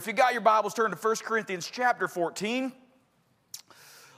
If 0.00 0.06
you 0.06 0.14
got 0.14 0.32
your 0.32 0.40
Bibles, 0.40 0.72
turn 0.72 0.90
to 0.90 0.96
1 0.96 1.16
Corinthians 1.16 1.68
chapter 1.70 2.08
14. 2.08 2.72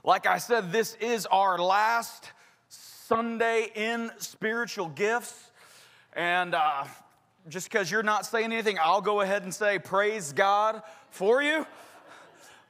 Like 0.04 0.28
I 0.28 0.38
said, 0.38 0.70
this 0.70 0.94
is 1.00 1.26
our 1.26 1.58
last 1.58 2.30
Sunday 2.68 3.66
in 3.74 4.12
spiritual 4.18 4.86
gifts. 4.90 5.50
And 6.12 6.54
uh, 6.54 6.84
just 7.48 7.68
because 7.68 7.90
you're 7.90 8.04
not 8.04 8.24
saying 8.26 8.52
anything, 8.52 8.78
I'll 8.80 9.00
go 9.00 9.22
ahead 9.22 9.42
and 9.42 9.52
say, 9.52 9.80
Praise 9.80 10.32
God 10.32 10.82
for 11.10 11.42
you. 11.42 11.66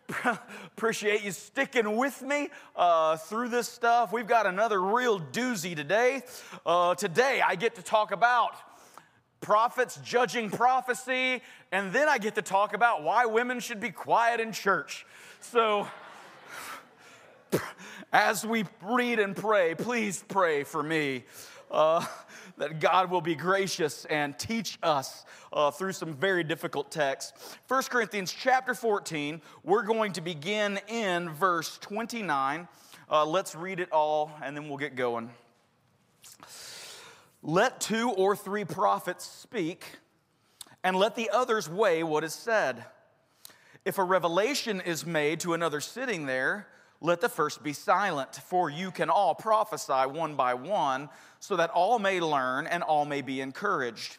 Appreciate 0.74 1.22
you 1.22 1.32
sticking 1.32 1.98
with 1.98 2.22
me 2.22 2.48
uh, 2.74 3.18
through 3.18 3.50
this 3.50 3.68
stuff. 3.68 4.10
We've 4.10 4.26
got 4.26 4.46
another 4.46 4.80
real 4.80 5.20
doozy 5.20 5.76
today. 5.76 6.22
Uh, 6.64 6.94
today, 6.94 7.42
I 7.46 7.56
get 7.56 7.74
to 7.74 7.82
talk 7.82 8.10
about 8.10 8.54
prophets 9.42 9.98
judging 10.02 10.48
prophecy, 10.48 11.42
and 11.70 11.92
then 11.92 12.08
I 12.08 12.16
get 12.16 12.36
to 12.36 12.42
talk 12.42 12.72
about 12.72 13.02
why 13.02 13.26
women 13.26 13.60
should 13.60 13.80
be 13.80 13.90
quiet 13.90 14.40
in 14.40 14.52
church. 14.52 15.04
So, 15.40 15.86
as 18.12 18.46
we 18.46 18.64
read 18.80 19.18
and 19.18 19.36
pray, 19.36 19.74
please 19.74 20.24
pray 20.26 20.64
for 20.64 20.82
me. 20.82 21.24
Uh, 21.70 22.04
that 22.58 22.80
God 22.80 23.10
will 23.10 23.20
be 23.20 23.34
gracious 23.34 24.04
and 24.04 24.38
teach 24.38 24.78
us 24.82 25.24
uh, 25.52 25.70
through 25.70 25.92
some 25.92 26.12
very 26.12 26.44
difficult 26.44 26.90
texts. 26.90 27.56
1 27.66 27.82
Corinthians 27.84 28.32
chapter 28.32 28.74
14, 28.74 29.40
we're 29.64 29.82
going 29.82 30.12
to 30.12 30.20
begin 30.20 30.78
in 30.88 31.30
verse 31.30 31.78
29. 31.78 32.68
Uh, 33.10 33.24
let's 33.24 33.54
read 33.54 33.80
it 33.80 33.90
all 33.90 34.30
and 34.42 34.56
then 34.56 34.68
we'll 34.68 34.78
get 34.78 34.94
going. 34.94 35.30
Let 37.42 37.80
two 37.80 38.10
or 38.10 38.36
three 38.36 38.64
prophets 38.64 39.24
speak, 39.24 39.84
and 40.84 40.96
let 40.96 41.16
the 41.16 41.30
others 41.30 41.68
weigh 41.68 42.04
what 42.04 42.22
is 42.22 42.32
said. 42.32 42.84
If 43.84 43.98
a 43.98 44.04
revelation 44.04 44.80
is 44.80 45.04
made 45.04 45.40
to 45.40 45.54
another 45.54 45.80
sitting 45.80 46.26
there, 46.26 46.68
let 47.00 47.20
the 47.20 47.28
first 47.28 47.64
be 47.64 47.72
silent, 47.72 48.36
for 48.36 48.70
you 48.70 48.92
can 48.92 49.10
all 49.10 49.34
prophesy 49.34 49.92
one 49.92 50.36
by 50.36 50.54
one, 50.54 51.08
so 51.40 51.56
that 51.56 51.70
all 51.70 51.98
may 51.98 52.20
learn 52.20 52.68
and 52.68 52.84
all 52.84 53.04
may 53.04 53.22
be 53.22 53.40
encouraged. 53.40 54.18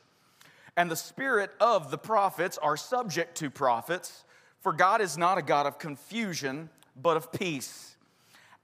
And 0.75 0.91
the 0.91 0.97
spirit 0.97 1.51
of 1.61 1.91
the 1.91 1.97
prophets 1.97 2.57
are 2.57 2.75
subject 2.75 3.37
to 3.37 3.49
prophets, 3.49 4.25
for 4.59 4.73
God 4.73 4.99
is 4.99 5.17
not 5.17 5.37
a 5.37 5.41
God 5.41 5.65
of 5.65 5.79
confusion, 5.79 6.69
but 7.01 7.15
of 7.15 7.31
peace 7.31 7.92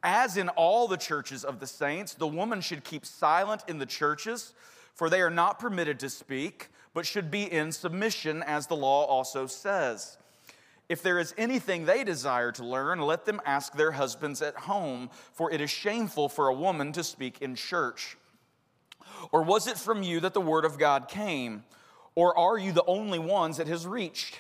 as 0.04 0.38
in 0.38 0.50
all 0.50 0.88
the 0.88 0.98
churches 0.98 1.44
of 1.44 1.60
the 1.60 1.68
saints, 1.68 2.14
the 2.14 2.28
woman 2.28 2.62
should 2.62 2.84
keep 2.84 3.06
silent 3.06 3.64
in 3.68 3.80
the 3.80 3.86
churches, 3.86 4.54
for 4.94 5.10
they 5.10 5.22
are 5.22 5.30
not 5.30 5.60
permitted 5.60 6.00
to 6.00 6.10
speak, 6.10 6.70
but 6.94 7.06
should 7.06 7.30
be 7.30 7.44
in 7.44 7.72
submission, 7.72 8.44
as 8.44 8.68
the 8.68 8.76
law 8.76 9.06
also 9.06 9.46
says. 9.46 10.18
If 10.88 11.04
there 11.04 11.20
is 11.20 11.36
anything 11.38 11.86
they 11.86 12.04
desire 12.04 12.52
to 12.54 12.66
learn, 12.66 13.00
let 13.00 13.26
them 13.26 13.42
ask 13.46 13.74
their 13.74 13.92
husbands 13.92 14.42
at 14.42 14.56
home, 14.56 15.10
for 15.34 15.52
it 15.52 15.62
is 15.62 15.70
shameful 15.70 16.30
for 16.30 16.48
a 16.48 16.54
woman 16.54 16.92
to 16.94 17.04
speak 17.04 17.42
in 17.42 17.56
church. 17.56 18.18
Or 19.32 19.44
was 19.44 19.68
it 19.68 19.78
from 19.78 20.02
you 20.02 20.20
that 20.22 20.34
the 20.34 20.42
word 20.42 20.66
of 20.66 20.80
God 20.80 21.08
came? 21.08 21.64
Or 22.16 22.38
are 22.38 22.58
you 22.58 22.72
the 22.72 22.86
only 22.86 23.20
ones 23.20 23.60
it 23.60 23.68
has 23.68 23.86
reached? 23.86 24.40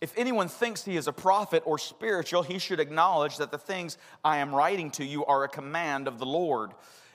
If 0.00 0.16
anyone 0.16 0.48
thinks 0.48 0.84
he 0.84 0.96
is 0.96 1.06
a 1.06 1.12
prophet 1.12 1.62
or 1.66 1.78
spiritual, 1.78 2.42
he 2.42 2.58
should 2.58 2.80
acknowledge 2.80 3.36
that 3.36 3.50
the 3.50 3.58
things 3.58 3.98
I 4.24 4.38
am 4.38 4.54
writing 4.54 4.90
to 4.92 5.04
you 5.04 5.24
are 5.26 5.44
a 5.44 5.48
command 5.48 6.08
of 6.08 6.18
the 6.18 6.26
Lord. 6.26 6.72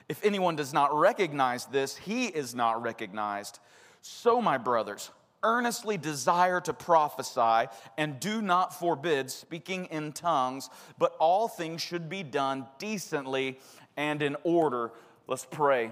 If 0.08 0.24
anyone 0.24 0.54
does 0.54 0.72
not 0.72 0.96
recognize 0.96 1.66
this, 1.66 1.96
he 1.96 2.26
is 2.26 2.54
not 2.54 2.80
recognized. 2.82 3.58
So, 4.02 4.40
my 4.40 4.56
brothers, 4.56 5.10
earnestly 5.42 5.96
desire 5.96 6.60
to 6.60 6.72
prophesy 6.72 7.68
and 7.98 8.20
do 8.20 8.40
not 8.40 8.78
forbid 8.78 9.30
speaking 9.30 9.86
in 9.86 10.12
tongues, 10.12 10.70
but 10.96 11.14
all 11.18 11.48
things 11.48 11.82
should 11.82 12.08
be 12.08 12.22
done 12.22 12.66
decently 12.78 13.58
and 13.96 14.22
in 14.22 14.36
order. 14.44 14.92
Let's 15.26 15.44
pray. 15.44 15.90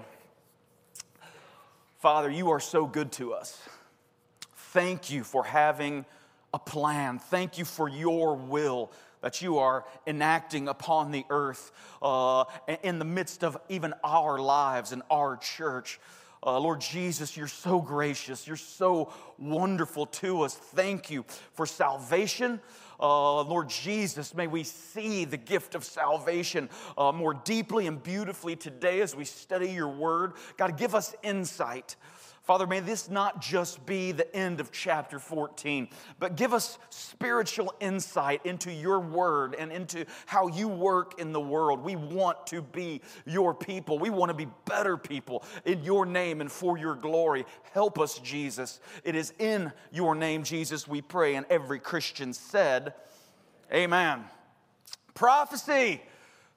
Father, 1.99 2.29
you 2.29 2.51
are 2.51 2.59
so 2.59 2.85
good 2.85 3.11
to 3.13 3.33
us. 3.33 3.61
Thank 4.55 5.09
you 5.09 5.23
for 5.23 5.43
having 5.43 6.05
a 6.55 6.59
plan. 6.59 7.19
Thank 7.19 7.57
you 7.57 7.65
for 7.65 7.89
your 7.89 8.35
will 8.35 8.89
that 9.19 9.41
you 9.41 9.57
are 9.57 9.83
enacting 10.07 10.69
upon 10.69 11.11
the 11.11 11.25
earth 11.29 11.73
uh, 12.01 12.45
in 12.81 12.97
the 12.97 13.03
midst 13.03 13.43
of 13.43 13.57
even 13.67 13.93
our 14.05 14.39
lives 14.39 14.93
and 14.93 15.01
our 15.11 15.35
church. 15.35 15.99
Uh, 16.41 16.57
Lord 16.59 16.79
Jesus, 16.79 17.35
you're 17.35 17.49
so 17.49 17.81
gracious. 17.81 18.47
You're 18.47 18.55
so 18.55 19.11
wonderful 19.37 20.05
to 20.05 20.43
us. 20.43 20.55
Thank 20.55 21.11
you 21.11 21.25
for 21.53 21.65
salvation. 21.65 22.61
Uh, 22.99 23.41
Lord 23.41 23.67
Jesus, 23.67 24.33
may 24.33 24.47
we 24.47 24.63
see 24.63 25.25
the 25.25 25.37
gift 25.37 25.75
of 25.75 25.83
salvation 25.83 26.69
uh, 26.97 27.11
more 27.11 27.33
deeply 27.33 27.87
and 27.87 28.01
beautifully 28.01 28.55
today 28.55 29.01
as 29.01 29.13
we 29.13 29.25
study 29.25 29.71
your 29.71 29.89
word. 29.89 30.33
God, 30.55 30.77
give 30.77 30.95
us 30.95 31.15
insight. 31.21 31.97
Father, 32.45 32.67
may 32.67 32.79
this 32.79 33.09
not 33.09 33.41
just 33.41 33.83
be 33.87 34.11
the 34.11 34.33
end 34.35 34.59
of 34.59 34.71
chapter 34.71 35.17
14, 35.17 35.87
but 36.19 36.35
give 36.35 36.53
us 36.53 36.77
spiritual 36.91 37.73
insight 37.79 38.45
into 38.45 38.71
your 38.71 38.99
word 38.99 39.55
and 39.57 39.71
into 39.71 40.05
how 40.27 40.45
you 40.47 40.67
work 40.67 41.19
in 41.19 41.31
the 41.31 41.39
world. 41.41 41.83
We 41.83 41.95
want 41.95 42.45
to 42.47 42.61
be 42.61 43.01
your 43.25 43.55
people. 43.55 43.97
We 43.97 44.11
want 44.11 44.29
to 44.29 44.35
be 44.35 44.47
better 44.65 44.95
people 44.95 45.43
in 45.65 45.83
your 45.83 46.05
name 46.05 46.39
and 46.39 46.51
for 46.51 46.77
your 46.77 46.93
glory. 46.93 47.45
Help 47.73 47.97
us, 47.97 48.19
Jesus. 48.19 48.79
It 49.03 49.15
is 49.15 49.33
in 49.39 49.71
your 49.91 50.13
name, 50.13 50.43
Jesus, 50.43 50.87
we 50.87 51.01
pray. 51.01 51.33
And 51.35 51.47
every 51.49 51.79
Christian 51.79 52.31
said, 52.31 52.93
Amen. 53.73 54.23
Prophecy. 55.15 55.99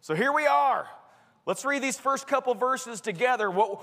So 0.03 0.15
here 0.15 0.35
we 0.35 0.47
are. 0.47 0.87
Let's 1.47 1.65
read 1.65 1.83
these 1.83 1.99
first 1.99 2.27
couple 2.27 2.53
verses 2.55 3.01
together. 3.01 3.51
What, 3.51 3.81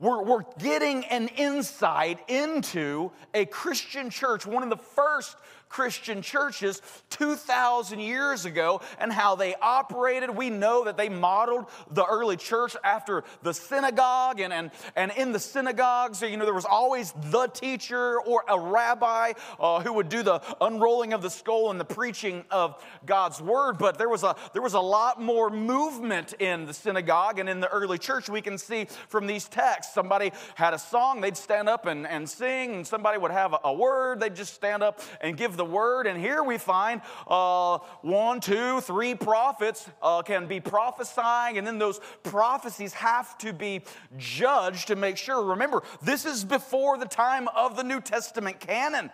we're, 0.00 0.22
we're 0.22 0.44
getting 0.58 1.04
an 1.04 1.28
insight 1.28 2.18
into 2.28 3.12
a 3.34 3.44
Christian 3.44 4.10
church, 4.10 4.46
one 4.46 4.62
of 4.62 4.70
the 4.70 4.76
first 4.76 5.36
Christian 5.70 6.20
churches 6.20 6.82
2,000 7.10 8.00
years 8.00 8.44
ago 8.44 8.82
and 8.98 9.12
how 9.12 9.36
they 9.36 9.54
operated. 9.54 10.28
We 10.28 10.50
know 10.50 10.84
that 10.84 10.96
they 10.96 11.08
modeled 11.08 11.66
the 11.90 12.04
early 12.04 12.36
church 12.36 12.76
after 12.84 13.22
the 13.42 13.54
synagogue, 13.54 14.40
and, 14.40 14.52
and, 14.52 14.72
and 14.96 15.12
in 15.12 15.30
the 15.32 15.38
synagogues, 15.38 16.20
you 16.22 16.36
know, 16.36 16.44
there 16.44 16.52
was 16.52 16.64
always 16.64 17.14
the 17.30 17.46
teacher 17.46 18.20
or 18.20 18.44
a 18.48 18.58
rabbi 18.58 19.32
uh, 19.60 19.80
who 19.80 19.92
would 19.92 20.08
do 20.08 20.24
the 20.24 20.42
unrolling 20.60 21.12
of 21.12 21.22
the 21.22 21.30
scroll 21.30 21.70
and 21.70 21.78
the 21.78 21.84
preaching 21.84 22.44
of 22.50 22.82
God's 23.06 23.40
word. 23.40 23.78
But 23.78 23.96
there 23.96 24.08
was, 24.08 24.24
a, 24.24 24.34
there 24.52 24.62
was 24.62 24.74
a 24.74 24.80
lot 24.80 25.22
more 25.22 25.50
movement 25.50 26.34
in 26.40 26.66
the 26.66 26.74
synagogue 26.74 27.38
and 27.38 27.48
in 27.48 27.60
the 27.60 27.68
early 27.68 27.98
church. 27.98 28.28
We 28.28 28.42
can 28.42 28.58
see 28.58 28.88
from 29.08 29.28
these 29.28 29.46
texts. 29.46 29.94
Somebody 29.94 30.32
had 30.56 30.74
a 30.74 30.78
song, 30.78 31.20
they'd 31.20 31.36
stand 31.36 31.68
up 31.68 31.86
and, 31.86 32.08
and 32.08 32.28
sing, 32.28 32.74
and 32.74 32.86
somebody 32.86 33.18
would 33.18 33.30
have 33.30 33.52
a, 33.52 33.60
a 33.64 33.72
word, 33.72 34.18
they'd 34.18 34.34
just 34.34 34.54
stand 34.54 34.82
up 34.82 35.00
and 35.20 35.36
give 35.36 35.56
the 35.60 35.64
word. 35.64 36.06
And 36.06 36.18
here 36.18 36.42
we 36.42 36.56
find 36.56 37.02
uh, 37.28 37.78
one, 38.00 38.40
two, 38.40 38.80
three 38.80 39.14
prophets 39.14 39.86
uh, 40.00 40.22
can 40.22 40.46
be 40.46 40.58
prophesying, 40.58 41.58
and 41.58 41.66
then 41.66 41.78
those 41.78 42.00
prophecies 42.22 42.94
have 42.94 43.36
to 43.38 43.52
be 43.52 43.82
judged 44.16 44.88
to 44.88 44.96
make 44.96 45.18
sure. 45.18 45.44
Remember, 45.44 45.82
this 46.00 46.24
is 46.24 46.44
before 46.44 46.96
the 46.96 47.04
time 47.04 47.46
of 47.48 47.76
the 47.76 47.84
New 47.84 48.00
Testament 48.00 48.58
canon. 48.58 49.10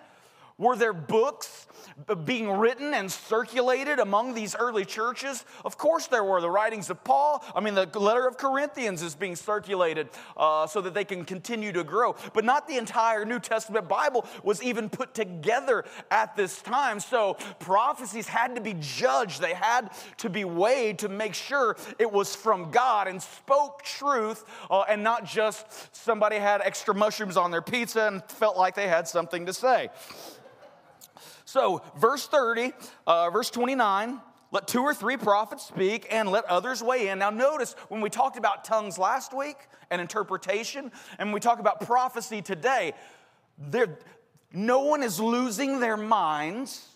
Were 0.58 0.74
there 0.74 0.94
books 0.94 1.66
being 2.24 2.50
written 2.50 2.94
and 2.94 3.12
circulated 3.12 3.98
among 3.98 4.32
these 4.32 4.56
early 4.56 4.86
churches? 4.86 5.44
Of 5.66 5.76
course, 5.76 6.06
there 6.06 6.24
were. 6.24 6.40
The 6.40 6.50
writings 6.50 6.88
of 6.88 7.02
Paul, 7.04 7.44
I 7.54 7.60
mean, 7.60 7.74
the 7.74 7.86
letter 7.98 8.26
of 8.26 8.38
Corinthians 8.38 9.02
is 9.02 9.14
being 9.14 9.36
circulated 9.36 10.08
uh, 10.36 10.66
so 10.66 10.80
that 10.80 10.94
they 10.94 11.04
can 11.04 11.24
continue 11.24 11.72
to 11.72 11.84
grow. 11.84 12.16
But 12.32 12.44
not 12.44 12.68
the 12.68 12.78
entire 12.78 13.26
New 13.26 13.38
Testament 13.38 13.86
Bible 13.86 14.26
was 14.42 14.62
even 14.62 14.88
put 14.88 15.12
together 15.12 15.84
at 16.10 16.36
this 16.36 16.62
time. 16.62 17.00
So 17.00 17.34
prophecies 17.58 18.26
had 18.26 18.54
to 18.54 18.62
be 18.62 18.74
judged, 18.80 19.42
they 19.42 19.54
had 19.54 19.90
to 20.18 20.30
be 20.30 20.44
weighed 20.44 21.00
to 21.00 21.10
make 21.10 21.34
sure 21.34 21.76
it 21.98 22.10
was 22.10 22.34
from 22.34 22.70
God 22.70 23.08
and 23.08 23.20
spoke 23.20 23.82
truth 23.82 24.44
uh, 24.70 24.84
and 24.88 25.02
not 25.02 25.26
just 25.26 25.94
somebody 25.94 26.36
had 26.36 26.62
extra 26.62 26.94
mushrooms 26.94 27.36
on 27.36 27.50
their 27.50 27.62
pizza 27.62 28.06
and 28.06 28.24
felt 28.24 28.56
like 28.56 28.74
they 28.74 28.88
had 28.88 29.06
something 29.06 29.44
to 29.44 29.52
say. 29.52 29.90
So, 31.56 31.80
verse 31.96 32.26
30, 32.26 32.74
uh, 33.06 33.30
verse 33.30 33.48
29, 33.48 34.20
let 34.52 34.68
two 34.68 34.82
or 34.82 34.92
three 34.92 35.16
prophets 35.16 35.64
speak 35.64 36.06
and 36.10 36.30
let 36.30 36.44
others 36.44 36.82
weigh 36.82 37.08
in. 37.08 37.18
Now, 37.18 37.30
notice 37.30 37.74
when 37.88 38.02
we 38.02 38.10
talked 38.10 38.36
about 38.36 38.62
tongues 38.62 38.98
last 38.98 39.32
week 39.32 39.56
and 39.90 39.98
interpretation, 39.98 40.92
and 41.18 41.32
we 41.32 41.40
talk 41.40 41.58
about 41.58 41.80
prophecy 41.80 42.42
today, 42.42 42.92
there, 43.56 43.98
no 44.52 44.80
one 44.80 45.02
is 45.02 45.18
losing 45.18 45.80
their 45.80 45.96
minds. 45.96 46.88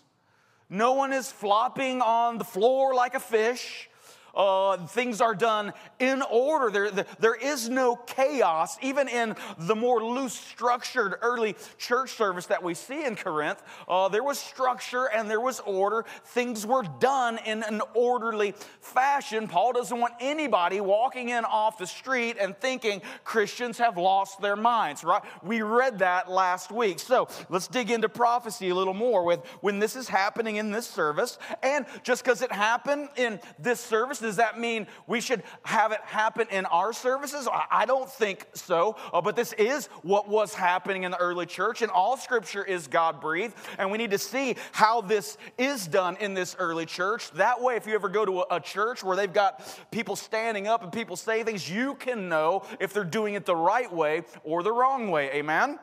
No 0.69 0.93
one 0.93 1.11
is 1.11 1.31
flopping 1.31 1.99
on 1.99 2.37
the 2.37 2.43
floor 2.43 2.93
like 2.93 3.15
a 3.15 3.19
fish. 3.19 3.89
Uh, 4.35 4.77
things 4.87 5.21
are 5.21 5.35
done 5.35 5.73
in 5.99 6.21
order. 6.21 6.89
There, 6.89 7.05
there 7.19 7.35
is 7.35 7.69
no 7.69 7.95
chaos, 7.95 8.77
even 8.81 9.07
in 9.07 9.35
the 9.57 9.75
more 9.75 10.03
loose 10.03 10.33
structured 10.33 11.15
early 11.21 11.55
church 11.77 12.11
service 12.11 12.45
that 12.47 12.63
we 12.63 12.73
see 12.73 13.05
in 13.05 13.15
Corinth. 13.15 13.61
Uh, 13.87 14.09
there 14.09 14.23
was 14.23 14.39
structure 14.39 15.05
and 15.05 15.29
there 15.29 15.41
was 15.41 15.59
order. 15.61 16.05
Things 16.25 16.65
were 16.65 16.83
done 16.99 17.39
in 17.45 17.63
an 17.63 17.81
orderly 17.93 18.53
fashion. 18.79 19.47
Paul 19.47 19.73
doesn't 19.73 19.99
want 19.99 20.13
anybody 20.19 20.81
walking 20.81 21.29
in 21.29 21.45
off 21.45 21.77
the 21.77 21.87
street 21.87 22.37
and 22.39 22.57
thinking 22.57 23.01
Christians 23.23 23.77
have 23.77 23.97
lost 23.97 24.41
their 24.41 24.55
minds, 24.55 25.03
right? 25.03 25.21
We 25.43 25.61
read 25.61 25.99
that 25.99 26.29
last 26.29 26.71
week. 26.71 26.99
So 26.99 27.27
let's 27.49 27.67
dig 27.67 27.91
into 27.91 28.09
prophecy 28.09 28.69
a 28.69 28.75
little 28.75 28.93
more 28.93 29.25
with 29.25 29.45
when 29.61 29.79
this 29.79 29.95
is 29.95 30.07
happening 30.07 30.55
in 30.55 30.71
this 30.71 30.87
service. 30.87 31.37
And 31.63 31.85
just 32.03 32.23
because 32.23 32.41
it 32.41 32.51
happened 32.51 33.09
in 33.17 33.39
this 33.59 33.79
service, 33.79 34.20
does 34.21 34.37
that 34.37 34.59
mean 34.59 34.87
we 35.07 35.19
should 35.19 35.43
have 35.63 35.91
it 35.91 35.99
happen 36.05 36.47
in 36.51 36.65
our 36.67 36.93
services? 36.93 37.47
I 37.69 37.85
don't 37.85 38.09
think 38.09 38.45
so. 38.53 38.95
Uh, 39.13 39.21
but 39.21 39.35
this 39.35 39.53
is 39.53 39.87
what 40.03 40.29
was 40.29 40.53
happening 40.53 41.03
in 41.03 41.11
the 41.11 41.17
early 41.17 41.45
church, 41.45 41.81
and 41.81 41.91
all 41.91 42.17
scripture 42.17 42.63
is 42.63 42.87
God 42.87 43.19
breathed. 43.19 43.55
And 43.77 43.91
we 43.91 43.97
need 43.97 44.11
to 44.11 44.17
see 44.17 44.55
how 44.71 45.01
this 45.01 45.37
is 45.57 45.87
done 45.87 46.17
in 46.17 46.33
this 46.33 46.55
early 46.59 46.85
church. 46.85 47.31
That 47.31 47.61
way, 47.61 47.75
if 47.75 47.85
you 47.85 47.93
ever 47.95 48.09
go 48.09 48.25
to 48.25 48.41
a, 48.41 48.57
a 48.57 48.59
church 48.59 49.03
where 49.03 49.17
they've 49.17 49.31
got 49.31 49.61
people 49.91 50.15
standing 50.15 50.67
up 50.67 50.83
and 50.83 50.91
people 50.91 51.15
say 51.15 51.43
things, 51.43 51.69
you 51.69 51.95
can 51.95 52.29
know 52.29 52.63
if 52.79 52.93
they're 52.93 53.03
doing 53.03 53.33
it 53.33 53.45
the 53.45 53.55
right 53.55 53.91
way 53.91 54.23
or 54.43 54.63
the 54.63 54.71
wrong 54.71 55.09
way. 55.09 55.31
Amen? 55.31 55.79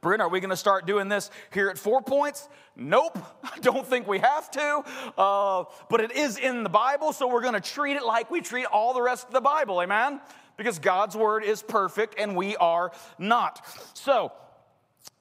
Brent, 0.00 0.22
are 0.22 0.28
we 0.28 0.40
going 0.40 0.50
to 0.50 0.56
start 0.56 0.86
doing 0.86 1.08
this 1.08 1.30
here 1.52 1.68
at 1.68 1.78
Four 1.78 2.02
Points? 2.02 2.48
Nope, 2.76 3.18
I 3.44 3.58
don't 3.60 3.86
think 3.86 4.06
we 4.06 4.18
have 4.18 4.50
to. 4.52 4.84
Uh, 5.18 5.64
but 5.88 6.00
it 6.00 6.12
is 6.12 6.38
in 6.38 6.62
the 6.62 6.68
Bible, 6.68 7.12
so 7.12 7.28
we're 7.28 7.42
going 7.42 7.54
to 7.54 7.60
treat 7.60 7.96
it 7.96 8.04
like 8.04 8.30
we 8.30 8.40
treat 8.40 8.66
all 8.66 8.94
the 8.94 9.02
rest 9.02 9.26
of 9.26 9.32
the 9.32 9.40
Bible, 9.40 9.80
amen? 9.82 10.20
Because 10.56 10.78
God's 10.78 11.16
word 11.16 11.44
is 11.44 11.62
perfect 11.62 12.16
and 12.18 12.36
we 12.36 12.56
are 12.56 12.92
not. 13.18 13.66
So, 13.94 14.32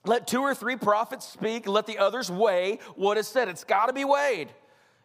let 0.05 0.27
two 0.27 0.41
or 0.41 0.55
three 0.55 0.75
prophets 0.75 1.27
speak, 1.27 1.67
let 1.67 1.85
the 1.85 1.99
others 1.99 2.31
weigh 2.31 2.79
what 2.95 3.17
is 3.17 3.27
said. 3.27 3.47
It's 3.47 3.63
got 3.63 3.85
to 3.85 3.93
be 3.93 4.03
weighed. 4.03 4.49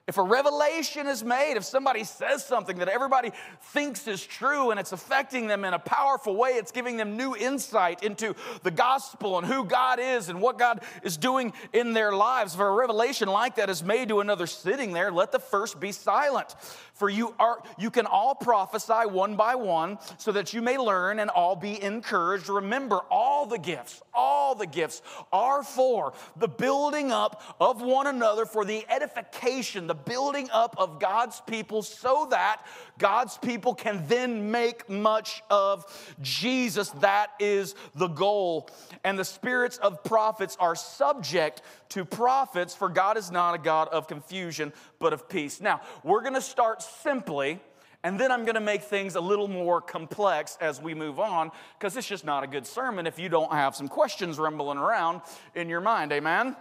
If 0.08 0.19
a 0.19 0.23
revelation 0.23 1.08
is 1.08 1.25
made, 1.25 1.56
if 1.56 1.64
somebody 1.64 2.05
says 2.05 2.47
something 2.47 2.79
that 2.79 2.87
everybody 2.87 3.32
thinks 3.61 4.06
is 4.06 4.25
true 4.25 4.70
and 4.70 4.79
it's 4.79 4.93
affecting 4.93 5.49
them 5.49 5.64
in 5.64 5.75
a 5.75 5.81
powerful 5.81 6.37
way, 6.37 6.50
it's 6.50 6.70
giving 6.70 6.97
them 6.97 7.17
new 7.17 7.35
insight 7.35 8.05
into 8.05 8.37
the 8.62 8.70
gospel 8.70 9.37
and 9.37 9.44
who 9.44 9.64
God 9.64 9.99
is 9.99 10.29
and 10.29 10.41
what 10.41 10.61
God 10.61 10.82
is 11.03 11.17
doing 11.17 11.53
in 11.73 11.93
their 11.93 12.12
lives. 12.12 12.55
If 12.55 12.61
a 12.61 12.70
revelation 12.70 13.26
like 13.26 13.56
that 13.56 13.69
is 13.69 13.82
made 13.82 14.08
to 14.11 14.20
another 14.20 14.47
sitting 14.47 14.93
there, 14.93 15.11
let 15.11 15.32
the 15.32 15.41
first 15.41 15.81
be 15.81 15.91
silent. 15.91 16.55
For 16.94 17.11
you 17.11 17.35
are 17.41 17.61
you 17.76 17.91
can 17.91 18.06
all 18.06 18.35
prophesy 18.35 19.09
one 19.09 19.35
by 19.35 19.56
one 19.56 19.99
so 20.19 20.31
that 20.32 20.55
you 20.55 20.62
may 20.62 20.79
learn 20.79 21.19
and 21.19 21.31
all 21.31 21.56
be 21.56 21.82
encouraged. 21.82 22.49
Remember, 22.49 23.00
all 23.11 23.44
the 23.44 23.59
gifts, 23.59 24.02
all 24.14 24.55
the 24.55 24.67
gifts 24.67 25.02
are 25.32 25.64
for 25.64 26.14
the 26.37 26.49
building 26.49 27.11
up 27.11 27.43
of 27.61 27.82
one 27.82 28.06
another 28.06 28.47
for 28.47 28.64
the 28.64 28.87
edification, 28.88 29.88
the 29.88 29.96
building 30.05 30.49
up 30.53 30.75
of 30.79 31.01
God's 31.01 31.41
people 31.47 31.83
so 31.83 32.29
that 32.31 32.63
God's 32.99 33.39
people 33.39 33.75
can 33.75 34.05
then 34.09 34.51
make 34.51 34.89
much 34.89 35.43
of 35.51 35.85
Jesus. 36.21 36.91
That 36.91 37.31
is 37.39 37.75
the 37.95 38.09
goal. 38.09 38.69
And 39.05 39.19
the 39.19 39.25
spirits 39.25 39.79
of 39.79 40.05
prophets 40.05 40.57
are 40.61 40.75
subject 40.75 41.63
to 41.91 42.05
prophets, 42.05 42.75
for 42.75 42.89
God 42.89 43.17
is 43.17 43.31
not 43.31 43.55
a 43.55 43.59
God 43.59 43.89
of 43.89 44.09
confusion, 44.09 44.73
but 44.99 45.13
of 45.13 45.29
peace. 45.29 45.61
Now, 45.61 45.81
we're 46.03 46.23
going 46.23 46.35
to 46.35 46.41
start 46.41 46.83
simply. 46.83 47.61
And 48.03 48.21
then 48.21 48.31
I'm 48.31 48.45
going 48.45 48.55
to 48.55 48.61
make 48.61 48.83
things 48.83 49.17
a 49.17 49.21
little 49.21 49.49
more 49.49 49.81
complex 49.81 50.57
as 50.61 50.81
we 50.81 50.95
move 50.95 51.19
on 51.19 51.51
because 51.77 51.97
it's 51.97 52.07
just 52.07 52.25
not 52.25 52.45
a 52.45 52.47
good 52.47 52.65
sermon 52.65 53.05
if 53.05 53.19
you 53.19 53.29
don't 53.29 53.51
have 53.51 53.75
some 53.75 53.89
questions 53.89 54.39
rumbling 54.39 54.79
around 54.79 55.23
in 55.57 55.69
your 55.69 55.81
mind. 55.81 56.13
Amen? 56.13 56.55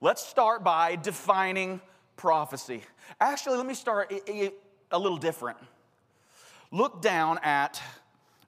Let's 0.00 0.26
start 0.26 0.64
by 0.64 0.96
defining 0.96 1.80
prophecy. 2.18 2.82
Actually, 3.20 3.56
let 3.56 3.66
me 3.66 3.72
start 3.72 4.12
a 4.90 4.98
little 4.98 5.16
different. 5.16 5.56
Look 6.70 7.00
down 7.00 7.38
at 7.42 7.80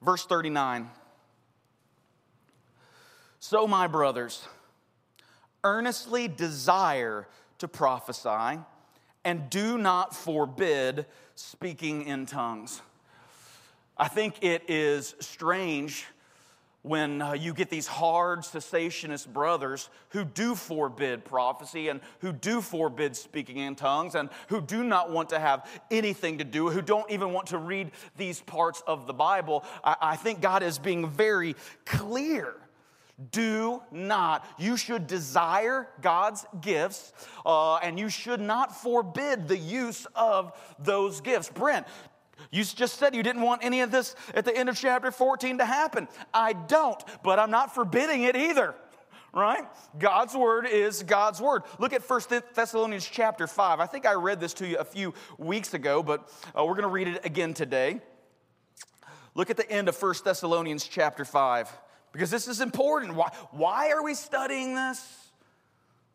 verse 0.03 0.27
39. 0.27 0.91
So, 3.39 3.67
my 3.67 3.87
brothers, 3.87 4.47
earnestly 5.65 6.29
desire 6.29 7.27
to 7.59 7.69
prophesy 7.69 8.61
and 9.25 9.49
do 9.49 9.79
not 9.79 10.15
forbid 10.15 11.07
speaking 11.35 12.03
in 12.03 12.27
tongues. 12.27 12.83
I 13.97 14.09
think 14.09 14.43
it 14.43 14.65
is 14.69 15.15
strange 15.21 16.07
when 16.83 17.21
uh, 17.21 17.33
you 17.33 17.53
get 17.53 17.69
these 17.69 17.87
hard 17.87 18.41
cessationist 18.41 19.29
brothers 19.29 19.91
who 20.11 20.25
do 20.25 20.55
forbid 20.55 21.25
prophecy 21.25 21.89
and 21.89 22.01
who 22.21 22.33
do 22.33 22.61
forbid 22.61 23.15
speaking 23.15 23.59
in 23.59 23.75
tongues 23.75 24.15
and 24.15 24.31
who 24.49 24.61
do 24.61 24.83
not 24.83 25.11
want 25.11 25.29
to 25.29 25.39
have 25.39 25.69
anything 25.91 26.39
to 26.39 26.45
do, 26.45 26.71
who 26.71 26.81
don't 26.81 27.11
even 27.11 27.33
want 27.33 27.49
to 27.49 27.59
read 27.59 27.91
these 28.17 28.41
parts 28.41 28.83
of 28.87 29.07
the 29.07 29.13
Bible, 29.13 29.65
I, 29.85 29.97
I 30.01 30.17
think 30.17 30.41
God 30.41 30.63
is 30.63 30.79
being 30.79 31.09
very 31.09 31.55
clear. 31.85 32.55
Do 33.33 33.83
not. 33.91 34.47
You 34.59 34.79
should 34.79 35.07
desire 35.07 35.89
God's 36.01 36.47
gifts 36.63 37.13
uh, 37.45 37.77
and 37.77 37.99
you 37.99 38.09
should 38.09 38.41
not 38.41 38.81
forbid 38.81 39.47
the 39.47 39.59
use 39.59 40.07
of 40.15 40.59
those 40.79 41.21
gifts. 41.21 41.51
Brent, 41.51 41.87
you 42.51 42.65
just 42.65 42.99
said 42.99 43.15
you 43.15 43.23
didn't 43.23 43.43
want 43.43 43.65
any 43.65 43.81
of 43.81 43.91
this 43.91 44.15
at 44.35 44.45
the 44.45 44.57
end 44.57 44.69
of 44.69 44.77
chapter 44.77 45.11
14 45.11 45.59
to 45.59 45.65
happen. 45.65 46.09
I 46.33 46.53
don't, 46.53 47.03
but 47.23 47.39
I'm 47.39 47.51
not 47.51 47.75
forbidding 47.75 48.23
it 48.23 48.37
either. 48.37 48.75
Right? 49.33 49.63
God's 49.97 50.35
word 50.35 50.67
is 50.67 51.05
God's 51.05 51.41
word. 51.41 51.63
Look 51.79 51.93
at 51.93 52.03
1 52.03 52.21
Thessalonians 52.53 53.07
chapter 53.07 53.47
5. 53.47 53.79
I 53.79 53.87
think 53.87 54.05
I 54.05 54.15
read 54.15 54.41
this 54.41 54.55
to 54.55 54.67
you 54.67 54.77
a 54.79 54.85
few 54.85 55.15
weeks 55.39 55.73
ago, 55.73 56.03
but 56.03 56.29
uh, 56.59 56.65
we're 56.65 56.75
going 56.75 56.83
to 56.83 56.89
read 56.89 57.07
it 57.07 57.25
again 57.25 57.55
today. 57.55 58.01
Look 59.37 59.49
at 59.49 59.57
the 59.57 59.71
end 59.71 59.89
of 59.89 60.01
1 60.01 60.15
Thessalonians 60.25 60.85
chapter 60.85 61.25
5 61.25 61.71
because 62.13 62.31
this 62.31 62.49
is 62.49 62.61
important. 62.61 63.15
Why, 63.15 63.31
why 63.53 63.93
are 63.93 64.03
we 64.03 64.15
studying 64.15 64.75
this? 64.75 65.30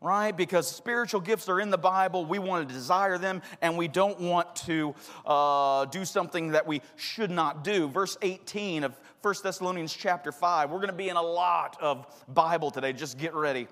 Right? 0.06 0.36
Because 0.36 0.70
spiritual 0.70 1.20
gifts 1.20 1.48
are 1.48 1.60
in 1.60 1.70
the 1.70 1.78
Bible. 1.78 2.24
We 2.24 2.38
want 2.38 2.68
to 2.68 2.72
desire 2.72 3.18
them, 3.18 3.42
and 3.60 3.76
we 3.76 3.88
don't 3.88 4.20
want 4.20 4.54
to 4.66 4.94
uh, 5.26 5.86
do 5.86 6.04
something 6.04 6.52
that 6.52 6.64
we 6.64 6.80
should 6.94 7.30
not 7.30 7.64
do. 7.64 7.88
Verse 7.88 8.16
18 8.22 8.84
of 8.84 8.96
1 9.22 9.34
Thessalonians 9.42 9.92
chapter 9.92 10.30
5. 10.30 10.70
We're 10.70 10.76
going 10.76 10.90
to 10.90 10.94
be 10.94 11.08
in 11.08 11.16
a 11.16 11.22
lot 11.22 11.76
of 11.80 12.06
Bible 12.28 12.70
today. 12.70 12.92
Just 12.92 13.18
get 13.18 13.34
ready. 13.34 13.66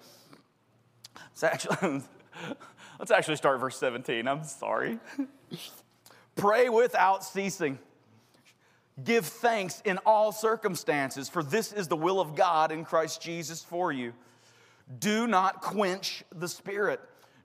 Actually, 1.40 2.02
let's 2.98 3.12
actually 3.12 3.36
start 3.36 3.60
verse 3.60 3.78
17. 3.78 4.26
I'm 4.26 4.42
sorry. 4.42 4.98
Pray 6.34 6.68
without 6.68 7.22
ceasing. 7.22 7.78
Give 9.04 9.24
thanks 9.24 9.82
in 9.84 9.98
all 9.98 10.32
circumstances, 10.32 11.28
for 11.28 11.44
this 11.44 11.72
is 11.72 11.86
the 11.86 11.96
will 11.96 12.20
of 12.20 12.34
God 12.34 12.72
in 12.72 12.84
Christ 12.84 13.22
Jesus 13.22 13.62
for 13.62 13.92
you. 13.92 14.14
Do 14.98 15.26
not 15.26 15.62
quench 15.62 16.24
the 16.34 16.48
spirit. 16.48 17.00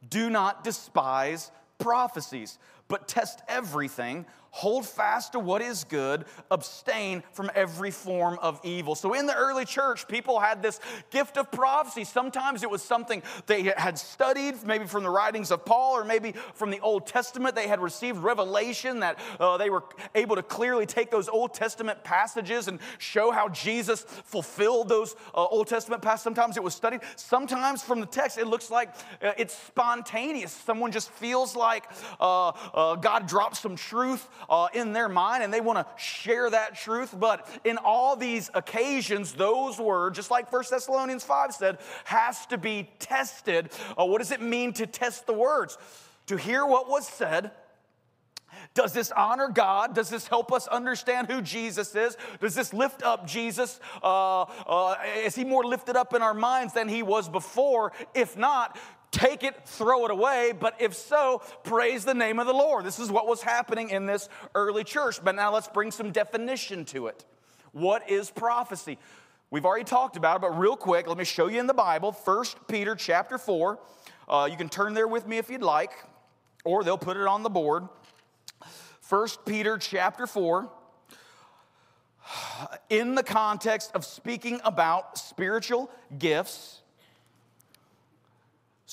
Do 0.07 0.29
not 0.29 0.63
despise 0.63 1.51
prophecies, 1.77 2.57
but 2.87 3.07
test 3.07 3.41
everything 3.47 4.25
hold 4.51 4.85
fast 4.85 5.33
to 5.33 5.39
what 5.39 5.61
is 5.61 5.83
good, 5.83 6.25
abstain 6.51 7.23
from 7.31 7.51
every 7.55 7.91
form 7.91 8.37
of 8.41 8.59
evil. 8.63 8.95
So, 8.95 9.13
in 9.13 9.25
the 9.25 9.35
early 9.35 9.65
church, 9.65 10.07
people 10.07 10.39
had 10.39 10.61
this 10.61 10.79
gift 11.11 11.37
of 11.37 11.51
prophecy. 11.51 12.03
Sometimes 12.03 12.63
it 12.63 12.69
was 12.69 12.81
something 12.81 13.21
they 13.45 13.63
had 13.75 13.97
studied, 13.97 14.63
maybe 14.65 14.85
from 14.85 15.03
the 15.03 15.09
writings 15.09 15.51
of 15.51 15.65
Paul 15.65 15.97
or 15.97 16.03
maybe 16.03 16.33
from 16.53 16.69
the 16.69 16.79
Old 16.79 17.07
Testament. 17.07 17.55
They 17.55 17.67
had 17.67 17.79
received 17.79 18.19
revelation 18.19 18.99
that 19.01 19.19
uh, 19.39 19.57
they 19.57 19.69
were 19.69 19.83
able 20.15 20.35
to 20.35 20.43
clearly 20.43 20.85
take 20.85 21.11
those 21.11 21.29
Old 21.29 21.53
Testament 21.53 22.03
passages 22.03 22.67
and 22.67 22.79
show 22.97 23.31
how 23.31 23.49
Jesus 23.49 24.03
fulfilled 24.03 24.89
those 24.89 25.15
uh, 25.33 25.45
Old 25.45 25.67
Testament 25.67 26.01
passages. 26.01 26.23
Sometimes 26.23 26.57
it 26.57 26.63
was 26.63 26.73
studied. 26.73 27.01
Sometimes 27.15 27.83
from 27.83 27.99
the 27.99 28.05
text, 28.05 28.37
it 28.37 28.47
looks 28.47 28.69
like 28.69 28.89
uh, 29.21 29.31
it's 29.37 29.55
spontaneous. 29.55 30.51
Someone 30.51 30.91
just 30.91 31.09
feels 31.11 31.55
like 31.55 31.85
uh, 32.19 32.49
uh, 32.49 32.95
God 32.95 33.27
dropped 33.27 33.57
some 33.57 33.75
truth 33.75 34.27
uh, 34.49 34.67
in 34.73 34.93
their 34.93 35.09
mind 35.09 35.43
and 35.43 35.53
they 35.53 35.61
want 35.61 35.79
to 35.79 36.03
share 36.03 36.49
that 36.49 36.75
truth. 36.75 37.15
But 37.17 37.47
in 37.63 37.77
all 37.77 38.15
these 38.15 38.49
occasions, 38.53 39.33
those 39.33 39.79
words, 39.79 40.15
just 40.15 40.31
like 40.31 40.51
1 40.51 40.63
Thessalonians 40.69 41.23
5 41.23 41.53
said, 41.53 41.77
has 42.05 42.45
to 42.47 42.57
be 42.57 42.89
tested. 42.99 43.69
Uh, 43.97 44.05
what 44.05 44.19
does 44.19 44.31
it 44.31 44.41
mean 44.41 44.73
to 44.73 44.87
test 44.87 45.25
the 45.25 45.33
words? 45.33 45.77
To 46.27 46.37
hear 46.37 46.65
what 46.65 46.89
was 46.89 47.07
said 47.07 47.51
does 48.73 48.93
this 48.93 49.11
honor 49.11 49.49
God? 49.49 49.95
Does 49.95 50.09
this 50.09 50.27
help 50.27 50.51
us 50.51 50.67
understand 50.67 51.27
who 51.27 51.41
Jesus 51.41 51.95
is? 51.95 52.17
Does 52.39 52.55
this 52.55 52.73
lift 52.73 53.03
up 53.03 53.27
Jesus? 53.27 53.79
Uh, 54.01 54.41
uh, 54.41 54.95
is 55.17 55.35
he 55.35 55.43
more 55.43 55.63
lifted 55.63 55.95
up 55.95 56.13
in 56.13 56.21
our 56.21 56.33
minds 56.33 56.73
than 56.73 56.87
he 56.87 57.03
was 57.03 57.27
before? 57.27 57.91
If 58.13 58.37
not, 58.37 58.77
take 59.11 59.43
it, 59.43 59.55
throw 59.65 60.05
it 60.05 60.11
away. 60.11 60.53
But 60.57 60.75
if 60.79 60.95
so, 60.95 61.41
praise 61.63 62.05
the 62.05 62.13
name 62.13 62.39
of 62.39 62.47
the 62.47 62.53
Lord. 62.53 62.85
This 62.85 62.99
is 62.99 63.11
what 63.11 63.27
was 63.27 63.41
happening 63.41 63.89
in 63.89 64.05
this 64.05 64.29
early 64.55 64.83
church. 64.83 65.23
But 65.23 65.35
now 65.35 65.53
let's 65.53 65.67
bring 65.67 65.91
some 65.91 66.11
definition 66.11 66.85
to 66.85 67.07
it. 67.07 67.25
What 67.71 68.09
is 68.09 68.31
prophecy? 68.31 68.97
We've 69.51 69.65
already 69.65 69.85
talked 69.85 70.15
about 70.15 70.37
it, 70.37 70.41
but 70.41 70.59
real 70.59 70.75
quick, 70.75 71.07
let 71.07 71.17
me 71.17 71.23
show 71.23 71.47
you 71.47 71.59
in 71.59 71.65
the 71.65 71.73
Bible, 71.73 72.11
1 72.11 72.45
Peter 72.67 72.95
chapter 72.95 73.37
4. 73.37 73.79
Uh, 74.27 74.47
you 74.49 74.57
can 74.57 74.69
turn 74.69 74.93
there 74.93 75.07
with 75.07 75.27
me 75.27 75.37
if 75.39 75.49
you'd 75.49 75.63
like, 75.63 75.91
or 76.63 76.83
they'll 76.83 76.99
put 76.99 77.17
it 77.17 77.25
on 77.25 77.41
the 77.41 77.49
board. 77.49 77.87
1 79.09 79.27
Peter 79.47 79.79
chapter 79.79 80.27
4 80.27 80.69
in 82.91 83.15
the 83.15 83.23
context 83.23 83.91
of 83.95 84.05
speaking 84.05 84.61
about 84.63 85.17
spiritual 85.17 85.89
gifts 86.19 86.78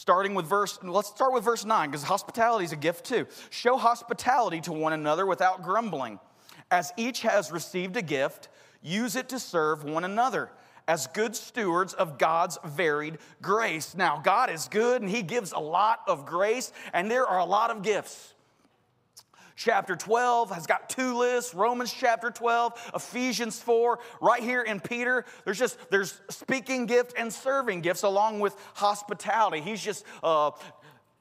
starting 0.07 0.37
with 0.37 0.47
verse 0.47 0.79
let's 0.85 1.09
start 1.09 1.33
with 1.33 1.43
verse 1.43 1.65
9 1.65 1.91
because 1.91 2.05
hospitality 2.05 2.65
is 2.65 2.71
a 2.71 2.77
gift 2.77 3.05
too 3.05 3.27
show 3.51 3.77
hospitality 3.77 4.61
to 4.61 4.73
one 4.73 4.93
another 4.93 5.27
without 5.27 5.65
grumbling 5.65 6.21
as 6.71 6.93
each 6.97 7.23
has 7.23 7.51
received 7.51 7.97
a 7.97 8.03
gift 8.03 8.49
use 8.83 9.17
it 9.17 9.29
to 9.29 9.41
serve 9.41 9.83
one 9.83 10.05
another 10.05 10.49
as 10.87 11.09
good 11.09 11.35
stewards 11.35 11.93
of 11.95 12.17
God's 12.17 12.59
varied 12.65 13.19
grace. 13.43 13.97
Now, 13.97 14.21
God 14.23 14.51
is 14.51 14.69
good 14.69 15.03
and 15.03 15.11
He 15.11 15.23
gives 15.23 15.51
a 15.51 15.59
lot 15.59 16.03
of 16.07 16.25
grace, 16.25 16.73
and 16.93 17.11
there 17.11 17.27
are 17.27 17.41
a 17.41 17.45
lot 17.45 17.71
of 17.71 17.83
gifts. 17.83 18.35
Chapter 19.57 19.97
12 19.97 20.51
has 20.51 20.67
got 20.67 20.89
two 20.89 21.17
lists 21.17 21.55
Romans 21.55 21.93
chapter 21.93 22.31
12, 22.31 22.91
Ephesians 22.95 23.59
4. 23.59 23.99
Right 24.21 24.43
here 24.43 24.63
in 24.63 24.81
Peter, 24.81 25.25
there's 25.45 25.59
just 25.59 25.79
there's 25.91 26.21
speaking 26.31 26.87
gift 26.87 27.15
and 27.17 27.33
serving 27.33 27.81
gifts 27.81 28.03
along 28.03 28.41
with 28.41 28.55
hospitality. 28.75 29.61
He's 29.61 29.83
just, 29.83 30.05
uh, 30.23 30.51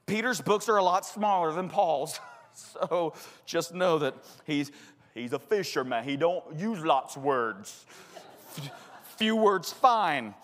Peter's 0.06 0.42
books 0.42 0.70
are 0.70 0.78
a 0.78 0.84
lot 0.84 1.06
smaller 1.06 1.52
than 1.52 1.70
Paul's. 1.70 2.20
So 2.58 3.14
just 3.46 3.74
know 3.74 4.00
that 4.00 4.16
he's 4.46 4.72
He's 5.16 5.32
a 5.32 5.40
fisherman. 5.40 6.04
He 6.04 6.18
don't 6.18 6.44
use 6.60 6.84
lots 6.84 7.16
of 7.16 7.24
words. 7.24 7.86
Few 9.16 9.36
words 9.38 9.72
fine. 9.72 10.36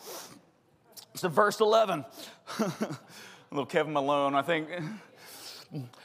So 1.14 1.28
verse 1.28 1.60
11. 1.60 2.06
little 3.52 3.66
Kevin 3.66 3.92
Malone, 3.92 4.34
I 4.34 4.42
think. 4.42 4.70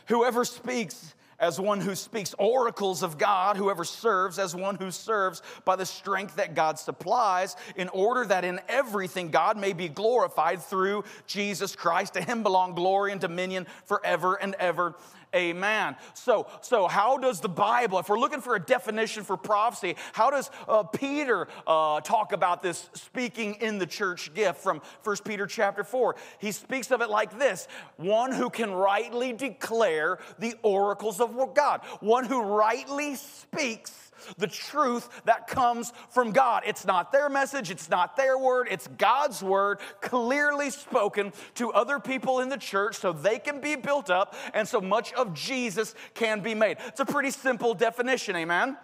Whoever 0.07 0.45
speaks 0.45 1.15
as 1.39 1.61
one 1.61 1.81
who 1.81 1.95
speaks 1.95 2.35
oracles 2.39 3.03
of 3.03 3.19
God, 3.19 3.57
whoever 3.57 3.85
serves 3.85 4.39
as 4.39 4.55
one 4.55 4.77
who 4.77 4.91
serves 4.91 5.43
by 5.65 5.77
the 5.77 5.87
strength 5.87 6.37
that 6.37 6.55
God 6.55 6.79
supplies, 6.79 7.57
in 7.77 7.89
order 7.91 8.25
that 8.25 8.45
in 8.45 8.61
everything 8.69 9.31
God 9.31 9.57
may 9.57 9.73
be 9.73 9.89
glorified 9.89 10.63
through 10.63 11.05
Jesus 11.27 11.77
Christ. 11.77 12.15
To 12.15 12.23
him 12.23 12.43
belong 12.43 12.75
glory 12.75 13.13
and 13.13 13.21
dominion 13.21 13.67
forever 13.85 14.35
and 14.37 14.55
ever. 14.59 14.95
Amen. 15.37 15.97
So, 16.15 16.47
so 16.63 16.89
how 16.89 17.19
does 17.19 17.41
the 17.41 17.49
Bible, 17.49 17.99
if 17.99 18.09
we're 18.09 18.19
looking 18.19 18.41
for 18.41 18.57
a 18.57 18.61
definition 18.61 19.23
for 19.23 19.37
prophecy, 19.37 19.97
how 20.15 20.31
does 20.31 20.51
uh, 20.67 20.83
Peter 20.83 21.47
uh, 21.67 22.01
talk 22.01 22.33
about 22.33 22.63
this 22.63 22.89
speaking 22.95 23.55
in 23.61 23.79
the 23.79 23.87
church 23.87 24.33
gift 24.33 24.61
from 24.61 24.81
1 25.05 25.17
Peter 25.25 25.47
chapter 25.47 25.85
4? 25.85 26.17
He 26.39 26.53
speaks 26.53 26.91
of 26.91 27.03
it 27.03 27.11
like 27.11 27.39
this 27.39 27.69
one 27.97 28.33
who 28.33 28.49
can 28.49 28.73
rightly 28.73 29.35
declare 29.35 30.19
the 30.39 30.55
oracles 30.63 31.21
of 31.21 31.37
God, 31.55 31.83
one 32.01 32.25
who 32.25 32.41
rightly 32.43 33.15
speaks 33.17 34.06
the 34.39 34.47
truth 34.47 35.09
that 35.25 35.47
comes 35.47 35.93
from 36.11 36.33
God. 36.33 36.63
It's 36.67 36.85
not 36.85 37.13
their 37.13 37.29
message, 37.29 37.71
it's 37.71 37.89
not 37.89 38.17
their 38.17 38.39
word, 38.39 38.69
it's 38.71 38.89
God's 38.89 39.43
word 39.43 39.79
clearly 40.01 40.71
spoken 40.71 41.33
to 41.55 41.73
other 41.73 41.99
people 41.99 42.41
in 42.41 42.49
the 42.49 42.57
church 42.57 42.97
so 42.97 43.13
they 43.13 43.39
can 43.39 43.61
be 43.61 43.77
built 43.77 44.11
up 44.11 44.35
and 44.55 44.67
so 44.67 44.81
much 44.81 45.13
of 45.15 45.35
Jesus 45.35 45.95
can 46.15 46.41
be 46.41 46.55
made. 46.55 46.79
It's 46.87 47.01
a 47.01 47.07
pretty 47.07 47.31
simple 47.31 47.75
definition, 47.75 48.37
amen? 48.37 48.77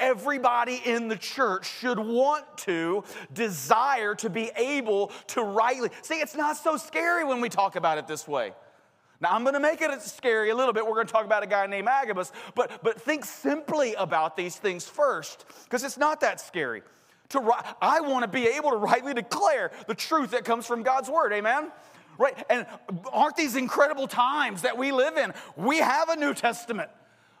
Everybody 0.00 0.82
in 0.84 1.06
the 1.08 1.16
church 1.16 1.66
should 1.78 1.98
want 1.98 2.44
to, 2.58 3.04
desire 3.32 4.14
to 4.16 4.28
be 4.28 4.50
able 4.56 5.12
to 5.28 5.42
rightly. 5.42 5.90
See, 6.02 6.20
it's 6.20 6.34
not 6.34 6.56
so 6.56 6.76
scary 6.76 7.24
when 7.24 7.40
we 7.40 7.48
talk 7.48 7.76
about 7.76 7.98
it 7.98 8.08
this 8.08 8.26
way. 8.26 8.52
Now, 9.24 9.30
I'm 9.32 9.42
going 9.42 9.54
to 9.54 9.60
make 9.60 9.80
it 9.80 10.02
scary 10.02 10.50
a 10.50 10.54
little 10.54 10.74
bit. 10.74 10.84
We're 10.84 10.96
going 10.96 11.06
to 11.06 11.12
talk 11.12 11.24
about 11.24 11.42
a 11.42 11.46
guy 11.46 11.66
named 11.66 11.88
Agabus, 11.88 12.30
but, 12.54 12.82
but 12.82 13.00
think 13.00 13.24
simply 13.24 13.94
about 13.94 14.36
these 14.36 14.56
things 14.56 14.86
first, 14.86 15.46
because 15.64 15.82
it's 15.82 15.96
not 15.96 16.20
that 16.20 16.42
scary. 16.42 16.82
To, 17.30 17.50
I 17.80 18.00
want 18.00 18.24
to 18.24 18.28
be 18.28 18.46
able 18.48 18.72
to 18.72 18.76
rightly 18.76 19.14
declare 19.14 19.72
the 19.86 19.94
truth 19.94 20.32
that 20.32 20.44
comes 20.44 20.66
from 20.66 20.82
God's 20.82 21.08
word. 21.08 21.32
Amen? 21.32 21.72
Right? 22.18 22.36
And 22.50 22.66
aren't 23.10 23.36
these 23.36 23.56
incredible 23.56 24.08
times 24.08 24.60
that 24.60 24.76
we 24.76 24.92
live 24.92 25.16
in? 25.16 25.32
We 25.56 25.78
have 25.78 26.10
a 26.10 26.16
New 26.16 26.34
Testament. 26.34 26.90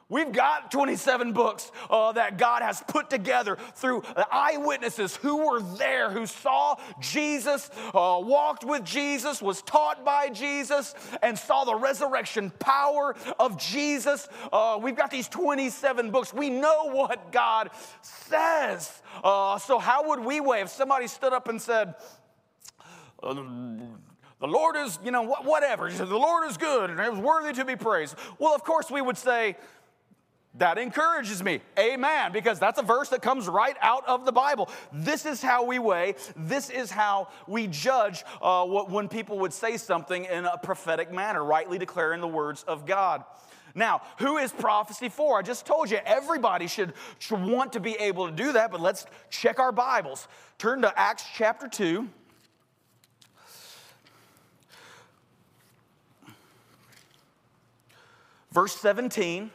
We've 0.08 0.32
got 0.32 0.70
27 0.70 1.32
books 1.32 1.72
uh, 1.88 2.12
that 2.12 2.36
God 2.36 2.62
has 2.62 2.82
put 2.86 3.08
together 3.08 3.56
through 3.74 4.02
eyewitnesses 4.30 5.16
who 5.16 5.46
were 5.46 5.60
there, 5.60 6.10
who 6.10 6.26
saw 6.26 6.76
Jesus, 7.00 7.70
uh, 7.94 8.20
walked 8.22 8.64
with 8.64 8.84
Jesus, 8.84 9.40
was 9.40 9.62
taught 9.62 10.04
by 10.04 10.28
Jesus, 10.28 10.94
and 11.22 11.38
saw 11.38 11.64
the 11.64 11.74
resurrection 11.74 12.50
power 12.58 13.16
of 13.38 13.58
Jesus. 13.58 14.28
Uh, 14.52 14.78
we've 14.80 14.96
got 14.96 15.10
these 15.10 15.28
27 15.28 16.10
books. 16.10 16.34
We 16.34 16.50
know 16.50 16.90
what 16.90 17.32
God 17.32 17.70
says. 18.02 19.02
Uh, 19.22 19.58
so, 19.58 19.78
how 19.78 20.08
would 20.08 20.20
we 20.20 20.40
weigh 20.40 20.60
if 20.60 20.68
somebody 20.68 21.06
stood 21.06 21.32
up 21.32 21.48
and 21.48 21.60
said, 21.60 21.94
uh, 23.22 23.34
the 24.44 24.50
Lord 24.50 24.76
is, 24.76 24.98
you 25.02 25.10
know, 25.10 25.22
whatever. 25.22 25.90
The 25.90 26.04
Lord 26.04 26.50
is 26.50 26.58
good 26.58 26.90
and 26.90 27.00
it 27.00 27.10
was 27.10 27.20
worthy 27.20 27.54
to 27.54 27.64
be 27.64 27.76
praised. 27.76 28.14
Well, 28.38 28.54
of 28.54 28.62
course, 28.62 28.90
we 28.90 29.00
would 29.00 29.16
say, 29.16 29.56
that 30.56 30.78
encourages 30.78 31.42
me. 31.42 31.60
Amen. 31.78 32.32
Because 32.32 32.58
that's 32.58 32.78
a 32.78 32.82
verse 32.82 33.08
that 33.08 33.22
comes 33.22 33.48
right 33.48 33.76
out 33.80 34.06
of 34.06 34.24
the 34.24 34.32
Bible. 34.32 34.70
This 34.92 35.26
is 35.26 35.42
how 35.42 35.64
we 35.64 35.78
weigh, 35.78 36.14
this 36.36 36.70
is 36.70 36.90
how 36.90 37.28
we 37.46 37.66
judge 37.66 38.24
uh, 38.40 38.64
when 38.64 39.08
people 39.08 39.38
would 39.40 39.52
say 39.52 39.76
something 39.76 40.24
in 40.24 40.44
a 40.44 40.58
prophetic 40.58 41.12
manner, 41.12 41.44
rightly 41.44 41.78
declaring 41.78 42.20
the 42.20 42.28
words 42.28 42.62
of 42.64 42.86
God. 42.86 43.24
Now, 43.74 44.02
who 44.20 44.38
is 44.38 44.52
prophecy 44.52 45.08
for? 45.08 45.36
I 45.36 45.42
just 45.42 45.66
told 45.66 45.90
you 45.90 45.98
everybody 46.06 46.68
should, 46.68 46.92
should 47.18 47.42
want 47.42 47.72
to 47.72 47.80
be 47.80 47.94
able 47.94 48.28
to 48.28 48.32
do 48.32 48.52
that, 48.52 48.70
but 48.70 48.80
let's 48.80 49.04
check 49.30 49.58
our 49.58 49.72
Bibles. 49.72 50.28
Turn 50.58 50.82
to 50.82 50.96
Acts 50.96 51.24
chapter 51.34 51.66
2. 51.66 52.08
Verse 58.52 58.76
17. 58.76 59.50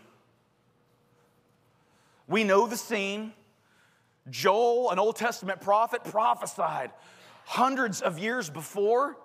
We 2.30 2.44
know 2.44 2.68
the 2.68 2.78
scene. 2.78 3.34
Joel, 4.30 4.92
an 4.92 5.00
Old 5.00 5.16
Testament 5.16 5.62
prophet, 5.62 6.04
prophesied 6.04 6.92
hundreds 7.46 8.02
of 8.02 8.20
years 8.20 8.50
before 8.50 9.18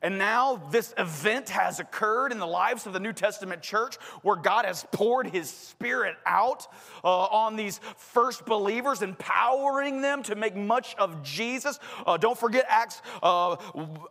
and 0.00 0.16
now 0.16 0.62
this 0.70 0.94
event 0.96 1.48
has 1.48 1.80
occurred 1.80 2.30
in 2.30 2.38
the 2.38 2.46
lives 2.46 2.86
of 2.86 2.92
the 2.92 3.00
New 3.00 3.12
Testament 3.12 3.62
church 3.62 3.96
where 4.22 4.36
God 4.36 4.64
has 4.64 4.86
poured 4.92 5.28
his 5.28 5.50
spirit 5.50 6.14
out 6.24 6.68
uh, 7.02 7.08
on 7.08 7.56
these 7.56 7.80
first 7.96 8.46
believers, 8.46 9.02
empowering 9.02 10.00
them 10.00 10.22
to 10.24 10.36
make 10.36 10.54
much 10.54 10.94
of 10.96 11.24
Jesus. 11.24 11.80
Uh, 12.06 12.16
don't 12.16 12.38
forget 12.38 12.64
Acts 12.68 13.02
uh, 13.22 13.56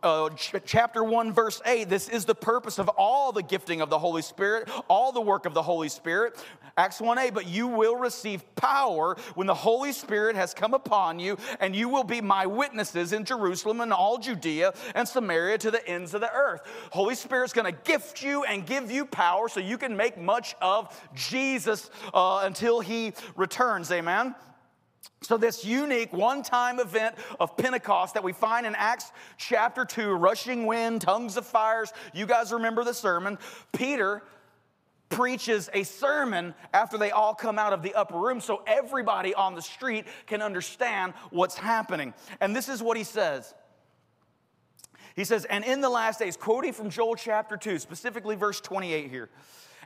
uh 0.02 0.28
ch- 0.30 0.56
chapter 0.66 1.02
1, 1.02 1.32
verse 1.32 1.62
8. 1.64 1.88
This 1.88 2.10
is 2.10 2.26
the 2.26 2.34
purpose 2.34 2.78
of 2.78 2.88
all 2.90 3.32
the 3.32 3.42
gifting 3.42 3.80
of 3.80 3.88
the 3.88 3.98
Holy 3.98 4.22
Spirit, 4.22 4.68
all 4.88 5.10
the 5.12 5.20
work 5.22 5.46
of 5.46 5.54
the 5.54 5.62
Holy 5.62 5.88
Spirit. 5.88 6.36
Acts 6.76 7.00
1 7.00 7.18
8, 7.18 7.34
but 7.34 7.48
you 7.48 7.66
will 7.66 7.96
receive 7.96 8.44
power 8.56 9.16
when 9.34 9.46
the 9.46 9.54
Holy 9.54 9.92
Spirit 9.92 10.36
has 10.36 10.52
come 10.52 10.74
upon 10.74 11.18
you, 11.18 11.38
and 11.60 11.74
you 11.74 11.88
will 11.88 12.04
be 12.04 12.20
my 12.20 12.46
witnesses 12.46 13.12
in 13.12 13.24
Jerusalem 13.24 13.80
and 13.80 13.92
all 13.92 14.18
Judea 14.18 14.74
and 14.94 15.08
Samaria 15.08 15.58
to 15.58 15.70
the 15.70 15.77
the 15.78 15.88
ends 15.88 16.14
of 16.14 16.20
the 16.20 16.32
earth. 16.32 16.62
Holy 16.90 17.14
Spirit's 17.14 17.52
going 17.52 17.72
to 17.72 17.78
gift 17.84 18.22
you 18.22 18.44
and 18.44 18.66
give 18.66 18.90
you 18.90 19.04
power 19.04 19.48
so 19.48 19.60
you 19.60 19.78
can 19.78 19.96
make 19.96 20.18
much 20.18 20.54
of 20.60 20.98
Jesus 21.14 21.90
uh, 22.12 22.42
until 22.44 22.80
he 22.80 23.12
returns. 23.36 23.90
Amen. 23.90 24.34
So, 25.22 25.36
this 25.36 25.64
unique 25.64 26.12
one 26.12 26.42
time 26.42 26.78
event 26.78 27.16
of 27.40 27.56
Pentecost 27.56 28.14
that 28.14 28.22
we 28.22 28.32
find 28.32 28.66
in 28.66 28.74
Acts 28.76 29.10
chapter 29.36 29.84
2, 29.84 30.12
rushing 30.12 30.66
wind, 30.66 31.00
tongues 31.00 31.36
of 31.36 31.46
fires, 31.46 31.92
you 32.12 32.26
guys 32.26 32.52
remember 32.52 32.84
the 32.84 32.94
sermon. 32.94 33.38
Peter 33.72 34.22
preaches 35.08 35.70
a 35.72 35.82
sermon 35.84 36.54
after 36.74 36.98
they 36.98 37.10
all 37.10 37.34
come 37.34 37.58
out 37.58 37.72
of 37.72 37.82
the 37.82 37.94
upper 37.94 38.18
room 38.18 38.40
so 38.40 38.62
everybody 38.66 39.34
on 39.34 39.54
the 39.54 39.62
street 39.62 40.04
can 40.26 40.42
understand 40.42 41.14
what's 41.30 41.56
happening. 41.56 42.12
And 42.40 42.54
this 42.54 42.68
is 42.68 42.82
what 42.82 42.96
he 42.96 43.04
says 43.04 43.54
he 45.18 45.24
says, 45.24 45.44
and 45.46 45.64
in 45.64 45.80
the 45.80 45.88
last 45.88 46.20
days, 46.20 46.36
quoting 46.36 46.72
from 46.72 46.90
Joel 46.90 47.16
chapter 47.16 47.56
2, 47.56 47.80
specifically 47.80 48.36
verse 48.36 48.60
28 48.60 49.10
here, 49.10 49.28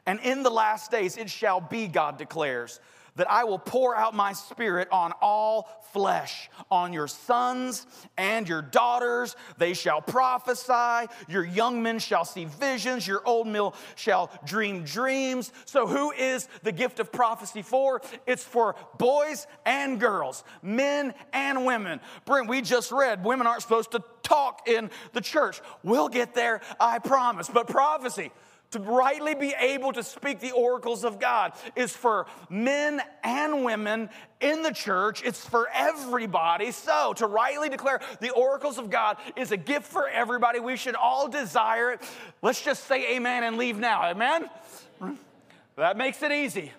and 0.05 0.21
in 0.21 0.43
the 0.43 0.51
last 0.51 0.91
days 0.91 1.17
it 1.17 1.31
shall 1.31 1.59
be, 1.59 1.89
God 1.89 2.19
declares, 2.19 2.81
that 3.17 3.31
I 3.31 3.45
will 3.45 3.59
pour 3.59 3.95
out 3.95 4.15
my 4.15 4.33
spirit 4.33 4.89
on 4.91 5.13
all 5.21 5.69
flesh, 5.93 6.49
on 6.71 6.93
your 6.93 7.07
sons 7.07 7.87
and 8.17 8.49
your 8.49 8.63
daughters. 8.63 9.37
They 9.59 9.75
shall 9.75 10.01
prophesy. 10.01 11.13
Your 11.29 11.45
young 11.45 11.83
men 11.83 11.99
shall 11.99 12.25
see 12.25 12.47
visions. 12.47 13.07
Your 13.07 13.23
old 13.27 13.47
men 13.47 13.71
shall 13.95 14.31
dream 14.45 14.85
dreams. 14.85 15.53
So, 15.67 15.87
who 15.87 16.11
is 16.13 16.49
the 16.63 16.73
gift 16.73 17.01
of 17.01 17.13
prophecy 17.13 17.63
for? 17.63 18.01
It's 18.27 18.45
for 18.45 18.75
boys 18.99 19.47
and 19.67 20.01
girls, 20.01 20.45
men 20.63 21.15
and 21.33 21.67
women. 21.67 22.01
Brent, 22.25 22.49
we 22.49 22.63
just 22.63 22.93
read 22.93 23.25
women 23.25 23.47
aren't 23.47 23.63
supposed 23.63 23.93
to 23.93 24.03
talk 24.23 24.69
in 24.69 24.91
the 25.13 25.21
church. 25.21 25.61
We'll 25.83 26.09
get 26.09 26.35
there, 26.35 26.61
I 26.81 26.99
promise. 26.99 27.49
But 27.49 27.69
prophecy, 27.69 28.33
to 28.73 28.81
rightly 28.81 29.35
be 29.35 29.55
able 29.59 29.93
to 29.93 30.03
speak 30.03 30.41
the 30.41 30.53
oracles 30.53 31.05
of 31.05 31.21
God 31.21 31.53
is 31.77 31.93
for 31.93 32.27
men 32.51 33.01
and 33.23 33.65
women 33.65 34.11
in 34.41 34.63
the 34.63 34.73
church. 34.73 35.23
It's 35.25 35.47
for 35.47 35.69
everybody. 35.73 36.73
So, 36.73 37.13
to 37.15 37.27
rightly 37.27 37.69
declare 37.69 38.01
the 38.21 38.31
oracles 38.31 38.79
of 38.79 38.91
God 38.91 39.19
is 39.37 39.53
a 39.53 39.57
gift 39.57 39.87
for 39.87 40.09
everybody. 40.09 40.59
We 40.59 40.77
should 40.77 40.97
all 40.97 41.29
desire 41.29 41.93
it. 41.93 42.01
Let's 42.41 42.63
just 42.63 42.85
say 42.85 43.17
amen 43.17 43.45
and 43.45 43.57
leave 43.57 43.79
now. 43.79 44.03
Amen? 44.05 44.49
That 45.77 45.97
makes 45.97 46.23
it 46.23 46.33
easy. 46.33 46.73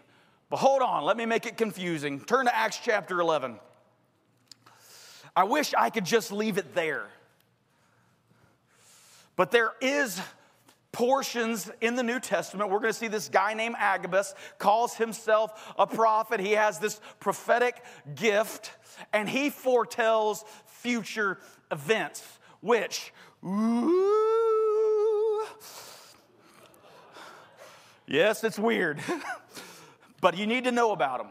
But 0.50 0.58
hold 0.58 0.82
on, 0.82 1.04
let 1.04 1.18
me 1.18 1.26
make 1.26 1.46
it 1.46 1.58
confusing. 1.58 2.20
Turn 2.20 2.46
to 2.46 2.56
Acts 2.56 2.80
chapter 2.84 3.20
11. 3.20 3.60
I 5.36 5.46
wish 5.46 5.74
I 5.76 5.90
could 5.90 6.06
just 6.06 6.32
leave 6.32 6.58
it 6.58 6.76
there. 6.76 7.08
But 9.36 9.50
there 9.50 9.74
is 9.82 10.22
portions 10.94 11.70
in 11.82 11.96
the 11.96 12.04
New 12.04 12.22
Testament. 12.22 12.70
We're 12.70 12.80
going 12.80 12.94
to 12.94 12.98
see 12.98 13.10
this 13.10 13.28
guy 13.28 13.54
named 13.54 13.76
Agabus 13.78 14.34
calls 14.60 14.96
himself 14.96 15.74
a 15.78 15.86
prophet. 15.86 16.40
He 16.40 16.54
has 16.54 16.80
this 16.80 17.02
prophetic 17.20 17.84
gift 18.16 18.72
and 19.12 19.28
he 19.28 19.50
foretells 19.50 20.46
future 20.66 21.40
events, 21.72 22.24
which, 22.62 23.12
ooh, 23.44 25.44
yes, 28.08 28.44
it's 28.44 28.60
weird, 28.60 29.00
but 30.22 30.38
you 30.38 30.46
need 30.46 30.66
to 30.66 30.72
know 30.72 30.92
about 30.92 31.18
them 31.18 31.30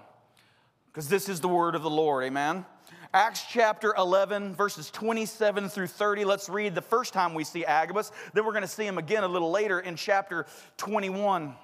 because 0.88 1.08
this 1.08 1.28
is 1.28 1.40
the 1.40 1.48
word 1.48 1.76
of 1.76 1.82
the 1.82 1.90
Lord. 1.90 2.24
Amen. 2.24 2.66
Acts 3.14 3.44
chapter 3.50 3.92
11, 3.98 4.54
verses 4.54 4.90
27 4.90 5.68
through 5.68 5.88
30. 5.88 6.24
Let's 6.24 6.48
read 6.48 6.74
the 6.74 6.80
first 6.80 7.12
time 7.12 7.34
we 7.34 7.44
see 7.44 7.62
Agabus. 7.62 8.10
Then 8.32 8.46
we're 8.46 8.52
going 8.52 8.62
to 8.62 8.68
see 8.68 8.86
him 8.86 8.96
again 8.96 9.22
a 9.22 9.28
little 9.28 9.50
later 9.50 9.80
in 9.80 9.96
chapter 9.96 10.46
21. 10.78 11.54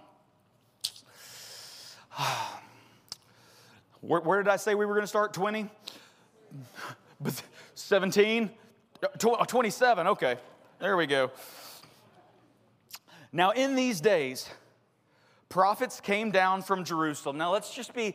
Where, 4.00 4.20
where 4.20 4.40
did 4.40 4.48
I 4.48 4.56
say 4.56 4.76
we 4.76 4.86
were 4.86 4.94
going 4.94 5.02
to 5.02 5.08
start? 5.08 5.32
20? 5.32 5.68
17? 7.74 8.50
Uh, 9.02 9.44
27, 9.44 10.06
okay. 10.06 10.36
There 10.78 10.96
we 10.96 11.06
go. 11.06 11.32
Now, 13.32 13.50
in 13.50 13.74
these 13.74 14.00
days, 14.00 14.48
prophets 15.48 16.00
came 16.00 16.30
down 16.30 16.62
from 16.62 16.84
Jerusalem. 16.84 17.38
Now, 17.38 17.52
let's 17.52 17.74
just 17.74 17.92
be, 17.92 18.14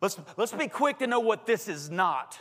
let's, 0.00 0.16
let's 0.36 0.52
be 0.52 0.68
quick 0.68 0.98
to 0.98 1.08
know 1.08 1.18
what 1.18 1.46
this 1.46 1.66
is 1.66 1.90
not. 1.90 2.38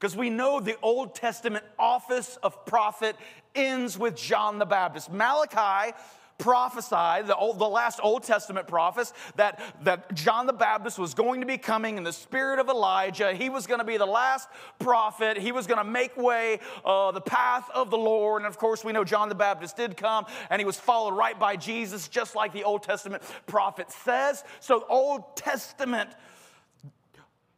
Because 0.00 0.16
we 0.16 0.30
know 0.30 0.60
the 0.60 0.78
Old 0.82 1.14
Testament 1.14 1.62
office 1.78 2.38
of 2.42 2.64
prophet 2.64 3.16
ends 3.54 3.98
with 3.98 4.16
John 4.16 4.58
the 4.58 4.64
Baptist. 4.64 5.12
Malachi 5.12 5.94
prophesied, 6.38 7.26
the, 7.26 7.36
old, 7.36 7.58
the 7.58 7.68
last 7.68 8.00
Old 8.02 8.22
Testament 8.22 8.66
prophets, 8.66 9.12
that, 9.36 9.60
that 9.82 10.14
John 10.14 10.46
the 10.46 10.54
Baptist 10.54 10.98
was 10.98 11.12
going 11.12 11.40
to 11.40 11.46
be 11.46 11.58
coming 11.58 11.98
in 11.98 12.02
the 12.02 12.14
spirit 12.14 12.58
of 12.58 12.70
Elijah. 12.70 13.34
He 13.34 13.50
was 13.50 13.66
going 13.66 13.80
to 13.80 13.84
be 13.84 13.98
the 13.98 14.06
last 14.06 14.48
prophet. 14.78 15.36
He 15.36 15.52
was 15.52 15.66
going 15.66 15.76
to 15.76 15.84
make 15.84 16.16
way 16.16 16.60
uh, 16.82 17.10
the 17.10 17.20
path 17.20 17.68
of 17.74 17.90
the 17.90 17.98
Lord. 17.98 18.40
And 18.40 18.48
of 18.48 18.56
course, 18.56 18.82
we 18.82 18.92
know 18.92 19.04
John 19.04 19.28
the 19.28 19.34
Baptist 19.34 19.76
did 19.76 19.98
come 19.98 20.24
and 20.48 20.58
he 20.58 20.64
was 20.64 20.78
followed 20.78 21.14
right 21.14 21.38
by 21.38 21.56
Jesus, 21.56 22.08
just 22.08 22.34
like 22.34 22.54
the 22.54 22.64
Old 22.64 22.82
Testament 22.82 23.22
prophet 23.46 23.90
says. 23.90 24.44
So, 24.60 24.86
Old 24.88 25.36
Testament 25.36 26.08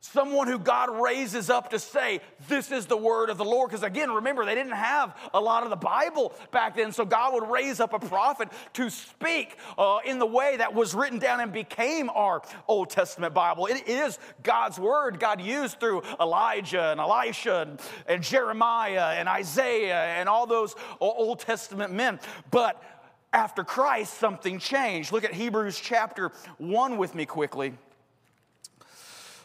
someone 0.02 0.48
who 0.48 0.58
God 0.58 0.90
raises 1.00 1.48
up 1.48 1.70
to 1.70 1.78
say, 1.78 2.20
This 2.48 2.72
is 2.72 2.86
the 2.86 2.96
word 2.96 3.30
of 3.30 3.38
the 3.38 3.44
Lord. 3.44 3.70
Because 3.70 3.84
again, 3.84 4.10
remember, 4.10 4.44
they 4.44 4.54
didn't 4.54 4.72
have 4.72 5.16
a 5.32 5.40
lot 5.40 5.62
of 5.62 5.70
the 5.70 5.76
Bible 5.76 6.34
back 6.50 6.76
then. 6.76 6.92
So 6.92 7.04
God 7.04 7.34
would 7.34 7.48
raise 7.48 7.78
up 7.78 7.92
a 7.92 8.00
prophet 8.00 8.48
to 8.74 8.90
speak 8.90 9.56
uh, 9.78 9.98
in 10.04 10.18
the 10.18 10.26
way 10.26 10.56
that 10.56 10.74
was 10.74 10.92
written 10.94 11.20
down 11.20 11.40
and 11.40 11.52
became 11.52 12.10
our 12.10 12.42
Old 12.66 12.90
Testament 12.90 13.32
Bible. 13.32 13.66
It 13.66 13.88
is 13.88 14.18
God's 14.42 14.78
word 14.78 15.20
God 15.20 15.40
used 15.40 15.78
through 15.78 16.02
Elijah 16.20 16.90
and 16.90 17.00
Elisha 17.00 17.62
and, 17.68 17.80
and 18.08 18.22
Jeremiah 18.22 19.14
and 19.16 19.28
Isaiah 19.28 20.16
and 20.16 20.28
all 20.28 20.46
those 20.46 20.74
Old 21.00 21.38
Testament 21.38 21.92
men. 21.92 22.18
But 22.50 22.82
after 23.32 23.62
Christ, 23.62 24.14
something 24.14 24.58
changed. 24.58 25.12
Look 25.12 25.24
at 25.24 25.32
Hebrews 25.32 25.80
chapter 25.80 26.32
1 26.58 26.96
with 26.96 27.14
me 27.14 27.24
quickly. 27.24 27.74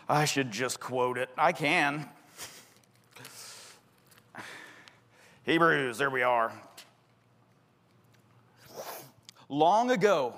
I 0.10 0.24
should 0.26 0.52
just 0.52 0.80
quote 0.80 1.18
it. 1.18 1.30
I 1.38 1.52
can. 1.52 2.08
Hebrews, 5.44 5.98
there 5.98 6.10
we 6.10 6.24
are. 6.24 6.52
Long 9.50 9.92
ago, 9.92 10.34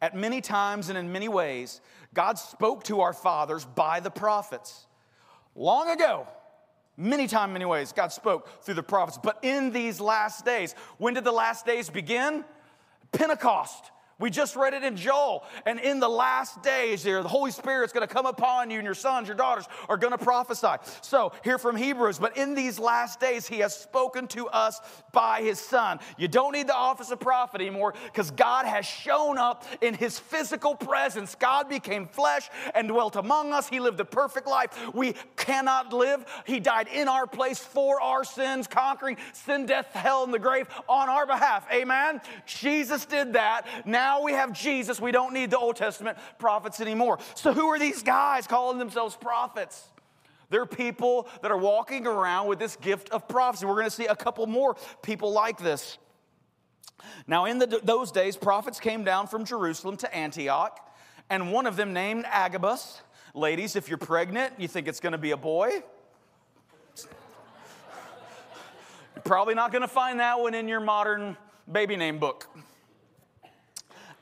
at 0.00 0.14
many 0.14 0.40
times 0.40 0.88
and 0.88 0.96
in 0.96 1.12
many 1.12 1.28
ways, 1.28 1.80
God 2.14 2.38
spoke 2.38 2.84
to 2.84 3.00
our 3.00 3.12
fathers 3.12 3.64
by 3.64 4.00
the 4.00 4.10
prophets. 4.10 4.86
Long 5.54 5.90
ago, 5.90 6.26
many 6.96 7.26
times, 7.26 7.52
many 7.52 7.64
ways, 7.64 7.92
God 7.92 8.12
spoke 8.12 8.62
through 8.62 8.74
the 8.74 8.82
prophets. 8.82 9.18
But 9.22 9.38
in 9.42 9.70
these 9.70 10.00
last 10.00 10.44
days, 10.44 10.74
when 10.96 11.14
did 11.14 11.24
the 11.24 11.32
last 11.32 11.66
days 11.66 11.90
begin? 11.90 12.44
Pentecost. 13.12 13.90
We 14.20 14.30
just 14.30 14.56
read 14.56 14.74
it 14.74 14.82
in 14.82 14.96
Joel. 14.96 15.44
And 15.64 15.78
in 15.78 16.00
the 16.00 16.08
last 16.08 16.60
days 16.60 17.04
here, 17.04 17.22
the 17.22 17.28
Holy 17.28 17.52
Spirit's 17.52 17.92
going 17.92 18.06
to 18.06 18.12
come 18.12 18.26
upon 18.26 18.68
you, 18.68 18.78
and 18.78 18.84
your 18.84 18.94
sons, 18.94 19.28
your 19.28 19.36
daughters 19.36 19.66
are 19.88 19.96
going 19.96 20.10
to 20.10 20.18
prophesy. 20.18 20.74
So, 21.02 21.32
here 21.44 21.56
from 21.56 21.76
Hebrews, 21.76 22.18
but 22.18 22.36
in 22.36 22.54
these 22.54 22.80
last 22.80 23.20
days, 23.20 23.46
he 23.46 23.60
has 23.60 23.76
spoken 23.76 24.26
to 24.28 24.48
us 24.48 24.80
by 25.12 25.42
his 25.42 25.60
Son. 25.60 26.00
You 26.16 26.26
don't 26.26 26.52
need 26.52 26.66
the 26.66 26.74
office 26.74 27.12
of 27.12 27.20
prophet 27.20 27.60
anymore 27.60 27.94
because 28.06 28.32
God 28.32 28.66
has 28.66 28.84
shown 28.84 29.38
up 29.38 29.64
in 29.80 29.94
his 29.94 30.18
physical 30.18 30.74
presence. 30.74 31.36
God 31.36 31.68
became 31.68 32.06
flesh 32.08 32.50
and 32.74 32.88
dwelt 32.88 33.14
among 33.14 33.52
us. 33.52 33.68
He 33.68 33.78
lived 33.78 34.00
a 34.00 34.04
perfect 34.04 34.48
life. 34.48 34.70
We 34.94 35.14
cannot 35.36 35.92
live. 35.92 36.24
He 36.44 36.58
died 36.58 36.88
in 36.88 37.06
our 37.06 37.28
place 37.28 37.60
for 37.60 38.00
our 38.00 38.24
sins, 38.24 38.66
conquering 38.66 39.16
sin, 39.32 39.66
death, 39.66 39.92
hell, 39.92 40.24
and 40.24 40.34
the 40.34 40.40
grave 40.40 40.68
on 40.88 41.08
our 41.08 41.26
behalf. 41.26 41.66
Amen. 41.72 42.20
Jesus 42.46 43.04
did 43.06 43.34
that. 43.34 43.66
Now, 43.86 44.07
now 44.08 44.22
we 44.22 44.32
have 44.32 44.54
Jesus. 44.54 44.98
We 44.98 45.12
don't 45.12 45.34
need 45.34 45.50
the 45.50 45.58
Old 45.58 45.76
Testament 45.76 46.16
prophets 46.38 46.80
anymore. 46.80 47.18
So, 47.34 47.52
who 47.52 47.66
are 47.66 47.78
these 47.78 48.02
guys 48.02 48.46
calling 48.46 48.78
themselves 48.78 49.14
prophets? 49.14 49.86
They're 50.48 50.64
people 50.64 51.28
that 51.42 51.50
are 51.50 51.58
walking 51.58 52.06
around 52.06 52.46
with 52.46 52.58
this 52.58 52.76
gift 52.76 53.10
of 53.10 53.28
prophecy. 53.28 53.66
We're 53.66 53.74
going 53.74 53.84
to 53.84 53.90
see 53.90 54.06
a 54.06 54.16
couple 54.16 54.46
more 54.46 54.76
people 55.02 55.30
like 55.30 55.58
this. 55.58 55.98
Now, 57.26 57.44
in 57.44 57.58
the, 57.58 57.80
those 57.84 58.10
days, 58.10 58.34
prophets 58.34 58.80
came 58.80 59.04
down 59.04 59.26
from 59.26 59.44
Jerusalem 59.44 59.98
to 59.98 60.16
Antioch, 60.16 60.80
and 61.28 61.52
one 61.52 61.66
of 61.66 61.76
them 61.76 61.92
named 61.92 62.24
Agabus. 62.28 63.02
Ladies, 63.34 63.76
if 63.76 63.90
you're 63.90 63.98
pregnant, 63.98 64.54
you 64.56 64.68
think 64.68 64.88
it's 64.88 65.00
going 65.00 65.12
to 65.12 65.18
be 65.18 65.32
a 65.32 65.36
boy. 65.36 65.68
You're 69.14 69.22
probably 69.22 69.54
not 69.54 69.70
going 69.70 69.82
to 69.82 69.88
find 70.02 70.18
that 70.20 70.40
one 70.40 70.54
in 70.54 70.66
your 70.66 70.80
modern 70.80 71.36
baby 71.70 71.96
name 71.96 72.18
book. 72.18 72.48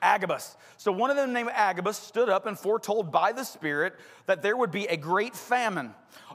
Agabus. 0.06 0.56
So 0.76 0.92
one 0.92 1.10
of 1.10 1.16
them 1.16 1.32
named 1.32 1.50
Agabus 1.52 1.96
stood 1.96 2.28
up 2.28 2.46
and 2.46 2.56
foretold 2.56 3.10
by 3.10 3.32
the 3.32 3.42
Spirit 3.42 3.94
that 4.26 4.40
there 4.40 4.56
would 4.56 4.70
be 4.70 4.86
a 4.86 4.96
great 4.96 5.34
famine 5.34 5.94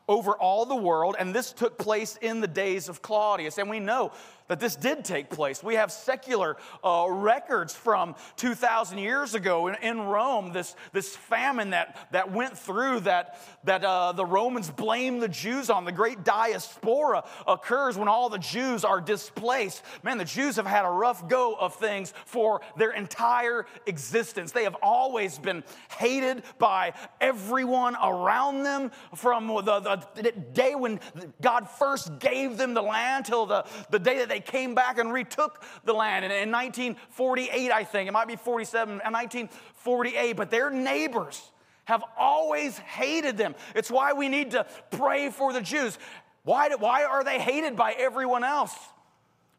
over 0.10 0.34
all 0.34 0.66
the 0.66 0.76
world, 0.76 1.16
and 1.18 1.34
this 1.34 1.54
took 1.54 1.78
place 1.78 2.18
in 2.22 2.42
the 2.42 2.48
days 2.48 2.90
of 2.90 3.02
Claudius. 3.02 3.58
And 3.58 3.70
we 3.70 3.80
know 3.80 4.12
that 4.52 4.60
this 4.60 4.76
did 4.76 5.06
take 5.06 5.30
place. 5.30 5.64
We 5.64 5.76
have 5.76 5.94
secular 5.94 6.58
uh, 6.84 7.06
records 7.10 7.74
from 7.74 8.16
2,000 8.36 8.98
years 8.98 9.34
ago 9.34 9.68
in, 9.68 9.76
in, 9.76 10.02
Rome, 10.02 10.52
this, 10.52 10.76
this 10.92 11.16
famine 11.16 11.70
that, 11.70 12.10
that 12.12 12.34
went 12.34 12.58
through 12.58 13.00
that, 13.02 13.40
that 13.64 13.82
uh, 13.82 14.12
the 14.12 14.26
Romans 14.26 14.70
blame 14.70 15.20
the 15.20 15.30
Jews 15.30 15.70
on. 15.70 15.86
The 15.86 15.94
great 15.94 16.26
diaspora 16.26 17.24
occurs 17.48 17.98
when 17.98 18.10
all 18.10 18.28
the 18.28 18.40
Jews 18.40 18.84
are 18.84 19.00
displaced. 19.00 19.84
Man, 20.04 20.18
the 20.18 20.26
Jews 20.26 20.58
have 20.58 20.66
had 20.66 20.84
a 20.84 20.90
rough 20.90 21.30
go 21.30 21.56
of 21.58 21.76
things 21.76 22.14
for 22.26 22.60
their 22.76 22.92
entire 22.92 23.66
existence. 23.86 24.52
They 24.52 24.66
have 24.66 24.76
always 24.82 25.40
been 25.40 25.64
hated 25.98 26.44
by 26.60 26.92
everyone 27.22 27.96
around 28.04 28.64
them 28.64 28.92
from 29.16 29.48
the, 29.48 30.06
the 30.16 30.34
day 30.52 30.76
when 30.76 31.00
God 31.40 31.70
first 31.70 32.20
gave 32.20 32.58
them 32.58 32.74
the 32.74 32.84
land 32.84 33.28
till 33.28 33.46
the, 33.46 33.66
the 33.92 34.00
day 34.00 34.18
that 34.18 34.28
they 34.28 34.41
came 34.46 34.76
back 34.76 34.98
and 34.98 35.14
retook 35.14 35.64
the 35.84 35.94
land. 35.94 36.26
And 36.26 36.34
in 36.34 36.52
1948, 36.52 37.72
I 37.72 37.84
think, 37.84 38.08
it 38.08 38.12
might 38.12 38.28
be 38.28 38.36
47, 38.36 38.96
uh, 38.96 39.12
1948, 39.12 40.34
but 40.34 40.52
their 40.52 40.70
neighbors 40.70 41.52
have 41.86 42.04
always 42.18 42.78
hated 42.78 43.38
them. 43.38 43.56
It's 43.76 43.92
why 43.92 44.14
we 44.14 44.30
need 44.30 44.52
to 44.52 44.66
pray 44.92 45.30
for 45.30 45.54
the 45.54 45.62
Jews. 45.62 45.98
Why, 46.44 46.70
why 46.76 47.04
are 47.04 47.24
they 47.24 47.40
hated 47.40 47.76
by 47.76 47.94
everyone 47.94 48.44
else? 48.44 48.76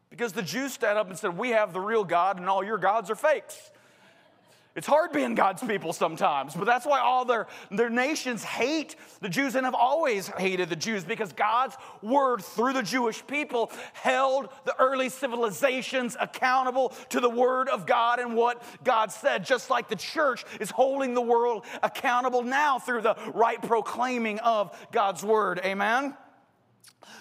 Because 0.09 0.33
the 0.33 0.41
Jews 0.41 0.73
stood 0.73 0.95
up 0.95 1.09
and 1.09 1.17
said, 1.17 1.37
We 1.37 1.49
have 1.49 1.73
the 1.73 1.79
real 1.79 2.03
God, 2.03 2.37
and 2.37 2.47
all 2.47 2.63
your 2.63 2.77
gods 2.77 3.09
are 3.09 3.15
fakes. 3.15 3.71
It's 4.75 4.87
hard 4.87 5.11
being 5.11 5.35
God's 5.35 5.61
people 5.61 5.93
sometimes, 5.93 6.55
but 6.55 6.65
that's 6.65 6.85
why 6.85 6.99
all 6.99 7.25
their, 7.25 7.45
their 7.69 7.91
nations 7.91 8.43
hate 8.43 8.95
the 9.21 9.29
Jews 9.29 9.53
and 9.53 9.65
have 9.65 9.75
always 9.75 10.27
hated 10.29 10.69
the 10.69 10.75
Jews 10.75 11.03
because 11.03 11.31
God's 11.31 11.75
word 12.01 12.43
through 12.43 12.73
the 12.73 12.81
Jewish 12.81 13.25
people 13.27 13.71
held 13.93 14.49
the 14.65 14.75
early 14.79 15.09
civilizations 15.09 16.17
accountable 16.19 16.89
to 17.09 17.19
the 17.19 17.29
word 17.29 17.69
of 17.69 17.85
God 17.85 18.17
and 18.17 18.35
what 18.35 18.63
God 18.83 19.11
said, 19.11 19.45
just 19.45 19.69
like 19.69 19.89
the 19.89 19.95
church 19.95 20.43
is 20.59 20.71
holding 20.71 21.13
the 21.13 21.21
world 21.21 21.65
accountable 21.83 22.41
now 22.41 22.79
through 22.79 23.01
the 23.01 23.15
right 23.35 23.61
proclaiming 23.61 24.39
of 24.39 24.75
God's 24.91 25.23
word. 25.23 25.61
Amen? 25.63 26.15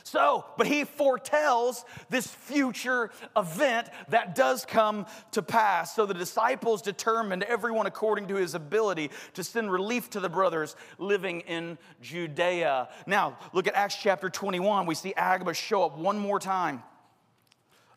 So, 0.04 0.44
but 0.58 0.66
he 0.66 0.84
foretells 0.84 1.84
this 2.10 2.26
future 2.26 3.10
event 3.36 3.88
that 4.08 4.34
does 4.34 4.64
come 4.64 5.06
to 5.30 5.42
pass. 5.42 5.94
So 5.94 6.06
the 6.06 6.14
disciples 6.14 6.82
determined, 6.82 7.44
everyone 7.44 7.86
according 7.86 8.28
to 8.28 8.34
his 8.34 8.54
ability, 8.54 9.10
to 9.34 9.44
send 9.44 9.72
relief 9.72 10.10
to 10.10 10.20
the 10.20 10.28
brothers 10.28 10.76
living 10.98 11.40
in 11.40 11.78
Judea. 12.00 12.88
Now, 13.06 13.38
look 13.52 13.66
at 13.66 13.74
Acts 13.74 13.96
chapter 13.96 14.28
21. 14.28 14.86
We 14.86 14.94
see 14.94 15.14
Agabus 15.14 15.56
show 15.56 15.84
up 15.84 15.96
one 15.96 16.18
more 16.18 16.38
time. 16.38 16.82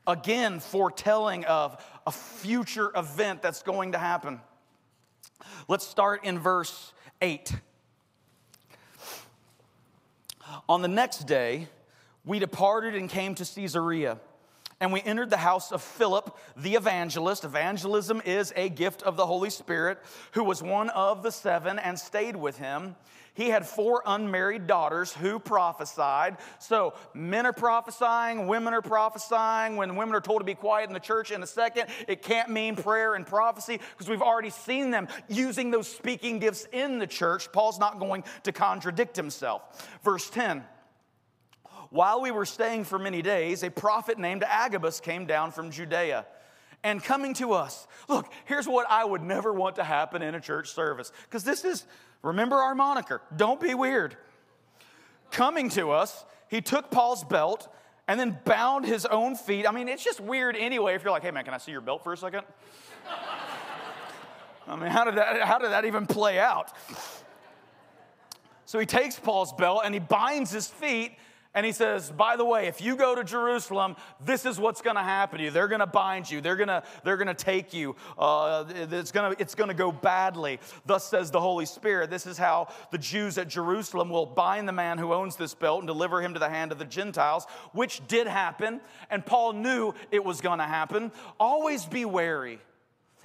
Again, 0.07 0.59
foretelling 0.59 1.45
of 1.45 1.83
a 2.05 2.11
future 2.11 2.91
event 2.95 3.41
that's 3.41 3.63
going 3.63 3.93
to 3.93 3.97
happen. 3.97 4.39
Let's 5.67 5.85
start 5.85 6.23
in 6.23 6.39
verse 6.39 6.93
8. 7.21 7.51
On 10.67 10.81
the 10.81 10.87
next 10.87 11.27
day, 11.27 11.67
we 12.25 12.39
departed 12.39 12.95
and 12.95 13.09
came 13.09 13.35
to 13.35 13.45
Caesarea. 13.45 14.19
And 14.81 14.91
we 14.91 15.01
entered 15.01 15.29
the 15.29 15.37
house 15.37 15.71
of 15.71 15.81
Philip 15.81 16.37
the 16.57 16.75
evangelist. 16.75 17.45
Evangelism 17.45 18.21
is 18.25 18.51
a 18.55 18.69
gift 18.69 19.03
of 19.03 19.15
the 19.15 19.25
Holy 19.25 19.49
Spirit, 19.49 19.99
who 20.33 20.43
was 20.43 20.61
one 20.61 20.89
of 20.89 21.23
the 21.23 21.31
seven 21.31 21.79
and 21.79 21.97
stayed 21.97 22.35
with 22.35 22.57
him. 22.57 22.95
He 23.35 23.49
had 23.49 23.65
four 23.65 24.01
unmarried 24.05 24.65
daughters 24.65 25.13
who 25.13 25.39
prophesied. 25.39 26.37
So 26.59 26.93
men 27.13 27.45
are 27.45 27.53
prophesying, 27.53 28.47
women 28.47 28.73
are 28.73 28.81
prophesying. 28.81 29.75
When 29.75 29.95
women 29.97 30.15
are 30.15 30.21
told 30.21 30.39
to 30.39 30.45
be 30.45 30.55
quiet 30.55 30.87
in 30.87 30.93
the 30.93 31.01
church 31.01 31.31
in 31.31 31.43
a 31.43 31.47
second, 31.47 31.87
it 32.07 32.21
can't 32.21 32.49
mean 32.49 32.75
prayer 32.75 33.15
and 33.15 33.27
prophecy 33.27 33.79
because 33.91 34.09
we've 34.09 34.21
already 34.21 34.49
seen 34.49 34.89
them 34.89 35.09
using 35.27 35.69
those 35.69 35.87
speaking 35.87 36.39
gifts 36.39 36.65
in 36.71 36.97
the 36.97 37.07
church. 37.07 37.51
Paul's 37.51 37.79
not 37.79 37.99
going 37.99 38.23
to 38.43 38.53
contradict 38.53 39.17
himself. 39.17 39.89
Verse 40.03 40.29
10. 40.29 40.63
While 41.95 42.19
we 42.19 42.29
were 42.29 42.45
staying 42.45 42.83
for 42.83 42.99
many 42.99 43.21
days, 43.21 43.63
a 43.63 43.71
prophet 43.71 44.19
named 44.19 44.43
Agabus 44.45 44.99
came 44.99 45.25
down 45.25 45.53
from 45.53 45.71
Judea 45.71 46.25
and 46.83 47.01
coming 47.01 47.33
to 47.35 47.53
us. 47.53 47.87
Look, 48.09 48.29
here's 48.43 48.67
what 48.67 48.85
I 48.89 49.05
would 49.05 49.23
never 49.23 49.53
want 49.53 49.77
to 49.77 49.83
happen 49.85 50.21
in 50.21 50.35
a 50.35 50.41
church 50.41 50.71
service 50.71 51.13
because 51.23 51.45
this 51.45 51.63
is, 51.63 51.85
remember 52.21 52.57
our 52.57 52.75
moniker, 52.75 53.21
don't 53.33 53.61
be 53.61 53.73
weird. 53.73 54.17
Coming 55.31 55.69
to 55.69 55.91
us, 55.91 56.25
he 56.49 56.59
took 56.59 56.91
Paul's 56.91 57.23
belt 57.23 57.73
and 58.09 58.19
then 58.19 58.37
bound 58.43 58.85
his 58.85 59.05
own 59.05 59.37
feet. 59.37 59.65
I 59.65 59.71
mean, 59.71 59.87
it's 59.87 60.03
just 60.03 60.19
weird 60.19 60.57
anyway 60.57 60.95
if 60.95 61.03
you're 61.03 61.13
like, 61.13 61.23
hey 61.23 61.31
man, 61.31 61.45
can 61.45 61.53
I 61.53 61.59
see 61.59 61.71
your 61.71 61.79
belt 61.79 62.03
for 62.03 62.11
a 62.11 62.17
second? 62.17 62.41
I 64.67 64.75
mean, 64.75 64.89
how 64.89 65.05
did 65.05 65.15
that, 65.15 65.43
how 65.43 65.59
did 65.59 65.71
that 65.71 65.85
even 65.85 66.07
play 66.07 66.39
out? 66.39 66.73
So 68.65 68.79
he 68.79 68.85
takes 68.85 69.17
Paul's 69.17 69.53
belt 69.53 69.83
and 69.85 69.93
he 69.93 70.01
binds 70.01 70.51
his 70.51 70.67
feet 70.67 71.13
and 71.55 71.65
he 71.65 71.71
says, 71.71 72.11
by 72.11 72.35
the 72.35 72.43
way, 72.43 72.67
if 72.67 72.81
you 72.81 72.97
go 72.97 73.15
to 73.15 73.23
Jerusalem, 73.23 73.95
this 74.19 74.45
is 74.45 74.59
what's 74.59 74.81
going 74.81 74.97
to 74.97 75.01
happen 75.01 75.37
to 75.37 75.45
you. 75.45 75.51
They're 75.51 75.69
going 75.69 75.79
to 75.79 75.87
bind 75.87 76.29
you. 76.29 76.41
They're 76.41 76.57
going 76.57 76.67
to 76.67 76.83
they're 77.05 77.15
going 77.15 77.27
to 77.27 77.33
take 77.33 77.73
you. 77.73 77.95
Uh, 78.17 78.65
it's 78.67 79.13
going 79.13 79.33
to 79.33 79.41
it's 79.41 79.55
going 79.55 79.69
to 79.69 79.73
go 79.73 79.89
badly. 79.89 80.59
Thus 80.85 81.05
says 81.05 81.31
the 81.31 81.39
Holy 81.39 81.65
Spirit. 81.65 82.09
This 82.09 82.27
is 82.27 82.37
how 82.37 82.67
the 82.91 82.97
Jews 82.97 83.37
at 83.37 83.47
Jerusalem 83.47 84.09
will 84.09 84.25
bind 84.25 84.67
the 84.67 84.73
man 84.73 84.97
who 84.97 85.13
owns 85.13 85.37
this 85.37 85.53
belt 85.55 85.79
and 85.79 85.87
deliver 85.87 86.21
him 86.21 86.33
to 86.33 86.39
the 86.39 86.49
hand 86.49 86.73
of 86.73 86.77
the 86.77 86.85
Gentiles, 86.85 87.47
which 87.71 88.05
did 88.09 88.27
happen. 88.27 88.81
And 89.09 89.25
Paul 89.25 89.53
knew 89.53 89.93
it 90.11 90.25
was 90.25 90.41
going 90.41 90.59
to 90.59 90.65
happen. 90.65 91.13
Always 91.39 91.85
be 91.85 92.03
wary. 92.03 92.59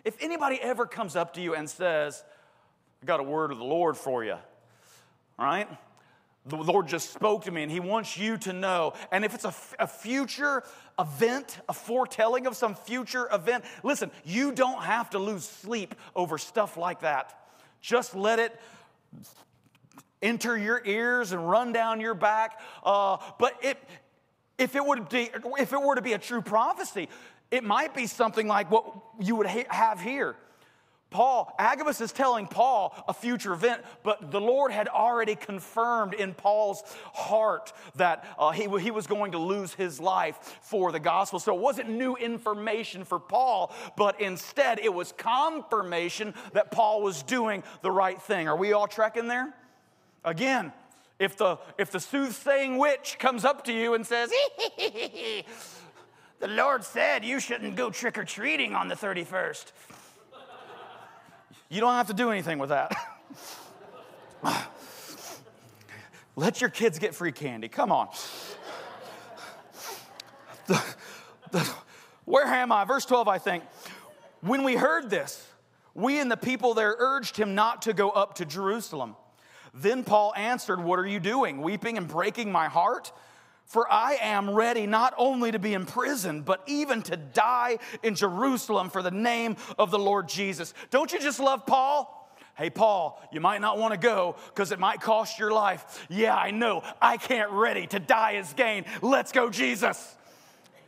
If 0.05 0.17
anybody 0.21 0.61
ever 0.63 0.87
comes 0.87 1.17
up 1.17 1.35
to 1.35 1.41
you 1.41 1.57
and 1.57 1.69
says, 1.69 2.23
I 3.03 3.07
got 3.07 3.19
a 3.19 3.25
word 3.25 3.51
of 3.51 3.59
the 3.59 3.65
Lord 3.65 3.97
for 3.97 4.25
you, 4.25 4.37
right? 5.37 5.69
The 6.47 6.57
Lord 6.57 6.89
just 6.89 7.13
spoke 7.13 7.45
to 7.45 7.51
me, 7.51 7.63
and 7.63 7.71
He 7.71 7.81
wants 7.81 8.17
you 8.17 8.39
to 8.39 8.53
know. 8.53 8.95
And 9.13 9.25
if 9.25 9.35
it's 9.35 9.45
a, 9.45 9.55
a, 9.79 9.87
future 9.87 10.63
event, 10.99 11.59
a 11.69 11.75
foretelling 11.75 12.47
of 12.47 12.57
some 12.57 12.75
future 12.75 13.29
event, 13.31 13.65
listen, 13.83 14.11
you 14.25 14.53
don't 14.53 14.83
have 14.83 15.11
to 15.11 15.19
lose 15.19 15.45
sleep 15.45 15.95
over 16.17 16.39
stuff 16.39 16.79
like 16.79 17.01
that. 17.01 17.39
Just 17.83 18.15
let 18.15 18.39
it 18.39 18.59
enter 20.23 20.57
your 20.57 20.83
ears 20.85 21.33
and 21.33 21.49
run 21.49 21.73
down 21.73 22.01
your 22.01 22.15
back. 22.15 22.61
Uh, 22.83 23.19
but 23.39 23.55
it, 23.63 23.79
if, 24.59 24.75
it 24.77 24.85
would 24.85 25.09
be, 25.09 25.31
if 25.59 25.73
it 25.73 25.81
were 25.81 25.95
to 25.95 26.03
be 26.03 26.15
a 26.15 26.19
true 26.19 26.43
prophecy, 26.43 27.09
it 27.51 27.65
might 27.65 27.95
be 27.95 28.07
something 28.07 28.47
like 28.47 28.71
what 28.71 28.85
you 29.19 29.37
would 29.37 29.47
ha- 29.47 29.65
have 29.69 30.01
here. 30.01 30.37
Paul, 31.11 31.53
Agabus 31.59 32.01
is 32.01 32.13
telling 32.13 32.47
Paul 32.47 32.95
a 33.09 33.13
future 33.13 33.53
event, 33.53 33.83
but 34.05 34.31
the 34.31 34.41
Lord 34.41 34.71
had 34.71 34.87
already 34.87 35.35
confirmed 35.35 36.15
in 36.15 36.35
Paul's 36.35 36.83
heart 37.13 37.73
that 37.97 38.25
uh, 38.39 38.53
he, 38.53 38.69
he 38.79 38.93
was 38.93 39.09
going 39.09 39.33
to 39.33 39.39
lose 39.39 39.75
his 39.75 39.99
life 40.01 40.59
for 40.63 40.93
the 40.93 41.01
gospel. 41.01 41.41
So 41.41 41.55
it 41.55 41.61
wasn't 41.61 41.91
new 41.91 42.15
information 42.15 43.05
for 43.05 43.19
Paul, 43.19 43.75
but 43.97 44.21
instead 44.21 44.79
it 44.79 44.95
was 44.95 45.13
confirmation 45.13 46.33
that 46.53 46.71
Paul 46.71 47.03
was 47.03 47.25
doing 47.25 47.65
the 47.83 47.91
right 47.91 48.21
thing. 48.23 48.47
Are 48.47 48.57
we 48.57 48.73
all 48.73 48.87
tracking 48.87 49.27
there? 49.27 49.53
Again, 50.25 50.73
if 51.19 51.37
the, 51.37 51.59
if 51.77 51.91
the 51.91 52.01
soothsaying 52.01 52.79
witch 52.79 53.17
comes 53.19 53.45
up 53.45 53.65
to 53.65 53.73
you 53.73 53.95
and 53.95 54.07
says, 54.07 54.31
the 56.39 56.49
Lord 56.49 56.85
said 56.85 57.25
you 57.25 57.41
shouldn't 57.41 57.75
go 57.75 57.91
trick 57.91 58.17
or 58.17 58.25
treating 58.25 58.75
on 58.75 58.89
the 58.89 58.95
31st. 58.95 59.73
You 61.71 61.81
don't 61.81 61.95
have 61.95 62.09
to 62.09 62.15
do 62.15 62.31
anything 62.31 62.59
with 62.59 62.71
that. 62.71 62.93
Let 66.37 66.61
your 66.61 66.69
kids 66.69 66.99
get 66.99 67.15
free 67.15 67.31
candy. 67.31 67.69
Come 67.69 67.93
on. 67.93 68.09
The, 70.67 70.83
the, 71.53 71.71
where 72.25 72.45
am 72.45 72.73
I? 72.73 72.85
Verse 72.85 73.05
12, 73.05 73.29
I 73.29 73.39
think. 73.39 73.65
When 74.41 74.65
we 74.65 74.75
heard 74.75 75.11
this, 75.11 75.47
we 75.95 76.19
and 76.19 76.31
the 76.31 76.37
people 76.37 76.75
there 76.75 76.97
urged 76.99 77.37
him 77.37 77.55
not 77.55 77.83
to 77.83 77.93
go 77.93 78.11
up 78.11 78.35
to 78.37 78.45
Jerusalem. 78.45 79.15
Then 79.73 80.03
Paul 80.03 80.33
answered, 80.37 80.83
What 80.83 80.99
are 80.99 81.07
you 81.07 81.21
doing? 81.21 81.63
Weeping 81.63 81.99
and 81.99 82.09
breaking 82.09 82.51
my 82.51 82.67
heart? 82.67 83.13
For 83.71 83.87
I 83.89 84.19
am 84.21 84.51
ready 84.51 84.85
not 84.89 85.15
only 85.17 85.53
to 85.53 85.61
be 85.61 85.75
imprisoned, 85.75 86.45
but 86.45 86.61
even 86.67 87.03
to 87.03 87.17
die 87.17 87.79
in 88.03 88.17
Jerusalem 88.17 88.91
for 88.91 89.01
the 89.01 89.13
name 89.13 89.55
of 89.79 89.93
the 89.93 89.99
Lord 89.99 90.29
Jesus. 90.29 90.75
Don't 90.91 91.13
you 91.13 91.21
just 91.21 91.39
love 91.39 91.67
Paul? 91.67 92.35
Hey, 92.57 92.69
Paul, 92.69 93.23
you 93.31 93.41
might 93.41 93.61
not 93.61 93.79
want 93.79 93.95
to 93.95 93.97
go 94.01 94.35
because 94.49 94.73
it 94.73 94.81
might 94.81 95.01
cost 95.01 95.39
your 95.39 95.53
life. 95.53 96.05
Yeah, 96.11 96.35
I 96.35 96.51
know. 96.51 96.83
I 97.01 97.17
can't 97.17 97.53
ready 97.53 97.87
to 97.87 98.01
die 98.01 98.35
as 98.35 98.53
gain. 98.55 98.87
Let's 99.03 99.31
go, 99.31 99.51
Jesus. 99.51 100.17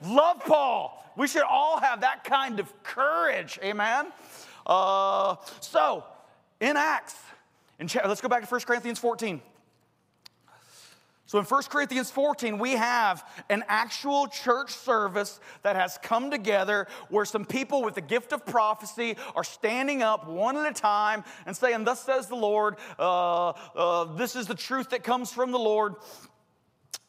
Love 0.04 0.40
Paul. 0.40 1.08
We 1.16 1.28
should 1.28 1.44
all 1.48 1.78
have 1.78 2.00
that 2.00 2.24
kind 2.24 2.58
of 2.58 2.82
courage. 2.82 3.60
Amen. 3.62 4.06
Uh, 4.66 5.36
so, 5.60 6.02
in 6.58 6.76
Acts, 6.76 7.14
in, 7.78 7.88
let's 8.08 8.20
go 8.20 8.28
back 8.28 8.42
to 8.42 8.52
1 8.52 8.60
Corinthians 8.62 8.98
14. 8.98 9.40
So 11.32 11.38
in 11.38 11.46
1 11.46 11.62
Corinthians 11.70 12.10
14, 12.10 12.58
we 12.58 12.72
have 12.72 13.26
an 13.48 13.64
actual 13.66 14.26
church 14.26 14.70
service 14.70 15.40
that 15.62 15.76
has 15.76 15.98
come 16.02 16.30
together 16.30 16.86
where 17.08 17.24
some 17.24 17.46
people 17.46 17.82
with 17.82 17.94
the 17.94 18.02
gift 18.02 18.34
of 18.34 18.44
prophecy 18.44 19.16
are 19.34 19.42
standing 19.42 20.02
up 20.02 20.28
one 20.28 20.58
at 20.58 20.70
a 20.70 20.74
time 20.74 21.24
and 21.46 21.56
saying, 21.56 21.84
Thus 21.84 22.04
says 22.04 22.26
the 22.26 22.34
Lord, 22.34 22.76
uh, 22.98 23.48
uh, 23.48 24.04
this 24.16 24.36
is 24.36 24.46
the 24.46 24.54
truth 24.54 24.90
that 24.90 25.04
comes 25.04 25.32
from 25.32 25.52
the 25.52 25.58
Lord. 25.58 25.94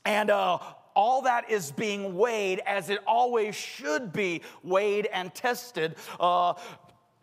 And 0.05 0.29
uh, 0.29 0.57
all 0.95 1.23
that 1.23 1.51
is 1.51 1.73
being 1.73 2.15
weighed 2.15 2.61
as 2.65 2.89
it 2.89 2.99
always 3.05 3.55
should 3.55 4.13
be 4.13 4.41
weighed 4.63 5.05
and 5.11 5.35
tested, 5.35 5.97
uh, 6.17 6.53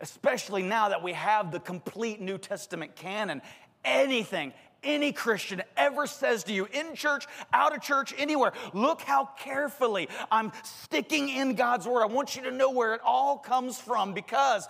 especially 0.01 0.61
now 0.61 0.89
that 0.89 1.01
we 1.01 1.13
have 1.13 1.51
the 1.51 1.61
complete 1.61 2.21
New 2.21 2.37
Testament 2.37 2.95
canon. 2.95 3.41
Anything, 3.83 4.53
any 4.83 5.11
Christian 5.11 5.61
ever 5.77 6.07
says 6.07 6.43
to 6.45 6.53
you 6.53 6.67
in 6.73 6.95
church, 6.95 7.27
out 7.53 7.75
of 7.75 7.81
church, 7.81 8.13
anywhere. 8.17 8.53
Look 8.73 9.01
how 9.01 9.29
carefully 9.39 10.09
I'm 10.31 10.51
sticking 10.63 11.29
in 11.29 11.55
God's 11.55 11.87
word. 11.87 12.01
I 12.01 12.07
want 12.07 12.35
you 12.35 12.43
to 12.43 12.51
know 12.51 12.71
where 12.71 12.93
it 12.93 13.01
all 13.03 13.37
comes 13.37 13.79
from 13.79 14.13
because 14.13 14.67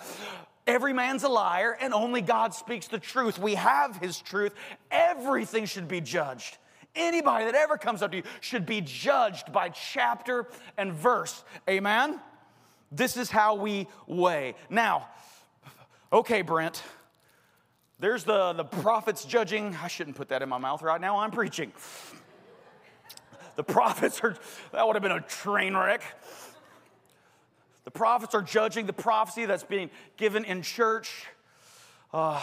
Every 0.67 0.93
man's 0.93 1.23
a 1.23 1.27
liar, 1.27 1.75
and 1.81 1.93
only 1.93 2.21
God 2.21 2.53
speaks 2.53 2.87
the 2.87 2.99
truth. 2.99 3.39
We 3.39 3.55
have 3.55 3.97
His 3.97 4.21
truth. 4.21 4.53
Everything 4.91 5.65
should 5.65 5.87
be 5.87 6.01
judged. 6.01 6.57
Anybody 6.95 7.45
that 7.45 7.55
ever 7.55 7.77
comes 7.77 8.01
up 8.01 8.11
to 8.11 8.17
you 8.17 8.23
should 8.41 8.65
be 8.65 8.81
judged 8.81 9.51
by 9.51 9.69
chapter 9.69 10.47
and 10.77 10.93
verse. 10.93 11.43
Amen? 11.67 12.19
This 12.91 13.17
is 13.17 13.31
how 13.31 13.55
we 13.55 13.87
weigh. 14.07 14.55
Now, 14.69 15.07
okay, 16.13 16.41
Brent, 16.41 16.83
there's 18.01 18.23
the, 18.23 18.53
the 18.53 18.63
prophets 18.63 19.23
judging. 19.23 19.77
I 19.81 19.87
shouldn't 19.87 20.15
put 20.15 20.29
that 20.29 20.41
in 20.41 20.49
my 20.49 20.57
mouth 20.57 20.81
right 20.81 20.99
now. 20.99 21.19
I'm 21.19 21.29
preaching. 21.29 21.71
The 23.55 23.63
prophets 23.63 24.21
are, 24.23 24.35
that 24.71 24.87
would 24.87 24.95
have 24.95 25.03
been 25.03 25.11
a 25.11 25.21
train 25.21 25.77
wreck. 25.77 26.01
The 27.83 27.91
prophets 27.91 28.33
are 28.33 28.41
judging 28.41 28.87
the 28.87 28.93
prophecy 28.93 29.45
that's 29.45 29.63
being 29.63 29.91
given 30.17 30.45
in 30.45 30.63
church. 30.63 31.27
Uh, 32.11 32.41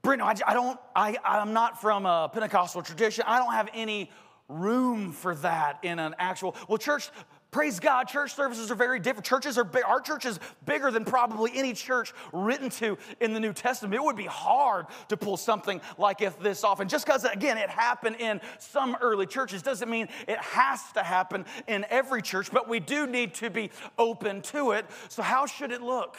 Brent, 0.00 0.22
I, 0.22 0.34
I 0.46 0.54
don't, 0.54 0.80
I, 0.96 1.16
I'm 1.22 1.52
not 1.52 1.80
from 1.80 2.06
a 2.06 2.30
Pentecostal 2.32 2.80
tradition. 2.80 3.24
I 3.26 3.38
don't 3.38 3.52
have 3.52 3.68
any 3.74 4.10
room 4.48 5.12
for 5.12 5.34
that 5.36 5.80
in 5.82 5.98
an 5.98 6.14
actual, 6.18 6.56
well, 6.66 6.78
church, 6.78 7.10
Praise 7.54 7.78
God, 7.78 8.08
church 8.08 8.34
services 8.34 8.72
are 8.72 8.74
very 8.74 8.98
different. 8.98 9.24
Churches 9.24 9.56
are 9.58 9.62
big. 9.62 9.84
Our 9.84 10.00
church 10.00 10.24
is 10.24 10.40
bigger 10.66 10.90
than 10.90 11.04
probably 11.04 11.52
any 11.54 11.72
church 11.72 12.12
written 12.32 12.68
to 12.70 12.98
in 13.20 13.32
the 13.32 13.38
New 13.38 13.52
Testament. 13.52 13.94
It 13.94 14.02
would 14.02 14.16
be 14.16 14.26
hard 14.26 14.86
to 15.08 15.16
pull 15.16 15.36
something 15.36 15.80
like 15.96 16.18
this 16.40 16.64
off. 16.64 16.80
And 16.80 16.90
just 16.90 17.06
because, 17.06 17.22
again, 17.22 17.56
it 17.56 17.70
happened 17.70 18.16
in 18.18 18.40
some 18.58 18.96
early 19.00 19.26
churches 19.26 19.62
doesn't 19.62 19.88
mean 19.88 20.08
it 20.26 20.38
has 20.38 20.80
to 20.94 21.04
happen 21.04 21.44
in 21.68 21.86
every 21.90 22.22
church, 22.22 22.50
but 22.50 22.68
we 22.68 22.80
do 22.80 23.06
need 23.06 23.34
to 23.34 23.50
be 23.50 23.70
open 23.98 24.42
to 24.42 24.72
it. 24.72 24.84
So, 25.08 25.22
how 25.22 25.46
should 25.46 25.70
it 25.70 25.80
look? 25.80 26.16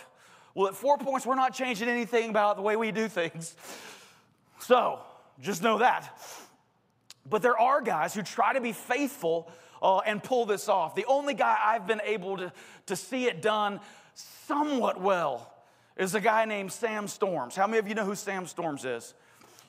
Well, 0.54 0.69
at 0.69 0.76
Four 0.76 0.98
Points, 0.98 1.26
we're 1.26 1.36
not 1.36 1.54
changing 1.54 1.89
anything 1.89 2.30
about 2.30 2.56
the 2.56 2.62
way 2.62 2.78
we 2.78 2.93
do 2.93 3.10
things. 3.10 3.58
So, 4.60 5.02
just 5.41 5.62
know 5.62 5.80
that. 5.80 6.17
But 7.30 7.41
there 7.41 7.60
are 7.60 7.82
guys 7.82 8.13
who 8.13 8.21
try 8.21 8.54
to 8.54 8.62
be 8.62 8.71
faithful 8.71 9.52
uh, 9.82 10.00
and 10.00 10.24
pull 10.24 10.46
this 10.46 10.70
off. 10.70 10.96
The 10.96 11.06
only 11.06 11.34
guy 11.34 11.58
I've 11.64 11.88
been 11.88 12.02
able 12.04 12.38
to, 12.38 12.54
to 12.88 12.96
see 12.96 13.26
it 13.26 13.42
done 13.42 13.80
somewhat 14.14 15.00
well 15.00 15.54
is 15.98 16.16
a 16.16 16.22
guy 16.22 16.46
named 16.46 16.72
Sam 16.72 17.08
Storms. 17.08 17.56
How 17.56 17.68
many 17.68 17.80
of 17.80 17.88
you 17.88 17.96
know 17.96 18.06
who 18.06 18.16
Sam 18.16 18.48
Storms 18.48 18.86
is? 18.86 19.14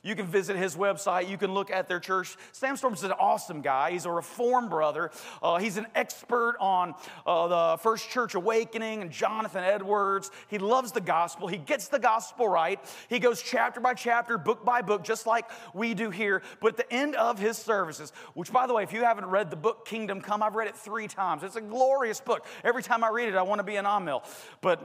You 0.07 0.15
can 0.15 0.25
visit 0.25 0.55
his 0.55 0.77
website. 0.77 1.27
You 1.27 1.37
can 1.37 1.53
look 1.53 1.69
at 1.69 1.89
their 1.89 1.99
church. 1.99 2.37
Sam 2.53 2.77
Storms 2.77 2.99
is 2.99 3.03
an 3.03 3.11
awesome 3.11 3.61
guy. 3.61 3.91
He's 3.91 4.05
a 4.05 4.09
reform 4.09 4.69
brother. 4.69 5.11
Uh, 5.43 5.57
he's 5.57 5.75
an 5.75 5.85
expert 5.95 6.55
on 6.61 6.95
uh, 7.25 7.47
the 7.73 7.77
First 7.83 8.09
Church 8.09 8.33
Awakening 8.33 9.01
and 9.01 9.11
Jonathan 9.11 9.65
Edwards. 9.65 10.31
He 10.47 10.59
loves 10.59 10.93
the 10.93 11.01
gospel. 11.01 11.49
He 11.49 11.57
gets 11.57 11.89
the 11.89 11.99
gospel 11.99 12.47
right. 12.47 12.79
He 13.09 13.19
goes 13.19 13.41
chapter 13.41 13.81
by 13.81 13.95
chapter, 13.95 14.37
book 14.37 14.63
by 14.63 14.81
book, 14.81 15.03
just 15.03 15.27
like 15.27 15.43
we 15.73 15.93
do 15.93 16.09
here. 16.09 16.41
But 16.61 16.67
at 16.69 16.77
the 16.77 16.93
end 16.93 17.15
of 17.15 17.37
his 17.37 17.57
services, 17.57 18.13
which, 18.33 18.53
by 18.53 18.65
the 18.65 18.73
way, 18.73 18.83
if 18.83 18.93
you 18.93 19.03
haven't 19.03 19.25
read 19.25 19.49
the 19.49 19.57
book 19.57 19.85
Kingdom 19.85 20.21
Come, 20.21 20.41
I've 20.41 20.55
read 20.55 20.69
it 20.69 20.77
three 20.77 21.09
times. 21.09 21.43
It's 21.43 21.57
a 21.57 21.61
glorious 21.61 22.21
book. 22.21 22.45
Every 22.63 22.81
time 22.81 23.03
I 23.03 23.09
read 23.09 23.27
it, 23.27 23.35
I 23.35 23.41
want 23.41 23.59
to 23.59 23.63
be 23.63 23.75
an 23.75 23.83
Amil. 23.83 24.23
But 24.61 24.81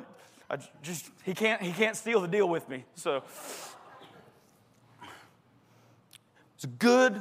I 0.51 0.57
just 0.83 1.09
he 1.23 1.33
can't 1.33 1.63
he 1.63 1.71
can't 1.71 1.97
steal 1.97 2.21
the 2.21 2.27
deal 2.27 2.49
with 2.49 2.69
me. 2.69 2.85
So. 2.97 3.23
It's 6.62 6.72
a 6.72 6.77
good, 6.77 7.20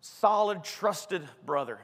solid, 0.00 0.64
trusted 0.64 1.28
brother. 1.44 1.78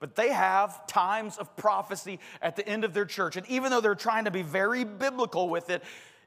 But 0.00 0.16
they 0.16 0.32
have 0.32 0.88
times 0.88 1.38
of 1.38 1.54
prophecy 1.56 2.18
at 2.40 2.56
the 2.56 2.66
end 2.66 2.82
of 2.82 2.92
their 2.92 3.04
church. 3.04 3.36
And 3.36 3.48
even 3.48 3.70
though 3.70 3.80
they're 3.80 3.94
trying 3.94 4.24
to 4.24 4.32
be 4.32 4.42
very 4.42 4.82
biblical 4.82 5.48
with 5.48 5.70
it, 5.70 5.84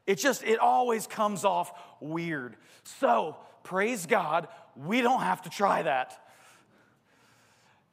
it 0.07 0.15
just, 0.15 0.41
it 0.45 0.59
always 0.59 1.05
comes 1.05 1.43
off 1.43 1.77
weird. 1.99 2.55
So, 2.85 3.35
praise 3.63 4.05
God, 4.05 4.47
we 4.77 5.01
don't 5.01 5.19
have 5.19 5.41
to 5.41 5.49
try 5.49 5.81
that. 5.81 6.17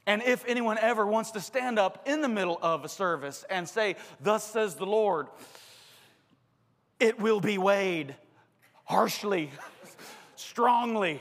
And 0.07 0.23
if 0.23 0.45
anyone 0.47 0.79
ever 0.79 1.05
wants 1.05 1.33
to 1.33 1.41
stand 1.41 1.77
up 1.77 2.07
in 2.07 2.21
the 2.21 2.29
middle 2.29 2.61
of 2.63 2.85
a 2.85 2.89
service 2.89 3.45
and 3.51 3.69
say, 3.69 3.97
Thus 4.21 4.49
says 4.49 4.77
the 4.77 4.87
Lord, 4.87 5.27
it 7.01 7.19
will 7.19 7.41
be 7.41 7.59
weighed 7.59 8.15
harshly, 8.85 9.51
strongly, 10.37 11.21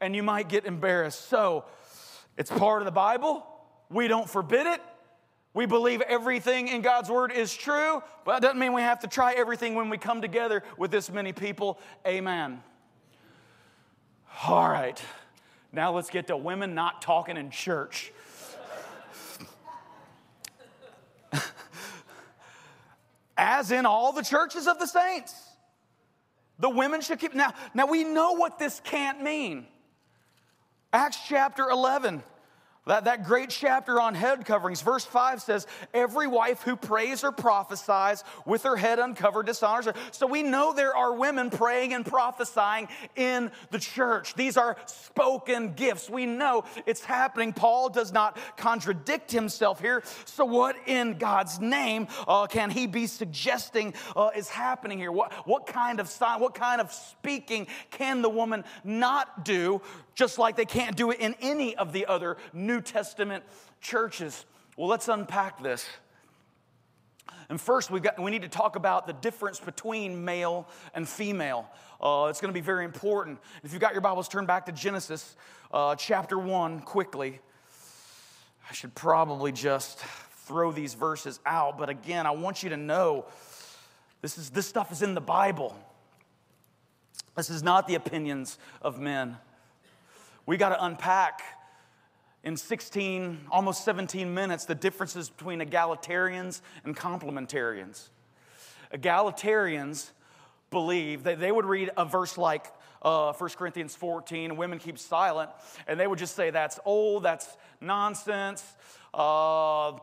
and 0.00 0.14
you 0.14 0.22
might 0.22 0.48
get 0.48 0.64
embarrassed. 0.64 1.28
So 1.28 1.64
it's 2.36 2.50
part 2.50 2.82
of 2.82 2.86
the 2.86 2.92
Bible. 2.92 3.46
We 3.90 4.08
don't 4.08 4.28
forbid 4.28 4.66
it. 4.66 4.80
We 5.54 5.66
believe 5.66 6.02
everything 6.02 6.68
in 6.68 6.82
God's 6.82 7.10
word 7.10 7.32
is 7.32 7.52
true, 7.54 8.02
but 8.24 8.34
that 8.34 8.42
doesn't 8.42 8.60
mean 8.60 8.74
we 8.74 8.82
have 8.82 9.00
to 9.00 9.08
try 9.08 9.32
everything 9.32 9.74
when 9.74 9.90
we 9.90 9.98
come 9.98 10.20
together 10.22 10.62
with 10.76 10.90
this 10.90 11.10
many 11.10 11.32
people. 11.32 11.80
Amen. 12.06 12.62
All 14.46 14.68
right. 14.68 15.02
Now 15.72 15.92
let's 15.92 16.10
get 16.10 16.28
to 16.28 16.36
women 16.36 16.74
not 16.74 17.02
talking 17.02 17.36
in 17.36 17.50
church. 17.50 18.12
As 23.36 23.72
in 23.72 23.84
all 23.84 24.12
the 24.12 24.22
churches 24.22 24.68
of 24.68 24.78
the 24.78 24.86
saints. 24.86 25.34
The 26.58 26.68
women 26.70 27.00
should 27.00 27.18
keep. 27.18 27.34
Now, 27.34 27.52
now 27.74 27.86
we 27.86 28.04
know 28.04 28.32
what 28.32 28.58
this 28.58 28.80
can't 28.84 29.22
mean. 29.22 29.66
Acts 30.92 31.18
chapter 31.28 31.68
11. 31.68 32.22
That, 32.88 33.04
that 33.04 33.24
great 33.24 33.50
chapter 33.50 34.00
on 34.00 34.14
head 34.14 34.46
coverings, 34.46 34.80
verse 34.80 35.04
5 35.04 35.42
says, 35.42 35.66
Every 35.92 36.26
wife 36.26 36.62
who 36.62 36.74
prays 36.74 37.22
or 37.22 37.32
prophesies 37.32 38.24
with 38.46 38.62
her 38.62 38.76
head 38.76 38.98
uncovered 38.98 39.44
dishonors 39.44 39.84
her. 39.84 39.94
So 40.10 40.26
we 40.26 40.42
know 40.42 40.72
there 40.72 40.96
are 40.96 41.12
women 41.12 41.50
praying 41.50 41.92
and 41.92 42.04
prophesying 42.04 42.88
in 43.14 43.50
the 43.70 43.78
church. 43.78 44.32
These 44.36 44.56
are 44.56 44.78
spoken 44.86 45.74
gifts. 45.74 46.08
We 46.08 46.24
know 46.24 46.64
it's 46.86 47.04
happening. 47.04 47.52
Paul 47.52 47.90
does 47.90 48.10
not 48.10 48.38
contradict 48.56 49.30
himself 49.30 49.82
here. 49.82 50.02
So, 50.24 50.46
what 50.46 50.74
in 50.86 51.18
God's 51.18 51.60
name 51.60 52.08
uh, 52.26 52.46
can 52.46 52.70
he 52.70 52.86
be 52.86 53.06
suggesting 53.06 53.92
uh, 54.16 54.30
is 54.34 54.48
happening 54.48 54.96
here? 54.96 55.12
What, 55.12 55.34
what 55.46 55.66
kind 55.66 56.00
of 56.00 56.08
sign, 56.08 56.40
what 56.40 56.54
kind 56.54 56.80
of 56.80 56.90
speaking 56.90 57.66
can 57.90 58.22
the 58.22 58.30
woman 58.30 58.64
not 58.82 59.44
do 59.44 59.82
just 60.18 60.36
like 60.36 60.56
they 60.56 60.64
can't 60.64 60.96
do 60.96 61.12
it 61.12 61.20
in 61.20 61.36
any 61.40 61.76
of 61.76 61.92
the 61.92 62.04
other 62.06 62.36
New 62.52 62.80
Testament 62.80 63.44
churches. 63.80 64.44
Well, 64.76 64.88
let's 64.88 65.06
unpack 65.06 65.62
this. 65.62 65.86
And 67.48 67.60
first, 67.60 67.88
we've 67.88 68.02
got, 68.02 68.20
we 68.20 68.32
need 68.32 68.42
to 68.42 68.48
talk 68.48 68.74
about 68.74 69.06
the 69.06 69.12
difference 69.12 69.60
between 69.60 70.24
male 70.24 70.66
and 70.92 71.08
female. 71.08 71.70
Uh, 72.00 72.26
it's 72.30 72.40
going 72.40 72.52
to 72.52 72.60
be 72.60 72.64
very 72.64 72.84
important. 72.84 73.38
If 73.62 73.72
you've 73.72 73.80
got 73.80 73.92
your 73.92 74.00
Bibles, 74.00 74.26
turn 74.26 74.44
back 74.44 74.66
to 74.66 74.72
Genesis 74.72 75.36
uh, 75.72 75.94
chapter 75.94 76.36
1 76.36 76.80
quickly. 76.80 77.38
I 78.68 78.72
should 78.72 78.96
probably 78.96 79.52
just 79.52 80.00
throw 80.46 80.72
these 80.72 80.94
verses 80.94 81.38
out, 81.46 81.78
but 81.78 81.88
again, 81.90 82.26
I 82.26 82.32
want 82.32 82.64
you 82.64 82.70
to 82.70 82.76
know 82.76 83.26
this, 84.20 84.36
is, 84.36 84.50
this 84.50 84.66
stuff 84.66 84.90
is 84.90 85.00
in 85.00 85.14
the 85.14 85.20
Bible. 85.20 85.76
This 87.36 87.50
is 87.50 87.62
not 87.62 87.86
the 87.86 87.94
opinions 87.94 88.58
of 88.82 88.98
men 88.98 89.36
we 90.48 90.56
got 90.56 90.70
to 90.70 90.82
unpack 90.82 91.42
in 92.42 92.56
16, 92.56 93.38
almost 93.50 93.84
17 93.84 94.32
minutes, 94.32 94.64
the 94.64 94.74
differences 94.74 95.28
between 95.28 95.60
egalitarians 95.60 96.62
and 96.84 96.96
complementarians. 96.96 98.08
Egalitarians 98.90 100.08
believe 100.70 101.24
that 101.24 101.38
they 101.38 101.52
would 101.52 101.66
read 101.66 101.90
a 101.98 102.06
verse 102.06 102.38
like 102.38 102.64
uh, 103.02 103.34
1 103.34 103.50
Corinthians 103.58 103.94
14, 103.94 104.56
women 104.56 104.78
keep 104.78 104.98
silent, 104.98 105.50
and 105.86 106.00
they 106.00 106.06
would 106.06 106.18
just 106.18 106.34
say 106.34 106.48
that's 106.48 106.80
old, 106.86 107.24
that's 107.24 107.58
nonsense. 107.82 108.64
Uh, 109.12 109.98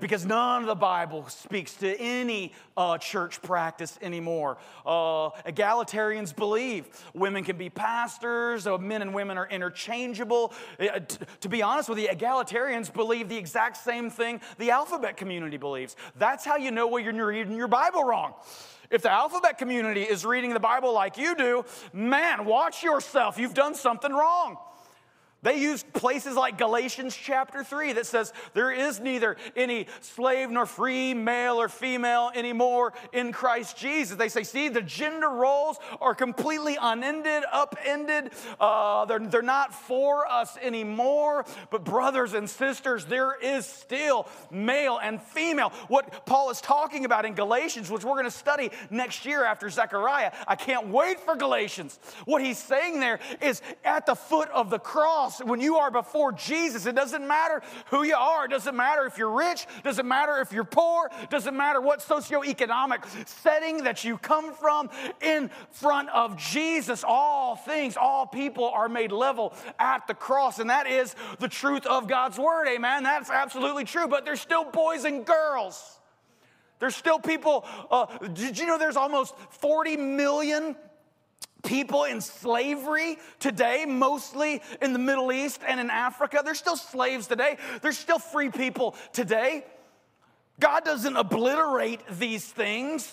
because 0.00 0.26
none 0.26 0.62
of 0.62 0.66
the 0.66 0.74
Bible 0.74 1.28
speaks 1.28 1.74
to 1.74 1.96
any 2.00 2.52
uh, 2.76 2.98
church 2.98 3.40
practice 3.42 3.98
anymore. 4.02 4.58
Uh, 4.84 5.30
egalitarians 5.46 6.34
believe 6.34 6.88
women 7.14 7.44
can 7.44 7.56
be 7.56 7.70
pastors, 7.70 8.66
uh, 8.66 8.76
men 8.78 9.02
and 9.02 9.14
women 9.14 9.38
are 9.38 9.48
interchangeable. 9.48 10.52
Uh, 10.80 10.98
t- 11.00 11.18
to 11.40 11.48
be 11.48 11.62
honest 11.62 11.88
with 11.88 11.98
you, 11.98 12.08
egalitarians 12.08 12.92
believe 12.92 13.28
the 13.28 13.36
exact 13.36 13.76
same 13.76 14.10
thing 14.10 14.40
the 14.58 14.70
alphabet 14.70 15.16
community 15.16 15.56
believes. 15.56 15.96
That's 16.16 16.44
how 16.44 16.56
you 16.56 16.70
know 16.70 16.88
when 16.88 17.04
you're 17.04 17.26
reading 17.26 17.56
your 17.56 17.68
Bible 17.68 18.02
wrong. 18.04 18.34
If 18.90 19.02
the 19.02 19.10
alphabet 19.10 19.58
community 19.58 20.02
is 20.02 20.24
reading 20.24 20.52
the 20.52 20.60
Bible 20.60 20.92
like 20.92 21.16
you 21.16 21.34
do, 21.34 21.64
man, 21.92 22.44
watch 22.44 22.82
yourself. 22.82 23.38
You've 23.38 23.54
done 23.54 23.74
something 23.74 24.12
wrong. 24.12 24.58
They 25.42 25.58
use 25.58 25.82
places 25.82 26.36
like 26.36 26.56
Galatians 26.56 27.16
chapter 27.16 27.64
3 27.64 27.94
that 27.94 28.06
says 28.06 28.32
there 28.54 28.70
is 28.70 29.00
neither 29.00 29.36
any 29.56 29.88
slave 30.00 30.50
nor 30.50 30.66
free, 30.66 31.14
male 31.14 31.60
or 31.60 31.68
female 31.68 32.30
anymore 32.32 32.92
in 33.12 33.32
Christ 33.32 33.76
Jesus. 33.76 34.16
They 34.16 34.28
say, 34.28 34.44
see, 34.44 34.68
the 34.68 34.82
gender 34.82 35.28
roles 35.28 35.78
are 36.00 36.14
completely 36.14 36.78
unended, 36.80 37.42
upended. 37.52 38.30
Uh, 38.60 39.04
they're, 39.06 39.18
they're 39.18 39.42
not 39.42 39.74
for 39.74 40.30
us 40.30 40.56
anymore. 40.62 41.44
But, 41.70 41.84
brothers 41.84 42.34
and 42.34 42.48
sisters, 42.48 43.04
there 43.06 43.36
is 43.40 43.66
still 43.66 44.28
male 44.52 45.00
and 45.02 45.20
female. 45.20 45.70
What 45.88 46.24
Paul 46.24 46.50
is 46.50 46.60
talking 46.60 47.04
about 47.04 47.24
in 47.24 47.34
Galatians, 47.34 47.90
which 47.90 48.04
we're 48.04 48.12
going 48.12 48.24
to 48.24 48.30
study 48.30 48.70
next 48.90 49.26
year 49.26 49.44
after 49.44 49.68
Zechariah, 49.68 50.30
I 50.46 50.54
can't 50.54 50.86
wait 50.86 51.18
for 51.18 51.34
Galatians. 51.34 51.98
What 52.26 52.42
he's 52.42 52.58
saying 52.58 53.00
there 53.00 53.18
is 53.40 53.60
at 53.84 54.06
the 54.06 54.14
foot 54.14 54.48
of 54.50 54.70
the 54.70 54.78
cross 54.78 55.31
when 55.40 55.60
you 55.60 55.76
are 55.76 55.90
before 55.90 56.32
Jesus, 56.32 56.86
it 56.86 56.94
doesn't 56.94 57.26
matter 57.26 57.62
who 57.86 58.02
you 58.02 58.14
are. 58.14 58.44
It 58.44 58.50
doesn't 58.50 58.76
matter 58.76 59.06
if 59.06 59.18
you're 59.18 59.30
rich. 59.30 59.66
Doesn't 59.82 60.06
matter 60.06 60.40
if 60.40 60.52
you're 60.52 60.64
poor. 60.64 61.10
Doesn't 61.30 61.56
matter 61.56 61.80
what 61.80 62.00
socioeconomic 62.00 63.28
setting 63.28 63.84
that 63.84 64.04
you 64.04 64.18
come 64.18 64.52
from. 64.54 64.90
In 65.20 65.50
front 65.70 66.08
of 66.10 66.36
Jesus, 66.36 67.04
all 67.06 67.56
things, 67.56 67.96
all 67.96 68.26
people 68.26 68.68
are 68.68 68.88
made 68.88 69.12
level 69.12 69.54
at 69.78 70.06
the 70.06 70.14
cross. 70.14 70.58
And 70.58 70.70
that 70.70 70.86
is 70.86 71.14
the 71.38 71.48
truth 71.48 71.86
of 71.86 72.08
God's 72.08 72.38
word. 72.38 72.68
Amen. 72.68 73.02
That's 73.02 73.30
absolutely 73.30 73.84
true. 73.84 74.08
But 74.08 74.24
there's 74.24 74.40
still 74.40 74.64
boys 74.64 75.04
and 75.04 75.24
girls. 75.24 75.98
There's 76.82 76.96
still 76.96 77.20
people. 77.20 77.64
Uh, 77.90 78.06
did 78.28 78.58
you 78.58 78.66
know 78.66 78.76
there's 78.76 78.96
almost 78.96 79.36
40 79.50 79.96
million 79.96 80.74
people 81.62 82.04
in 82.04 82.20
slavery 82.20 83.18
today, 83.38 83.84
mostly 83.86 84.62
in 84.80 84.92
the 84.92 84.98
Middle 84.98 85.32
East 85.32 85.60
and 85.66 85.80
in 85.80 85.90
Africa. 85.90 86.42
They're 86.44 86.54
still 86.54 86.76
slaves 86.76 87.26
today, 87.26 87.56
they're 87.80 87.92
still 87.92 88.18
free 88.18 88.50
people 88.50 88.94
today. 89.12 89.64
God 90.60 90.84
doesn't 90.84 91.16
obliterate 91.16 92.00
these 92.18 92.44
things. 92.44 93.12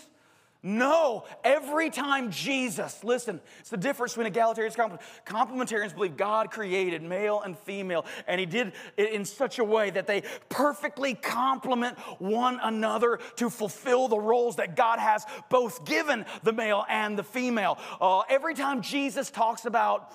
No, 0.61 1.23
every 1.41 1.89
time 1.89 2.31
Jesus, 2.31 3.01
listen, 3.05 3.39
it's 3.61 3.69
the 3.69 3.77
difference 3.77 4.13
between 4.13 4.33
egalitarians 4.33 4.77
and 4.77 4.99
complementarians 5.25 5.95
believe 5.95 6.17
God 6.17 6.51
created 6.51 7.01
male 7.01 7.41
and 7.41 7.57
female, 7.59 8.05
and 8.27 8.41
He 8.41 8.45
did 8.45 8.73
it 8.97 9.13
in 9.13 9.23
such 9.23 9.59
a 9.59 9.63
way 9.63 9.89
that 9.89 10.05
they 10.05 10.23
perfectly 10.49 11.13
complement 11.13 11.97
one 12.19 12.59
another 12.61 13.19
to 13.37 13.49
fulfill 13.49 14.09
the 14.09 14.19
roles 14.19 14.57
that 14.57 14.75
God 14.75 14.99
has 14.99 15.25
both 15.49 15.85
given 15.85 16.25
the 16.43 16.51
male 16.51 16.83
and 16.89 17.17
the 17.17 17.23
female. 17.23 17.77
Uh, 18.01 18.23
every 18.27 18.53
time 18.53 18.81
Jesus 18.81 19.31
talks 19.31 19.63
about 19.63 20.11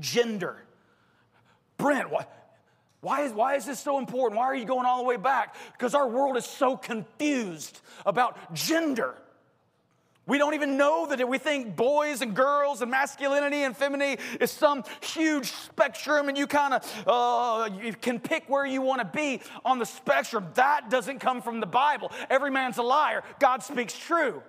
gender, 0.00 0.56
Brent, 1.76 2.10
what? 2.10 2.30
Why 3.02 3.24
is, 3.24 3.32
why 3.32 3.56
is 3.56 3.66
this 3.66 3.78
so 3.78 3.98
important? 3.98 4.38
Why 4.38 4.46
are 4.46 4.54
you 4.54 4.64
going 4.64 4.86
all 4.86 5.02
the 5.02 5.04
way 5.04 5.18
back? 5.18 5.54
Because 5.72 5.94
our 5.94 6.08
world 6.08 6.38
is 6.38 6.46
so 6.46 6.78
confused 6.78 7.82
about 8.06 8.54
gender. 8.54 9.18
We 10.26 10.38
don't 10.38 10.54
even 10.54 10.78
know 10.78 11.06
that 11.06 11.28
we 11.28 11.36
think 11.36 11.76
boys 11.76 12.22
and 12.22 12.34
girls 12.34 12.80
and 12.80 12.90
masculinity 12.90 13.62
and 13.64 13.76
femininity 13.76 14.22
is 14.40 14.50
some 14.50 14.82
huge 15.02 15.52
spectrum 15.52 16.28
and 16.28 16.38
you 16.38 16.46
kind 16.46 16.72
of 16.74 17.04
uh, 17.06 17.68
can 18.00 18.18
pick 18.18 18.48
where 18.48 18.64
you 18.64 18.80
want 18.80 19.00
to 19.00 19.16
be 19.16 19.42
on 19.66 19.78
the 19.78 19.84
spectrum. 19.84 20.46
That 20.54 20.88
doesn't 20.88 21.18
come 21.18 21.42
from 21.42 21.60
the 21.60 21.66
Bible. 21.66 22.10
Every 22.30 22.50
man's 22.50 22.78
a 22.78 22.82
liar. 22.82 23.22
God 23.38 23.62
speaks 23.62 23.96
true. 23.96 24.42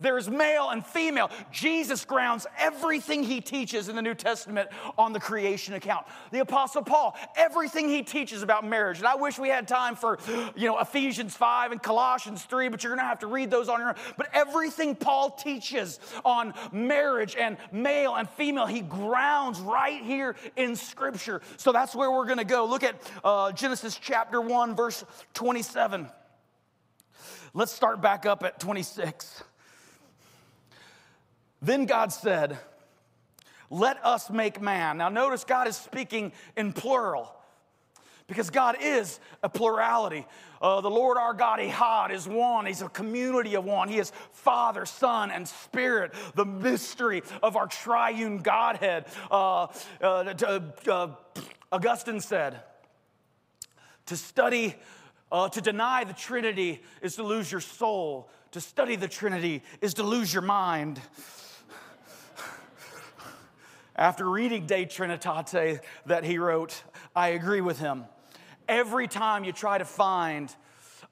There's 0.00 0.28
male 0.28 0.70
and 0.70 0.84
female. 0.84 1.30
Jesus 1.52 2.04
grounds 2.04 2.46
everything 2.58 3.22
he 3.22 3.40
teaches 3.40 3.88
in 3.88 3.94
the 3.94 4.02
New 4.02 4.14
Testament 4.14 4.68
on 4.98 5.12
the 5.12 5.20
creation 5.20 5.74
account. 5.74 6.06
The 6.32 6.40
Apostle 6.40 6.82
Paul, 6.82 7.16
everything 7.36 7.88
he 7.88 8.02
teaches 8.02 8.42
about 8.42 8.66
marriage. 8.66 8.98
And 8.98 9.06
I 9.06 9.14
wish 9.14 9.38
we 9.38 9.48
had 9.48 9.68
time 9.68 9.94
for, 9.94 10.18
you 10.56 10.66
know, 10.66 10.80
Ephesians 10.80 11.36
5 11.36 11.72
and 11.72 11.80
Colossians 11.82 12.42
3, 12.42 12.68
but 12.68 12.82
you're 12.82 12.90
going 12.90 13.04
to 13.04 13.08
have 13.08 13.20
to 13.20 13.28
read 13.28 13.52
those 13.52 13.68
on 13.68 13.78
your 13.78 13.90
own. 13.90 13.94
But 14.16 14.28
everything 14.32 14.96
Paul 14.96 15.30
teaches 15.30 16.00
on 16.24 16.54
marriage 16.72 17.36
and 17.38 17.56
male 17.70 18.16
and 18.16 18.28
female, 18.30 18.66
he 18.66 18.80
grounds 18.80 19.60
right 19.60 20.02
here 20.02 20.34
in 20.56 20.74
Scripture. 20.74 21.40
So 21.56 21.70
that's 21.70 21.94
where 21.94 22.10
we're 22.10 22.26
going 22.26 22.38
to 22.38 22.44
go. 22.44 22.66
Look 22.66 22.82
at 22.82 23.00
uh, 23.22 23.52
Genesis 23.52 23.96
chapter 24.02 24.40
1, 24.40 24.74
verse 24.74 25.04
27. 25.34 26.08
Let's 27.54 27.70
start 27.70 28.02
back 28.02 28.26
up 28.26 28.42
at 28.42 28.58
26. 28.58 29.44
Then 31.64 31.86
God 31.86 32.12
said, 32.12 32.58
Let 33.70 34.04
us 34.04 34.28
make 34.30 34.60
man. 34.60 34.98
Now, 34.98 35.08
notice 35.08 35.44
God 35.44 35.66
is 35.66 35.76
speaking 35.76 36.32
in 36.56 36.74
plural 36.74 37.34
because 38.26 38.50
God 38.50 38.76
is 38.80 39.18
a 39.42 39.48
plurality. 39.48 40.26
Uh, 40.60 40.82
the 40.82 40.90
Lord 40.90 41.16
our 41.16 41.32
God, 41.32 41.60
Ehad, 41.60 42.10
is 42.10 42.28
one. 42.28 42.66
He's 42.66 42.82
a 42.82 42.88
community 42.88 43.54
of 43.54 43.64
one. 43.64 43.88
He 43.88 43.98
is 43.98 44.12
Father, 44.32 44.84
Son, 44.84 45.30
and 45.30 45.48
Spirit, 45.48 46.12
the 46.34 46.44
mystery 46.44 47.22
of 47.42 47.56
our 47.56 47.66
triune 47.66 48.38
Godhead. 48.38 49.06
Uh, 49.30 49.68
uh, 50.02 50.34
uh 50.86 51.08
Augustine 51.72 52.20
said, 52.20 52.60
To 54.06 54.16
study, 54.16 54.74
uh, 55.32 55.48
to 55.48 55.60
deny 55.62 56.04
the 56.04 56.12
Trinity 56.12 56.82
is 57.00 57.16
to 57.16 57.22
lose 57.22 57.50
your 57.50 57.62
soul. 57.62 58.28
To 58.52 58.60
study 58.60 58.96
the 58.96 59.08
Trinity 59.08 59.62
is 59.80 59.94
to 59.94 60.02
lose 60.02 60.32
your 60.32 60.42
mind. 60.42 61.00
After 63.96 64.28
reading 64.28 64.66
De 64.66 64.86
Trinitate 64.86 65.80
that 66.06 66.24
he 66.24 66.38
wrote, 66.38 66.82
I 67.14 67.28
agree 67.28 67.60
with 67.60 67.78
him. 67.78 68.04
Every 68.68 69.06
time 69.06 69.44
you 69.44 69.52
try 69.52 69.78
to 69.78 69.84
find 69.84 70.54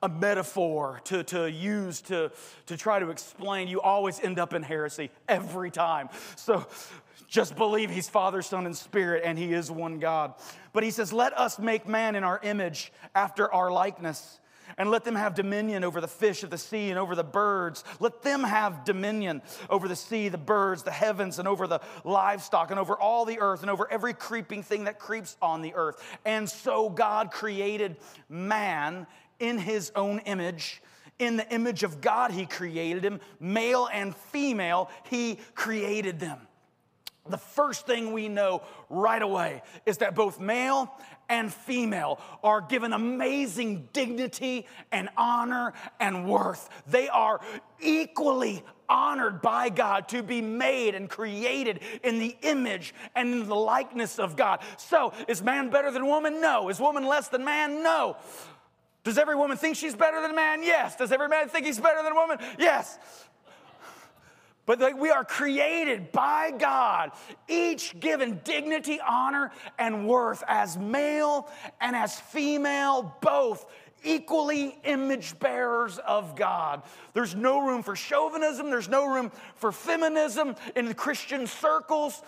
a 0.03 0.09
metaphor 0.09 1.01
to, 1.05 1.23
to 1.23 1.49
use 1.49 2.01
to, 2.03 2.33
to 2.67 2.77
try 2.77 2.99
to 2.99 3.11
explain, 3.11 3.69
you 3.69 3.81
always 3.81 4.19
end 4.19 4.41
up 4.41 4.53
in 4.53 4.63
heresy 4.65 5.11
every 5.29 5.71
time. 5.71 6.09
So 6.35 6.67
just 7.29 7.55
believe 7.57 7.89
he's 7.89 8.09
Father, 8.09 8.43
Son, 8.43 8.67
and 8.67 8.77
Spirit, 8.77 9.23
and 9.25 9.39
he 9.39 9.53
is 9.53 9.71
one 9.71 10.01
God. 10.01 10.35
But 10.73 10.83
he 10.83 10.91
says, 10.91 11.13
Let 11.13 11.39
us 11.39 11.61
make 11.61 11.87
man 11.87 12.17
in 12.17 12.25
our 12.25 12.41
image 12.43 12.93
after 13.15 13.53
our 13.53 13.71
likeness 13.71 14.41
and 14.79 14.91
let 14.91 15.05
them 15.05 15.15
have 15.15 15.35
dominion 15.35 15.85
over 15.85 16.01
the 16.01 16.09
fish 16.09 16.43
of 16.43 16.51
the 16.51 16.59
sea 16.59 16.91
and 16.91 16.99
over 16.99 17.15
the 17.15 17.25
birds. 17.25 17.85
Let 18.01 18.23
them 18.23 18.45
have 18.45 18.85
dominion 18.85 19.43
over 19.71 19.89
the 19.89 19.97
sea, 19.97 20.29
the 20.29 20.39
birds, 20.39 20.83
the 20.83 20.91
heavens, 20.91 21.39
and 21.39 21.47
over 21.49 21.67
the 21.67 21.81
livestock, 22.05 22.71
and 22.71 22.81
over 22.81 22.95
all 22.97 23.25
the 23.25 23.41
earth, 23.41 23.63
and 23.63 23.71
over 23.71 23.91
every 23.91 24.15
creeping 24.15 24.63
thing 24.63 24.85
that 24.85 24.99
creeps 24.99 25.37
on 25.43 25.63
the 25.63 25.75
earth. 25.75 26.03
And 26.25 26.49
so 26.49 26.89
God 26.89 27.31
created 27.31 27.97
man 28.29 29.07
in 29.39 29.59
his 29.59 29.93
own 29.95 30.21
image. 30.21 30.83
In 31.19 31.37
the 31.37 31.49
image 31.53 31.83
of 31.83 32.01
God, 32.01 32.31
he 32.31 32.47
created 32.47 33.05
him. 33.05 33.21
Male 33.39 33.89
and 33.93 34.17
female, 34.17 34.91
he 35.09 35.39
created 35.55 36.19
them. 36.19 36.39
The 37.29 37.39
first 37.39 37.87
thing 37.87 38.13
we 38.13 38.29
know 38.29 38.63
right 38.89 39.23
away 39.23 39.63
is 39.87 39.99
that 39.99 40.17
both 40.17 40.41
male 40.41 40.93
and 41.33 41.53
female 41.53 42.21
are 42.45 42.61
given 42.61 42.93
amazing 42.93 43.89
dignity 43.95 44.67
and 44.93 45.09
honor 45.17 45.73
and 45.99 46.29
worth. 46.29 46.69
They 46.87 47.09
are 47.09 47.41
equally 47.81 48.63
honored 48.87 49.41
by 49.41 49.71
God 49.71 50.09
to 50.11 50.23
be 50.23 50.43
made 50.43 50.95
and 50.95 51.09
created 51.09 51.81
in 52.05 52.19
the 52.19 52.37
image 52.43 52.95
and 53.17 53.33
in 53.33 53.49
the 53.49 53.57
likeness 53.57 54.19
of 54.19 54.37
God. 54.37 54.61
So, 54.77 55.15
is 55.27 55.43
man 55.43 55.71
better 55.71 55.91
than 55.91 56.07
woman? 56.07 56.43
No. 56.43 56.69
Is 56.69 56.79
woman 56.79 57.07
less 57.07 57.29
than 57.29 57.47
man? 57.47 57.83
No. 57.83 58.19
Does 59.03 59.17
every 59.17 59.35
woman 59.35 59.57
think 59.57 59.77
she's 59.77 59.97
better 59.97 60.21
than 60.21 60.33
a 60.33 60.35
man? 60.35 60.63
Yes. 60.63 60.97
Does 60.97 61.13
every 61.13 61.29
man 61.29 61.49
think 61.49 61.65
he's 61.65 61.81
better 61.81 62.03
than 62.03 62.13
a 62.13 62.15
woman? 62.15 62.39
Yes. 62.59 62.99
But 64.65 64.79
like 64.79 64.97
we 64.97 65.11
are 65.11 65.25
created 65.25 66.13
by 66.13 66.53
God, 66.57 67.11
each 67.49 67.99
given 67.99 68.41
dignity, 68.45 69.01
honor, 69.01 69.51
and 69.79 70.07
worth 70.07 70.45
as 70.47 70.79
male 70.79 71.49
and 71.81 71.97
as 71.97 72.21
female, 72.21 73.17
both 73.21 73.67
equally 74.05 74.79
image 74.85 75.39
bearers 75.39 75.99
of 75.99 76.37
God. 76.37 76.83
There's 77.13 77.35
no 77.35 77.67
room 77.67 77.83
for 77.83 77.97
chauvinism, 77.97 78.71
there's 78.71 78.89
no 78.89 79.07
room 79.07 79.33
for 79.57 79.73
feminism 79.73 80.55
in 80.77 80.87
the 80.87 80.95
Christian 80.95 81.47
circles, 81.47 82.23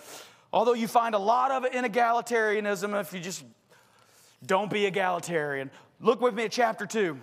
although 0.53 0.75
you 0.75 0.89
find 0.89 1.15
a 1.15 1.19
lot 1.19 1.53
of 1.53 1.65
it 1.65 1.75
in 1.75 1.85
egalitarianism 1.85 2.99
if 3.01 3.13
you 3.13 3.21
just 3.21 3.45
don't 4.45 4.71
be 4.71 4.87
egalitarian. 4.87 5.71
Look 6.01 6.21
with 6.21 6.35
me 6.35 6.45
at 6.45 6.53
chapter 6.53 6.87
2. 6.87 7.19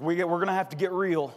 We 0.00 0.22
we're 0.24 0.26
going 0.26 0.48
to 0.48 0.52
have 0.52 0.70
to 0.70 0.76
get 0.76 0.92
real. 0.92 1.34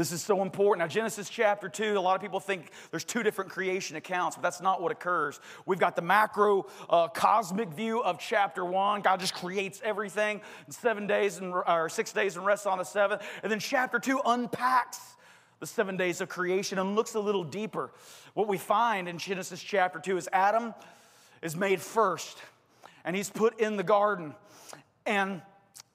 This 0.00 0.12
is 0.12 0.22
so 0.22 0.40
important. 0.40 0.78
Now, 0.78 0.86
Genesis 0.86 1.28
chapter 1.28 1.68
2, 1.68 1.98
a 1.98 2.00
lot 2.00 2.16
of 2.16 2.22
people 2.22 2.40
think 2.40 2.70
there's 2.90 3.04
two 3.04 3.22
different 3.22 3.50
creation 3.50 3.96
accounts, 3.96 4.34
but 4.34 4.42
that's 4.42 4.62
not 4.62 4.80
what 4.80 4.90
occurs. 4.90 5.40
We've 5.66 5.78
got 5.78 5.94
the 5.94 6.00
macro 6.00 6.64
uh, 6.88 7.08
cosmic 7.08 7.68
view 7.68 8.02
of 8.02 8.18
chapter 8.18 8.64
1. 8.64 9.02
God 9.02 9.20
just 9.20 9.34
creates 9.34 9.78
everything 9.84 10.40
in 10.66 10.72
seven 10.72 11.06
days 11.06 11.36
and, 11.36 11.52
or 11.52 11.90
six 11.90 12.14
days 12.14 12.38
and 12.38 12.46
rests 12.46 12.64
on 12.64 12.78
the 12.78 12.84
seventh. 12.84 13.20
And 13.42 13.52
then 13.52 13.58
chapter 13.58 13.98
2 13.98 14.22
unpacks 14.24 15.16
the 15.58 15.66
seven 15.66 15.98
days 15.98 16.22
of 16.22 16.30
creation 16.30 16.78
and 16.78 16.96
looks 16.96 17.14
a 17.14 17.20
little 17.20 17.44
deeper. 17.44 17.90
What 18.32 18.48
we 18.48 18.56
find 18.56 19.06
in 19.06 19.18
Genesis 19.18 19.62
chapter 19.62 19.98
2 19.98 20.16
is 20.16 20.30
Adam 20.32 20.72
is 21.42 21.54
made 21.54 21.78
first 21.78 22.38
and 23.04 23.14
he's 23.14 23.28
put 23.28 23.60
in 23.60 23.76
the 23.76 23.84
garden 23.84 24.34
and 25.04 25.42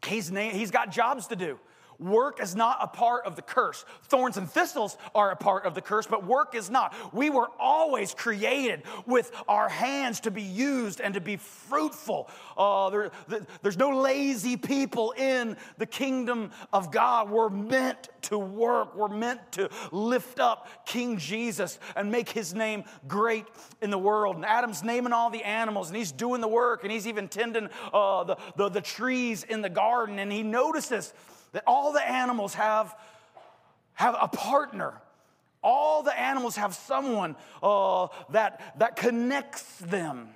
he's, 0.06 0.32
na- 0.32 0.52
he's 0.52 0.70
got 0.70 0.92
jobs 0.92 1.26
to 1.30 1.36
do. 1.36 1.58
Work 2.00 2.42
is 2.42 2.56
not 2.56 2.78
a 2.82 2.88
part 2.88 3.26
of 3.26 3.36
the 3.36 3.42
curse. 3.42 3.86
Thorns 4.04 4.38
and 4.38 4.50
thistles 4.50 4.98
are 5.14 5.32
a 5.32 5.36
part 5.36 5.66
of 5.66 5.76
the 5.76 5.82
curse, 5.82 6.08
but 6.08 6.26
work 6.26 6.56
is 6.56 6.70
not. 6.70 6.94
We 7.14 7.30
were 7.30 7.50
always 7.60 8.14
created 8.14 8.84
with 9.06 9.32
our 9.48 9.70
hands 9.70 10.22
to 10.22 10.32
be 10.32 10.42
used 10.42 11.00
and 11.00 11.14
to 11.14 11.22
be 11.22 11.38
fruitful. 11.38 12.30
Uh, 12.58 12.90
there, 12.90 13.12
there's 13.62 13.78
no 13.78 13.90
lazy 14.00 14.58
people 14.58 15.14
in 15.18 15.58
the 15.78 15.86
kingdom 15.86 16.52
of 16.74 16.92
God. 16.92 17.30
We're 17.30 17.50
meant 17.50 18.10
to 18.24 18.38
work, 18.38 18.96
we're 18.96 19.08
meant 19.08 19.52
to 19.54 19.70
lift 19.92 20.40
up 20.40 20.68
King 20.86 21.18
Jesus 21.18 21.80
and 21.96 22.12
make 22.12 22.30
his 22.30 22.54
name 22.54 22.84
great 23.08 23.46
in 23.82 23.90
the 23.90 23.98
world. 23.98 24.36
And 24.36 24.46
Adam's 24.46 24.84
naming 24.84 25.14
all 25.14 25.30
the 25.30 25.44
animals, 25.44 25.90
and 25.90 25.98
he's 25.98 26.12
doing 26.12 26.42
the 26.42 26.48
work, 26.48 26.84
and 26.84 26.92
he's 26.92 27.08
even 27.08 27.28
tending 27.28 27.70
uh, 27.94 28.24
the, 28.24 28.38
the, 28.56 28.70
the 28.70 28.82
trees 28.82 29.44
in 29.44 29.62
the 29.62 29.70
garden, 29.70 30.20
and 30.20 30.32
he 30.32 30.44
notices 30.44 31.14
that 31.56 31.64
all 31.66 31.94
the 31.94 32.06
animals 32.06 32.54
have, 32.56 32.94
have 33.94 34.14
a 34.20 34.28
partner. 34.28 34.94
All 35.64 36.04
the 36.04 36.18
animals 36.20 36.58
have 36.58 36.76
someone 36.76 37.38
uh, 37.64 38.08
that, 38.32 38.78
that 38.78 38.98
connects 38.98 39.78
them 39.78 40.28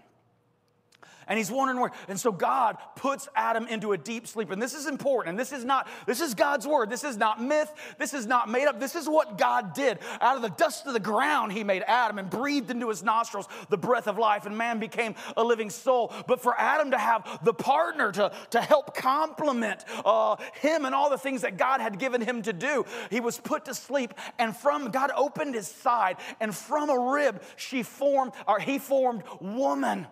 and 1.30 1.38
he's 1.38 1.52
wondering 1.52 1.80
where. 1.80 1.92
And 2.08 2.20
so 2.20 2.32
God 2.32 2.78
puts 2.96 3.30
Adam 3.36 3.68
into 3.68 3.94
a 3.94 3.98
deep 3.98 4.28
sleep. 4.28 4.50
And 4.50 4.62
this 4.62 4.74
is 4.74 4.88
important. 4.88 5.30
And 5.30 5.40
this 5.40 5.52
is 5.52 5.64
not, 5.64 5.88
this 6.08 6.20
is 6.20 6.34
God's 6.34 6.68
word. 6.68 6.90
This 6.90 7.04
is 7.04 7.16
not 7.16 7.42
myth. 7.42 7.72
This 8.00 8.16
is 8.16 8.26
not 8.26 8.50
made 8.50 8.66
up. 8.66 8.80
This 8.80 8.96
is 8.96 9.08
what 9.08 9.38
God 9.38 9.74
did. 9.74 10.00
Out 10.20 10.36
of 10.36 10.42
the 10.42 10.50
dust 10.50 10.88
of 10.88 10.94
the 10.94 11.00
ground, 11.00 11.54
he 11.54 11.64
made 11.64 11.84
Adam 11.84 12.18
and 12.18 12.30
breathed 12.30 12.72
into 12.72 12.90
his 12.90 13.04
nostrils 13.04 13.48
the 13.70 13.78
breath 13.78 14.08
of 14.08 14.18
life, 14.18 14.48
and 14.48 14.58
man 14.58 14.80
became 14.80 15.14
a 15.38 15.44
living 15.44 15.70
soul. 15.70 16.12
But 16.28 16.42
for 16.42 16.60
Adam 16.60 16.92
to 16.92 16.98
have 16.98 17.40
the 17.44 17.54
partner 17.54 18.12
to, 18.14 18.32
to 18.50 18.62
help 18.62 18.96
complement 18.96 19.86
uh, 20.04 20.36
him 20.62 20.86
and 20.86 20.96
all 20.96 21.12
the 21.12 21.18
things 21.18 21.42
that 21.44 21.58
God 21.58 21.80
had 21.80 22.00
given 22.00 22.22
him 22.22 22.42
to 22.42 22.54
do, 22.54 22.86
he 23.12 23.20
was 23.20 23.38
put 23.40 23.66
to 23.66 23.76
sleep. 23.76 24.16
And 24.40 24.56
from 24.56 24.90
God 24.90 25.12
opened 25.16 25.54
his 25.54 25.68
side, 25.68 26.18
and 26.40 26.56
from 26.56 26.90
a 26.90 27.12
rib, 27.12 27.44
she 27.56 27.84
formed, 27.84 28.32
or 28.48 28.60
he 28.60 28.80
formed 28.80 29.22
woman. 29.40 30.08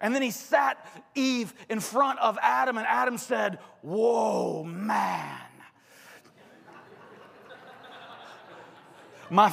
And 0.00 0.14
then 0.14 0.22
he 0.22 0.30
sat 0.30 0.84
Eve 1.14 1.52
in 1.68 1.80
front 1.80 2.18
of 2.20 2.38
Adam, 2.40 2.78
and 2.78 2.86
Adam 2.86 3.18
said, 3.18 3.58
Whoa, 3.82 4.64
man. 4.64 5.38
My, 9.28 9.52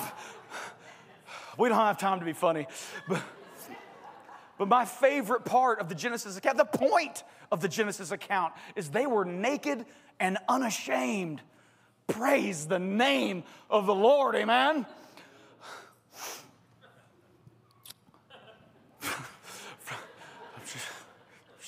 we 1.57 1.69
don't 1.69 1.77
have 1.77 1.99
time 1.99 2.19
to 2.19 2.25
be 2.25 2.33
funny, 2.33 2.65
but, 3.07 3.21
but 4.57 4.67
my 4.67 4.85
favorite 4.85 5.45
part 5.45 5.79
of 5.79 5.87
the 5.87 5.93
Genesis 5.93 6.35
account, 6.35 6.57
the 6.57 6.65
point 6.65 7.23
of 7.51 7.61
the 7.61 7.67
Genesis 7.67 8.09
account, 8.09 8.53
is 8.75 8.89
they 8.89 9.05
were 9.05 9.23
naked 9.23 9.85
and 10.19 10.39
unashamed. 10.49 11.41
Praise 12.07 12.65
the 12.65 12.79
name 12.79 13.43
of 13.69 13.85
the 13.85 13.93
Lord, 13.93 14.35
amen. 14.35 14.87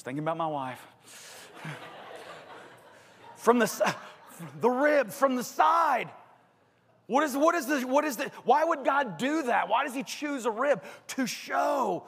Thinking 0.09 0.23
about 0.23 0.37
my 0.37 0.47
wife. 0.47 0.87
from 3.37 3.59
the, 3.59 3.95
the 4.59 4.67
rib, 4.67 5.11
from 5.11 5.35
the 5.35 5.43
side. 5.43 6.09
What 7.05 7.23
is, 7.23 7.37
what 7.37 7.53
is 7.53 7.67
the, 7.67 7.81
what 7.81 8.03
is 8.05 8.17
the, 8.17 8.31
why 8.43 8.63
would 8.63 8.83
God 8.83 9.19
do 9.19 9.43
that? 9.43 9.69
Why 9.69 9.83
does 9.83 9.93
he 9.93 10.01
choose 10.01 10.47
a 10.47 10.51
rib? 10.51 10.81
To 11.09 11.27
show 11.27 12.07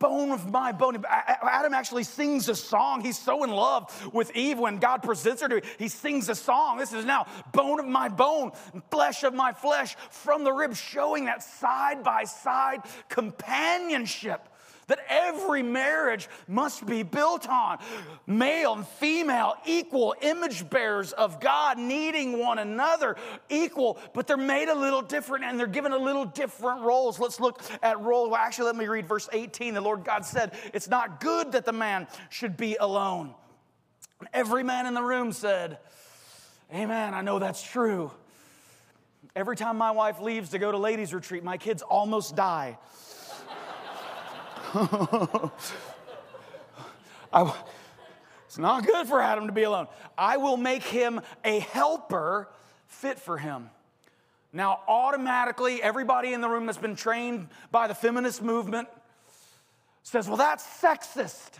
bone 0.00 0.32
of 0.32 0.50
my 0.50 0.72
bone. 0.72 1.04
Adam 1.08 1.72
actually 1.72 2.02
sings 2.02 2.48
a 2.48 2.56
song. 2.56 3.00
He's 3.00 3.16
so 3.16 3.44
in 3.44 3.50
love 3.50 4.12
with 4.12 4.34
Eve 4.34 4.58
when 4.58 4.78
God 4.78 5.04
presents 5.04 5.40
her 5.40 5.48
to 5.48 5.58
him. 5.58 5.62
He 5.78 5.86
sings 5.86 6.28
a 6.28 6.34
song. 6.34 6.78
This 6.78 6.92
is 6.92 7.04
now 7.04 7.26
bone 7.52 7.78
of 7.78 7.86
my 7.86 8.08
bone, 8.08 8.50
flesh 8.90 9.22
of 9.22 9.34
my 9.34 9.52
flesh, 9.52 9.94
from 10.10 10.42
the 10.42 10.52
rib, 10.52 10.74
showing 10.74 11.26
that 11.26 11.44
side 11.44 12.02
by 12.02 12.24
side 12.24 12.80
companionship 13.08 14.48
that 14.86 15.00
every 15.08 15.62
marriage 15.62 16.28
must 16.48 16.86
be 16.86 17.02
built 17.02 17.48
on. 17.48 17.78
Male 18.26 18.74
and 18.74 18.86
female, 18.86 19.54
equal 19.66 20.14
image 20.20 20.68
bearers 20.68 21.12
of 21.12 21.40
God, 21.40 21.78
needing 21.78 22.38
one 22.38 22.58
another, 22.58 23.16
equal, 23.48 23.98
but 24.12 24.26
they're 24.26 24.36
made 24.36 24.68
a 24.68 24.74
little 24.74 25.02
different 25.02 25.44
and 25.44 25.58
they're 25.58 25.66
given 25.66 25.92
a 25.92 25.98
little 25.98 26.24
different 26.24 26.82
roles. 26.82 27.18
Let's 27.18 27.40
look 27.40 27.62
at 27.82 28.00
role. 28.00 28.30
Well, 28.30 28.40
actually, 28.40 28.66
let 28.66 28.76
me 28.76 28.86
read 28.86 29.06
verse 29.06 29.28
18. 29.32 29.74
The 29.74 29.80
Lord 29.80 30.04
God 30.04 30.24
said, 30.24 30.52
It's 30.72 30.88
not 30.88 31.20
good 31.20 31.52
that 31.52 31.64
the 31.64 31.72
man 31.72 32.06
should 32.30 32.56
be 32.56 32.76
alone. 32.78 33.34
Every 34.32 34.62
man 34.62 34.86
in 34.86 34.94
the 34.94 35.02
room 35.02 35.32
said, 35.32 35.78
Amen, 36.72 37.14
I 37.14 37.20
know 37.20 37.38
that's 37.38 37.62
true. 37.62 38.10
Every 39.36 39.56
time 39.56 39.76
my 39.76 39.90
wife 39.90 40.20
leaves 40.20 40.50
to 40.50 40.58
go 40.58 40.70
to 40.70 40.78
ladies' 40.78 41.12
retreat, 41.12 41.42
my 41.42 41.56
kids 41.56 41.82
almost 41.82 42.36
die. 42.36 42.78
I, 47.32 47.54
it's 48.46 48.58
not 48.58 48.84
good 48.84 49.06
for 49.06 49.20
Adam 49.20 49.46
to 49.46 49.52
be 49.52 49.62
alone. 49.62 49.86
I 50.18 50.36
will 50.36 50.56
make 50.56 50.82
him 50.82 51.20
a 51.44 51.60
helper 51.60 52.48
fit 52.88 53.20
for 53.20 53.38
him. 53.38 53.70
Now, 54.52 54.80
automatically, 54.88 55.80
everybody 55.80 56.32
in 56.32 56.40
the 56.40 56.48
room 56.48 56.66
that's 56.66 56.78
been 56.78 56.96
trained 56.96 57.48
by 57.70 57.86
the 57.86 57.94
feminist 57.94 58.42
movement 58.42 58.88
says, 60.02 60.26
well, 60.26 60.36
that's 60.36 60.64
sexist. 60.64 61.50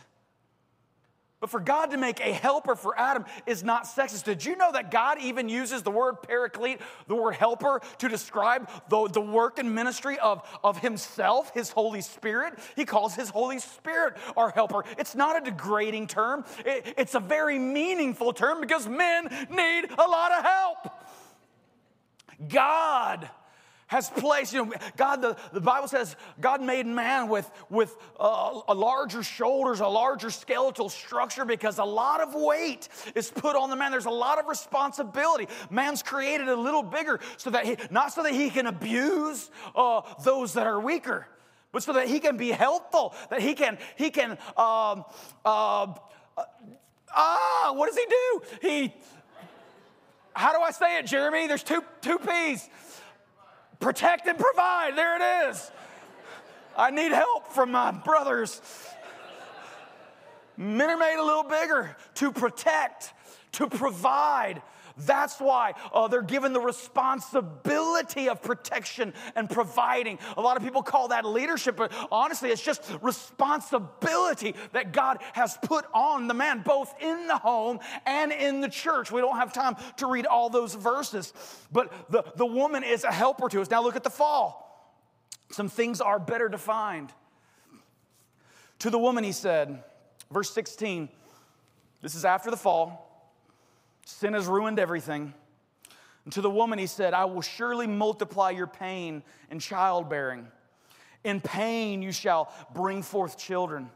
But 1.45 1.51
for 1.51 1.61
God 1.61 1.91
to 1.91 1.99
make 1.99 2.21
a 2.21 2.33
helper 2.33 2.75
for 2.75 2.99
Adam 2.99 3.27
is 3.45 3.63
not 3.63 3.85
sexist. 3.85 4.25
Did 4.25 4.47
you 4.47 4.57
know 4.57 4.73
that 4.73 4.91
God 4.91 5.19
even 5.21 5.51
uses 5.51 5.83
the 5.83 5.91
word 5.91 6.23
paraclete, 6.23 6.81
the 7.07 7.15
word 7.15 7.35
helper, 7.35 7.83
to 7.99 8.09
describe 8.09 8.71
the, 8.89 9.09
the 9.09 9.21
work 9.21 9.59
and 9.59 9.75
ministry 9.75 10.19
of, 10.21 10.43
of 10.65 10.79
Himself, 10.79 11.53
His 11.53 11.69
Holy 11.69 12.01
Spirit? 12.01 12.59
He 12.77 12.87
calls 12.87 13.15
His 13.15 13.29
Holy 13.29 13.59
Spirit 13.59 14.17
our 14.39 14.49
helper. 14.49 14.85
It's 14.97 15.15
not 15.15 15.37
a 15.37 15.45
degrading 15.45 16.07
term, 16.07 16.47
it, 16.65 16.95
it's 16.97 17.15
a 17.15 17.21
very 17.21 17.59
meaningful 17.59 18.33
term 18.33 18.63
because 18.63 18.89
men 18.89 19.25
need 19.51 19.91
a 19.99 20.09
lot 20.09 20.33
of 20.33 20.45
help. 20.47 20.79
God 22.49 23.29
has 23.95 24.11
placed, 24.11 24.53
you 24.53 24.65
know, 24.65 24.73
God, 24.97 25.23
the, 25.23 25.37
the 25.53 25.61
Bible 25.61 25.87
says 25.87 26.17
God 26.41 26.61
made 26.61 26.85
man 26.85 27.29
with, 27.29 27.49
with 27.71 27.97
a 28.19 28.75
larger 28.75 29.23
shoulders, 29.23 29.79
a 29.79 29.87
larger 29.87 30.31
skeletal 30.31 30.89
structure 30.89 31.45
because 31.45 31.79
a 31.79 31.85
lot 31.85 32.21
of 32.21 32.35
weight 32.35 32.89
is 33.15 33.31
put 33.31 33.55
on 33.55 33.71
the 33.71 33.77
man. 33.77 33.93
There's 33.93 34.07
a 34.07 34.11
lot 34.11 34.41
of 34.41 34.47
responsibility. 34.47 35.47
Man's 35.71 36.03
created 36.03 36.49
a 36.49 36.57
little 36.57 36.83
bigger 36.83 37.21
so 37.37 37.51
that 37.51 37.67
he, 37.67 37.77
not 37.93 38.13
so 38.13 38.25
that 38.25 38.33
he 38.33 38.51
can 38.51 38.67
abuse 38.67 39.49
uh, 39.77 40.01
those 40.25 40.55
that 40.55 40.67
are 40.67 40.81
weaker, 40.81 41.29
but 41.71 41.85
so 41.85 41.93
that 41.93 42.09
he 42.09 42.19
can 42.19 42.37
be 42.37 42.51
helpful, 42.51 43.15
that 43.31 43.43
he 43.43 43.55
can, 43.55 43.79
he 43.95 44.11
can, 44.11 44.33
um, 44.57 45.05
uh, 45.45 45.95
ah, 47.15 47.73
what 47.77 47.87
does 47.87 47.97
he 47.97 48.07
do? 48.07 48.43
He, 48.61 48.95
how 50.33 50.53
do 50.53 50.61
I 50.61 50.73
say 50.73 50.99
it, 50.99 51.07
Jeremy? 51.07 51.47
There's 51.47 51.63
two, 51.63 51.85
two 52.01 52.19
P's 52.19 52.69
protect 53.81 54.27
and 54.27 54.39
provide. 54.39 54.97
There 54.97 55.17
it 55.17 55.51
is. 55.51 55.71
I 56.77 56.91
need 56.91 57.13
help 57.13 57.53
from 57.53 57.71
my 57.71 57.93
brothers. 57.93 58.61
Men 60.57 60.91
are 60.91 60.97
made 60.97 61.17
a 61.19 61.25
little 61.25 61.45
bigger 61.45 61.97
to 62.15 62.33
protect, 62.33 63.13
to 63.53 63.67
provide. 63.67 64.63
That's 64.97 65.41
why 65.41 65.75
uh, 65.93 66.07
they're 66.07 66.23
given 66.23 66.53
the 66.53 66.61
responsibility 66.61 68.29
of 68.29 68.41
protection 68.43 69.13
and 69.35 69.51
providing. 69.51 70.19
A 70.37 70.41
lot 70.41 70.57
of 70.57 70.63
people 70.63 70.83
call 70.83 71.09
that 71.09 71.25
leadership, 71.25 71.77
but 71.77 71.93
honestly, 72.13 72.51
it's 72.51 72.63
just 72.63 72.89
responsibility 73.03 74.55
that 74.73 74.93
God 74.93 75.19
has 75.33 75.59
put 75.63 75.85
on 75.93 76.29
the 76.29 76.35
man, 76.35 76.63
both 76.65 76.95
in 77.01 77.27
the 77.27 77.37
home 77.37 77.81
and 78.07 78.31
in 78.31 78.61
the 78.61 78.69
church. 78.69 79.11
We 79.11 79.21
don't 79.21 79.37
have 79.37 79.53
time 79.53 79.77
to 79.97 80.07
read 80.07 80.27
all 80.27 80.49
those 80.49 80.75
verses, 80.75 81.33
but 81.73 81.93
the, 82.11 82.23
the 82.37 82.47
woman 82.47 82.85
is 82.85 83.03
a 83.03 83.13
helper 83.13 83.49
to 83.49 83.61
us. 83.61 83.71
Now, 83.71 83.83
look 83.83 83.97
at 83.97 84.05
the 84.05 84.11
fall. 84.11 84.65
Some 85.51 85.69
things 85.69 86.01
are 86.01 86.19
better 86.21 86.49
defined. 86.49 87.13
To 88.81 88.91
the 88.91 88.99
woman, 88.99 89.25
he 89.25 89.33
said, 89.33 89.83
verse 90.31 90.51
16, 90.51 91.09
this 92.01 92.15
is 92.15 92.25
after 92.25 92.51
the 92.51 92.57
fall. 92.57 93.04
Sin 94.05 94.35
has 94.35 94.47
ruined 94.47 94.79
everything. 94.79 95.35
And 96.25 96.33
to 96.33 96.41
the 96.41 96.51
woman, 96.51 96.79
he 96.79 96.87
said, 96.87 97.15
I 97.15 97.25
will 97.27 97.43
surely 97.43 97.87
multiply 97.87 98.51
your 98.51 98.67
pain 98.67 99.23
in 99.51 99.59
childbearing. 99.59 100.49
In 101.23 101.41
pain, 101.41 102.03
you 102.03 102.13
shall 102.13 102.53
bring 102.75 103.03
forth 103.03 103.39
children. 103.39 103.91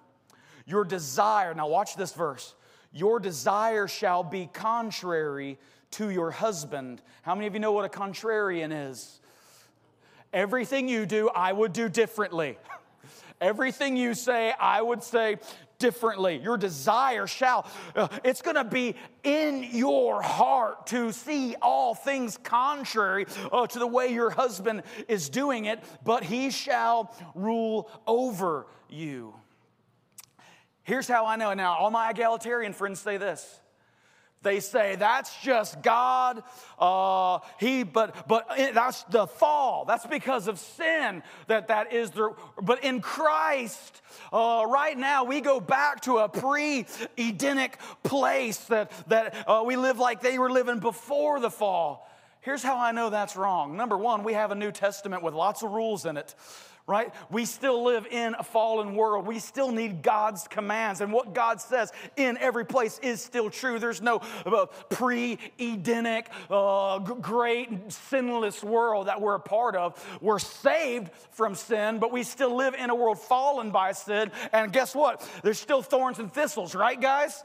Your 0.67 0.85
desire, 0.85 1.55
now 1.55 1.69
watch 1.69 1.97
this 1.97 2.13
verse, 2.13 2.55
Your 2.93 3.21
desire 3.21 3.87
shall 3.87 4.23
be 4.23 4.49
contrary 4.53 5.59
to 5.93 6.11
your 6.11 6.31
husband. 6.31 7.01
How 7.23 7.35
many 7.35 7.47
of 7.47 7.55
you 7.55 7.61
know 7.61 7.73
what 7.73 7.85
a 7.85 7.89
contrarian 7.89 8.91
is? 8.91 9.21
Everything 10.33 10.89
you 10.89 11.07
do, 11.07 11.31
I 11.31 11.53
would 11.53 11.73
do 11.73 11.89
differently. 11.89 12.59
Everything 13.41 13.97
you 13.97 14.15
say, 14.15 14.53
I 14.59 14.83
would 14.83 15.03
say 15.03 15.37
differently. 15.79 16.41
Your 16.43 16.57
desire 16.57 17.27
shall, 17.27 17.67
uh, 17.95 18.09
it's 18.25 18.43
gonna 18.43 18.65
be 18.65 18.97
in 19.23 19.65
your 19.73 20.21
heart 20.23 20.87
to 20.89 21.13
see 21.13 21.55
all 21.63 21.95
things 21.95 22.39
contrary 22.43 23.27
uh, 23.53 23.67
to 23.67 23.79
the 23.79 23.87
way 23.87 24.13
your 24.13 24.31
husband 24.31 24.83
is 25.07 25.29
doing 25.29 25.67
it, 25.67 25.83
but 26.05 26.25
he 26.25 26.51
shall 26.51 27.15
rule 27.35 27.91
over 28.07 28.67
you. 28.89 29.35
Here's 30.83 31.07
how 31.07 31.27
I 31.27 31.37
know. 31.37 31.53
Now, 31.55 31.77
all 31.77 31.91
my 31.91 32.11
egalitarian 32.11 32.73
friends 32.73 33.01
say 33.01 33.19
this. 33.19 33.61
They 34.43 34.61
say 34.61 34.97
that's 34.97 35.37
just 35.43 35.83
God. 35.83 36.45
Uh, 36.79 37.41
he, 37.59 37.83
but 37.83 38.29
but 38.29 38.47
that's 38.73 39.03
the 39.05 39.27
fall. 39.27 39.85
That's 39.85 40.07
because 40.07 40.47
of 40.47 40.59
sin. 40.59 41.23
That 41.49 41.69
that 41.69 41.93
is 41.93 42.11
the. 42.11 42.35
But 42.63 42.85
in 42.85 43.01
Christ, 43.01 44.01
uh, 44.33 44.65
right 44.69 44.97
now 44.97 45.25
we 45.25 45.41
go 45.41 45.59
back 45.59 46.03
to 46.03 46.19
a 46.19 46.29
pre-Edenic 46.29 47.79
place 48.05 48.59
that 48.67 48.93
that 49.09 49.35
uh, 49.49 49.65
we 49.67 49.77
live 49.77 49.99
like 49.99 50.21
they 50.21 50.39
were 50.39 50.51
living 50.51 50.79
before 50.79 51.41
the 51.41 51.51
fall. 51.51 52.09
Here's 52.41 52.63
how 52.63 52.79
I 52.79 52.93
know 52.93 53.11
that's 53.11 53.37
wrong. 53.37 53.77
Number 53.77 53.99
one, 53.99 54.23
we 54.23 54.35
have 54.35 54.53
a 54.53 54.55
New 54.55 54.71
Testament 54.71 55.25
with 55.25 55.35
lots 55.35 55.63
of 55.63 55.73
rules 55.73 56.07
in 56.07 56.17
it 56.17 56.35
right? 56.89 57.13
We 57.31 57.45
still 57.45 57.85
live 57.85 58.07
in 58.07 58.35
a 58.39 58.43
fallen 58.43 58.97
world. 58.97 59.27
We 59.27 59.39
still 59.39 59.71
need 59.71 60.03
God's 60.03 60.49
commands. 60.49 61.03
And 61.03 61.13
what 61.13 61.35
God 61.35 61.61
says 61.61 61.93
in 62.17 62.39
every 62.39 62.65
place 62.65 62.99
is 63.01 63.23
still 63.23 63.51
true. 63.51 63.79
There's 63.79 64.01
no 64.01 64.23
uh, 64.47 64.67
pre 64.89 65.39
Edenic, 65.61 66.31
uh, 66.51 66.99
great, 66.99 67.93
sinless 67.93 68.65
world 68.65 69.07
that 69.07 69.21
we're 69.21 69.35
a 69.35 69.41
part 69.41 69.77
of. 69.77 70.03
We're 70.23 70.39
saved 70.39 71.11
from 71.31 71.55
sin, 71.55 71.99
but 71.99 72.11
we 72.11 72.23
still 72.23 72.57
live 72.57 72.75
in 72.75 72.89
a 72.89 72.95
world 72.95 73.21
fallen 73.21 73.71
by 73.71 73.93
sin. 73.93 74.33
And 74.53 74.73
guess 74.73 74.95
what? 74.95 75.29
There's 75.43 75.61
still 75.61 75.83
thorns 75.83 76.19
and 76.19 76.33
thistles, 76.33 76.75
right, 76.75 76.99
guys? 76.99 77.45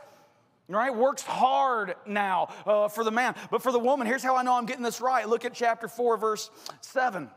Right? 0.70 0.96
Works 0.96 1.24
hard 1.24 1.96
now 2.08 2.48
uh, 2.66 2.88
for 2.88 3.04
the 3.04 3.12
man. 3.12 3.36
But 3.52 3.62
for 3.62 3.74
the 3.74 3.80
woman, 3.80 4.08
here's 4.08 4.24
how 4.24 4.38
I 4.38 4.44
know 4.44 4.54
I'm 4.54 4.66
getting 4.66 4.84
this 4.84 5.02
right. 5.02 5.28
Look 5.28 5.44
at 5.44 5.54
chapter 5.54 5.90
4, 5.90 6.16
verse 6.16 6.50
7. 6.80 7.30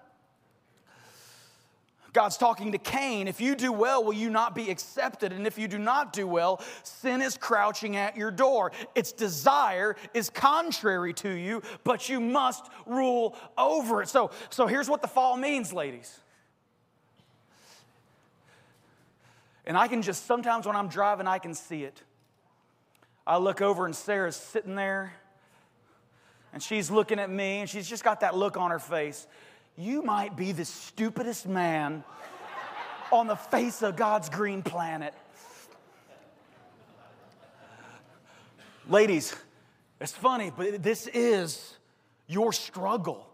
God's 2.16 2.38
talking 2.38 2.72
to 2.72 2.78
Cain. 2.78 3.28
If 3.28 3.42
you 3.42 3.54
do 3.54 3.70
well, 3.70 4.02
will 4.02 4.14
you 4.14 4.30
not 4.30 4.54
be 4.54 4.70
accepted? 4.70 5.34
And 5.34 5.46
if 5.46 5.58
you 5.58 5.68
do 5.68 5.76
not 5.76 6.14
do 6.14 6.26
well, 6.26 6.62
sin 6.82 7.20
is 7.20 7.36
crouching 7.36 7.94
at 7.96 8.16
your 8.16 8.30
door. 8.30 8.72
Its 8.94 9.12
desire 9.12 9.96
is 10.14 10.30
contrary 10.30 11.12
to 11.12 11.28
you, 11.28 11.60
but 11.84 12.08
you 12.08 12.18
must 12.18 12.70
rule 12.86 13.36
over 13.58 14.00
it. 14.00 14.08
So, 14.08 14.30
so 14.48 14.66
here's 14.66 14.88
what 14.88 15.02
the 15.02 15.08
fall 15.08 15.36
means, 15.36 15.74
ladies. 15.74 16.18
And 19.66 19.76
I 19.76 19.86
can 19.86 20.00
just, 20.00 20.24
sometimes 20.24 20.66
when 20.66 20.74
I'm 20.74 20.88
driving, 20.88 21.26
I 21.26 21.36
can 21.36 21.52
see 21.52 21.84
it. 21.84 22.00
I 23.26 23.36
look 23.36 23.60
over 23.60 23.84
and 23.84 23.94
Sarah's 23.94 24.36
sitting 24.36 24.74
there 24.74 25.12
and 26.54 26.62
she's 26.62 26.90
looking 26.90 27.18
at 27.18 27.28
me 27.28 27.58
and 27.58 27.68
she's 27.68 27.86
just 27.86 28.02
got 28.02 28.20
that 28.20 28.34
look 28.34 28.56
on 28.56 28.70
her 28.70 28.78
face 28.78 29.26
you 29.76 30.02
might 30.02 30.36
be 30.36 30.52
the 30.52 30.64
stupidest 30.64 31.46
man 31.46 32.02
on 33.12 33.26
the 33.26 33.36
face 33.36 33.82
of 33.82 33.96
God's 33.96 34.28
green 34.28 34.62
planet. 34.62 35.14
Ladies, 38.88 39.34
it's 40.00 40.12
funny, 40.12 40.50
but 40.56 40.82
this 40.82 41.08
is 41.08 41.74
your 42.26 42.52
struggle. 42.52 43.26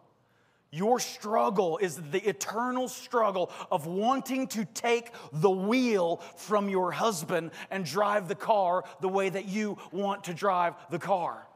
Your 0.71 0.99
struggle 0.99 1.77
is 1.79 1.97
the 2.11 2.27
eternal 2.27 2.89
struggle 2.89 3.53
of 3.71 3.87
wanting 3.87 4.47
to 4.49 4.65
take 4.65 5.11
the 5.31 5.51
wheel 5.51 6.17
from 6.37 6.71
your 6.71 6.91
husband 6.91 7.51
and 7.71 7.85
drive 7.85 8.27
the 8.27 8.35
car 8.35 8.85
the 9.01 9.09
way 9.09 9.29
that 9.29 9.45
you 9.45 9.77
want 9.93 10.25
to 10.25 10.35
drive 10.35 10.75
the 10.91 10.99
car, 10.99 11.47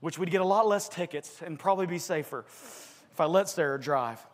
which 0.00 0.18
would 0.18 0.32
get 0.32 0.40
a 0.40 0.44
lot 0.44 0.66
less 0.66 0.88
tickets 0.88 1.40
and 1.42 1.58
probably 1.58 1.86
be 1.86 1.98
safer 1.98 2.44
if 3.12 3.20
I 3.20 3.26
let 3.26 3.48
Sarah 3.48 3.80
drive. 3.80 4.24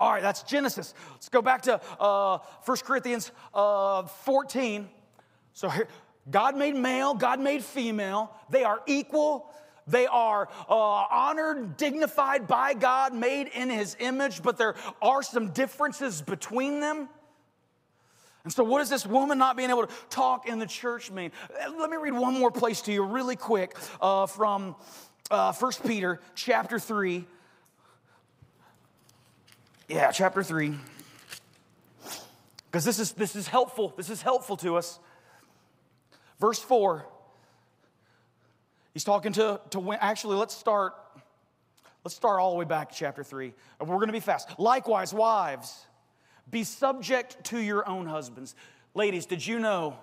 All 0.00 0.12
right, 0.12 0.22
that's 0.22 0.42
Genesis. 0.42 0.94
Let's 1.12 1.28
go 1.28 1.42
back 1.42 1.62
to 1.62 1.80
uh, 2.00 2.38
1 2.64 2.76
Corinthians 2.78 3.30
uh, 3.54 4.02
14. 4.02 4.88
So 5.52 5.68
here, 5.68 5.86
God 6.30 6.56
made 6.56 6.74
male, 6.74 7.14
God 7.14 7.38
made 7.38 7.62
female. 7.62 8.32
They 8.50 8.64
are 8.64 8.80
equal. 8.86 9.48
They 9.86 10.06
are 10.06 10.48
uh, 10.68 10.74
honored, 10.74 11.76
dignified 11.76 12.46
by 12.46 12.74
God, 12.74 13.14
made 13.14 13.48
in 13.48 13.70
His 13.70 13.96
image, 14.00 14.42
but 14.42 14.56
there 14.56 14.74
are 15.00 15.22
some 15.22 15.50
differences 15.50 16.22
between 16.22 16.80
them. 16.80 17.08
And 18.44 18.52
so, 18.52 18.64
what 18.64 18.80
does 18.80 18.90
this 18.90 19.06
woman 19.06 19.38
not 19.38 19.56
being 19.56 19.70
able 19.70 19.86
to 19.86 19.92
talk 20.10 20.48
in 20.48 20.58
the 20.58 20.66
church 20.66 21.10
mean? 21.10 21.30
Let 21.78 21.90
me 21.90 21.96
read 21.96 22.14
one 22.14 22.38
more 22.38 22.50
place 22.50 22.80
to 22.82 22.92
you, 22.92 23.04
really 23.04 23.36
quick, 23.36 23.76
uh, 24.00 24.26
from 24.26 24.74
uh, 25.30 25.52
1 25.52 25.72
Peter 25.86 26.20
chapter 26.34 26.78
3, 26.78 27.24
yeah, 29.88 30.10
chapter 30.10 30.42
3. 30.42 30.74
Because 32.70 32.84
this 32.84 32.98
is, 32.98 33.12
this 33.12 33.36
is 33.36 33.46
helpful. 33.46 33.92
This 33.96 34.08
is 34.10 34.22
helpful 34.22 34.56
to 34.58 34.76
us. 34.76 34.98
Verse 36.40 36.58
4. 36.58 37.06
He's 38.94 39.04
talking 39.04 39.32
to, 39.34 39.60
to 39.70 39.80
when, 39.80 39.98
actually, 40.00 40.36
let's 40.36 40.54
start. 40.54 40.94
Let's 42.04 42.16
start 42.16 42.40
all 42.40 42.50
the 42.50 42.58
way 42.58 42.64
back 42.64 42.90
to 42.90 42.96
chapter 42.96 43.22
3. 43.22 43.54
We're 43.80 43.86
going 43.86 44.08
to 44.08 44.12
be 44.12 44.20
fast. 44.20 44.58
Likewise, 44.58 45.14
wives, 45.14 45.86
be 46.50 46.64
subject 46.64 47.44
to 47.44 47.58
your 47.58 47.88
own 47.88 48.06
husbands. 48.06 48.56
Ladies, 48.94 49.24
did 49.24 49.46
you 49.46 49.60
know 49.60 49.96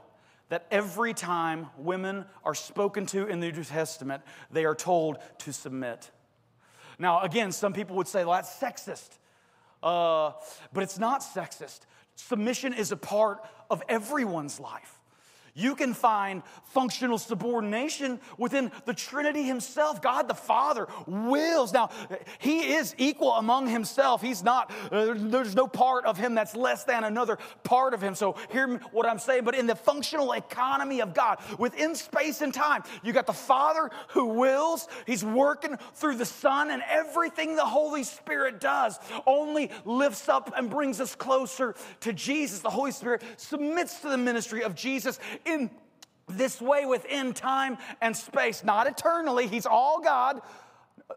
that 0.47 0.65
every 0.71 1.13
time 1.13 1.67
women 1.77 2.25
are 2.45 2.55
spoken 2.55 3.05
to 3.07 3.27
in 3.27 3.41
the 3.41 3.51
New 3.51 3.63
Testament, 3.63 4.23
they 4.49 4.63
are 4.63 4.75
told 4.75 5.17
to 5.39 5.51
submit? 5.51 6.09
Now, 6.97 7.21
again, 7.21 7.51
some 7.51 7.73
people 7.73 7.97
would 7.97 8.07
say, 8.07 8.23
well, 8.23 8.35
that's 8.35 8.55
sexist. 8.57 9.18
Uh, 9.81 10.33
but 10.73 10.83
it's 10.83 10.99
not 10.99 11.21
sexist. 11.21 11.81
Submission 12.15 12.73
is 12.73 12.91
a 12.91 12.97
part 12.97 13.39
of 13.69 13.81
everyone's 13.87 14.59
life. 14.59 14.98
You 15.59 15.75
can 15.75 15.93
find 15.93 16.41
functional 16.63 17.17
subordination 17.17 18.19
within 18.37 18.71
the 18.85 18.93
Trinity 18.93 19.43
Himself. 19.43 20.01
God 20.01 20.27
the 20.27 20.33
Father 20.33 20.87
wills. 21.05 21.73
Now, 21.73 21.89
He 22.39 22.73
is 22.73 22.95
equal 22.97 23.33
among 23.33 23.67
Himself. 23.67 24.21
He's 24.21 24.41
not, 24.41 24.71
uh, 24.91 25.13
there's 25.17 25.55
no 25.55 25.67
part 25.67 26.05
of 26.05 26.17
Him 26.17 26.33
that's 26.33 26.55
less 26.55 26.85
than 26.85 27.03
another 27.03 27.37
part 27.63 27.93
of 27.93 28.01
Him. 28.01 28.15
So, 28.15 28.37
hear 28.51 28.79
what 28.91 29.05
I'm 29.05 29.19
saying. 29.19 29.43
But 29.43 29.55
in 29.55 29.67
the 29.67 29.75
functional 29.75 30.31
economy 30.31 31.01
of 31.01 31.13
God, 31.13 31.39
within 31.57 31.93
space 31.95 32.41
and 32.41 32.53
time, 32.53 32.83
you 33.03 33.11
got 33.11 33.27
the 33.27 33.33
Father 33.33 33.89
who 34.09 34.25
wills. 34.27 34.87
He's 35.05 35.25
working 35.25 35.77
through 35.95 36.15
the 36.15 36.25
Son, 36.25 36.71
and 36.71 36.81
everything 36.89 37.55
the 37.55 37.65
Holy 37.65 38.03
Spirit 38.03 38.61
does 38.61 38.97
only 39.27 39.71
lifts 39.83 40.29
up 40.29 40.53
and 40.55 40.69
brings 40.69 41.01
us 41.01 41.15
closer 41.15 41.75
to 42.01 42.13
Jesus. 42.13 42.59
The 42.59 42.69
Holy 42.69 42.91
Spirit 42.91 43.23
submits 43.35 43.99
to 44.01 44.09
the 44.09 44.17
ministry 44.17 44.63
of 44.63 44.75
Jesus 44.75 45.19
in 45.51 45.71
this 46.27 46.61
way 46.61 46.85
within 46.85 47.33
time 47.33 47.77
and 48.01 48.15
space, 48.15 48.63
not 48.63 48.87
eternally. 48.87 49.47
He's 49.47 49.65
all 49.65 50.01
God. 50.01 50.41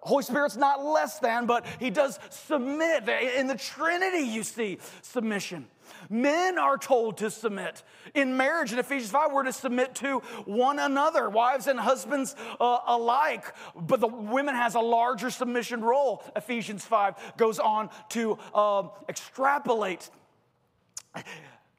Holy 0.01 0.23
Spirit's 0.23 0.57
not 0.57 0.83
less 0.83 1.19
than, 1.19 1.47
but 1.47 1.67
he 1.79 1.91
does 1.91 2.19
submit. 2.31 3.09
In 3.09 3.47
the 3.47 3.57
Trinity, 3.57 4.27
you 4.27 4.43
see 4.43 4.79
submission. 5.03 5.67
Men 6.09 6.59
are 6.59 6.79
told 6.79 7.19
to 7.19 7.31
submit. 7.31 7.83
In 8.15 8.37
marriage, 8.37 8.73
in 8.73 8.79
Ephesians 8.79 9.11
5, 9.11 9.33
we're 9.33 9.45
to 9.45 9.53
submit 9.53 9.95
to 9.97 10.21
one 10.47 10.79
another, 10.79 11.29
wives 11.29 11.67
and 11.67 11.79
husbands 11.79 12.35
uh, 12.61 12.79
alike. 12.87 13.45
But 13.77 14.01
the 14.01 14.09
women 14.09 14.55
has 14.55 14.75
a 14.75 14.81
larger 14.81 15.31
submission 15.31 15.83
role. 15.83 16.25
Ephesians 16.35 16.85
5 16.85 17.37
goes 17.37 17.59
on 17.59 17.91
to 18.11 18.39
uh, 18.55 18.85
extrapolate 19.09 20.11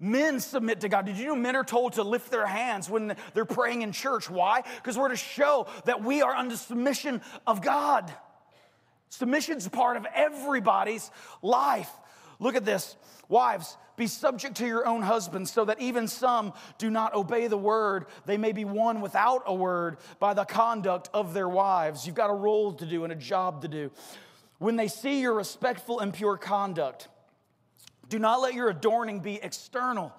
Men 0.03 0.41
submit 0.41 0.81
to 0.81 0.89
God. 0.89 1.05
Did 1.05 1.17
you 1.17 1.27
know 1.27 1.35
men 1.35 1.55
are 1.55 1.63
told 1.63 1.93
to 1.93 2.03
lift 2.03 2.29
their 2.29 2.45
hands 2.45 2.89
when 2.89 3.15
they're 3.33 3.45
praying 3.45 3.83
in 3.83 3.93
church? 3.93 4.29
Why? 4.29 4.61
Because 4.75 4.97
we're 4.97 5.07
to 5.07 5.15
show 5.15 5.65
that 5.85 6.03
we 6.03 6.21
are 6.21 6.35
under 6.35 6.57
submission 6.57 7.21
of 7.47 7.61
God. 7.61 8.11
Submission's 9.07 9.65
part 9.69 9.95
of 9.95 10.05
everybody's 10.13 11.09
life. 11.41 11.89
Look 12.39 12.57
at 12.57 12.65
this. 12.65 12.97
Wives, 13.29 13.77
be 13.95 14.07
subject 14.07 14.57
to 14.57 14.67
your 14.67 14.85
own 14.85 15.03
husbands, 15.03 15.53
so 15.53 15.63
that 15.63 15.79
even 15.79 16.09
some 16.09 16.51
do 16.77 16.89
not 16.89 17.13
obey 17.13 17.47
the 17.47 17.57
word. 17.57 18.07
They 18.25 18.35
may 18.35 18.51
be 18.51 18.65
won 18.65 18.99
without 18.99 19.43
a 19.45 19.55
word 19.55 19.99
by 20.19 20.33
the 20.33 20.43
conduct 20.43 21.09
of 21.13 21.33
their 21.33 21.47
wives. 21.47 22.05
You've 22.05 22.13
got 22.13 22.29
a 22.29 22.33
role 22.33 22.73
to 22.73 22.85
do 22.85 23.05
and 23.05 23.13
a 23.13 23.15
job 23.15 23.61
to 23.61 23.69
do. 23.69 23.89
When 24.57 24.75
they 24.75 24.89
see 24.89 25.21
your 25.21 25.33
respectful 25.33 26.01
and 26.01 26.13
pure 26.13 26.35
conduct, 26.35 27.07
do 28.13 28.19
not 28.19 28.41
let 28.41 28.53
your 28.53 28.69
adorning 28.69 29.21
be 29.21 29.39
external, 29.41 30.13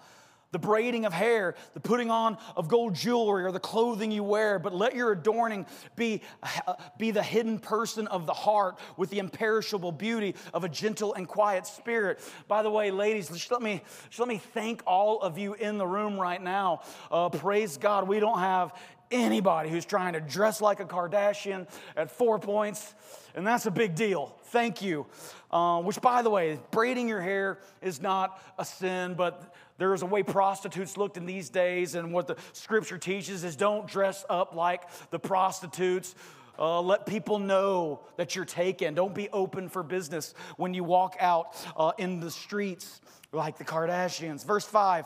the 0.50 0.58
braiding 0.58 1.04
of 1.04 1.12
hair, 1.12 1.54
the 1.74 1.80
putting 1.80 2.10
on 2.10 2.36
of 2.56 2.66
gold 2.66 2.92
jewelry, 2.92 3.44
or 3.44 3.52
the 3.52 3.60
clothing 3.60 4.10
you 4.10 4.24
wear, 4.24 4.58
but 4.58 4.74
let 4.74 4.96
your 4.96 5.12
adorning 5.12 5.64
be, 5.94 6.20
uh, 6.66 6.74
be 6.98 7.12
the 7.12 7.22
hidden 7.22 7.60
person 7.60 8.08
of 8.08 8.26
the 8.26 8.32
heart 8.32 8.80
with 8.96 9.10
the 9.10 9.20
imperishable 9.20 9.92
beauty 9.92 10.34
of 10.52 10.64
a 10.64 10.68
gentle 10.68 11.14
and 11.14 11.28
quiet 11.28 11.68
spirit. 11.68 12.18
By 12.48 12.64
the 12.64 12.70
way, 12.70 12.90
ladies, 12.90 13.28
just 13.28 13.52
let 13.52 13.62
me, 13.62 13.80
just 14.08 14.18
let 14.18 14.26
me 14.26 14.38
thank 14.38 14.82
all 14.88 15.20
of 15.20 15.38
you 15.38 15.54
in 15.54 15.78
the 15.78 15.86
room 15.86 16.18
right 16.18 16.42
now. 16.42 16.80
Uh, 17.12 17.28
praise 17.28 17.76
God, 17.76 18.08
we 18.08 18.18
don't 18.18 18.40
have 18.40 18.74
anybody 19.12 19.70
who's 19.70 19.84
trying 19.84 20.14
to 20.14 20.20
dress 20.20 20.60
like 20.60 20.80
a 20.80 20.84
Kardashian 20.84 21.68
at 21.96 22.10
Four 22.10 22.40
Points, 22.40 22.92
and 23.34 23.46
that's 23.46 23.66
a 23.66 23.70
big 23.70 23.94
deal. 23.94 24.36
Thank 24.46 24.82
you. 24.82 25.06
Uh, 25.50 25.80
which, 25.82 26.00
by 26.00 26.22
the 26.22 26.30
way, 26.30 26.58
braiding 26.70 27.08
your 27.08 27.20
hair 27.20 27.58
is 27.82 28.00
not 28.00 28.42
a 28.58 28.64
sin, 28.64 29.14
but 29.14 29.54
there 29.78 29.92
is 29.94 30.02
a 30.02 30.06
way 30.06 30.22
prostitutes 30.22 30.96
looked 30.96 31.16
in 31.16 31.26
these 31.26 31.48
days, 31.48 31.94
and 31.94 32.12
what 32.12 32.26
the 32.26 32.36
scripture 32.52 32.98
teaches 32.98 33.44
is 33.44 33.56
don't 33.56 33.86
dress 33.86 34.24
up 34.28 34.54
like 34.54 34.82
the 35.10 35.18
prostitutes. 35.18 36.14
Uh, 36.56 36.80
let 36.80 37.04
people 37.04 37.40
know 37.40 38.00
that 38.16 38.36
you're 38.36 38.44
taken. 38.44 38.94
Don't 38.94 39.14
be 39.14 39.28
open 39.30 39.68
for 39.68 39.82
business 39.82 40.34
when 40.56 40.72
you 40.72 40.84
walk 40.84 41.16
out 41.18 41.56
uh, 41.76 41.90
in 41.98 42.20
the 42.20 42.30
streets 42.30 43.00
like 43.32 43.58
the 43.58 43.64
Kardashians. 43.64 44.44
Verse 44.46 44.64
5 44.64 45.04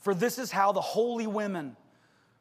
For 0.00 0.14
this 0.14 0.38
is 0.38 0.50
how 0.50 0.72
the 0.72 0.80
holy 0.80 1.28
women 1.28 1.76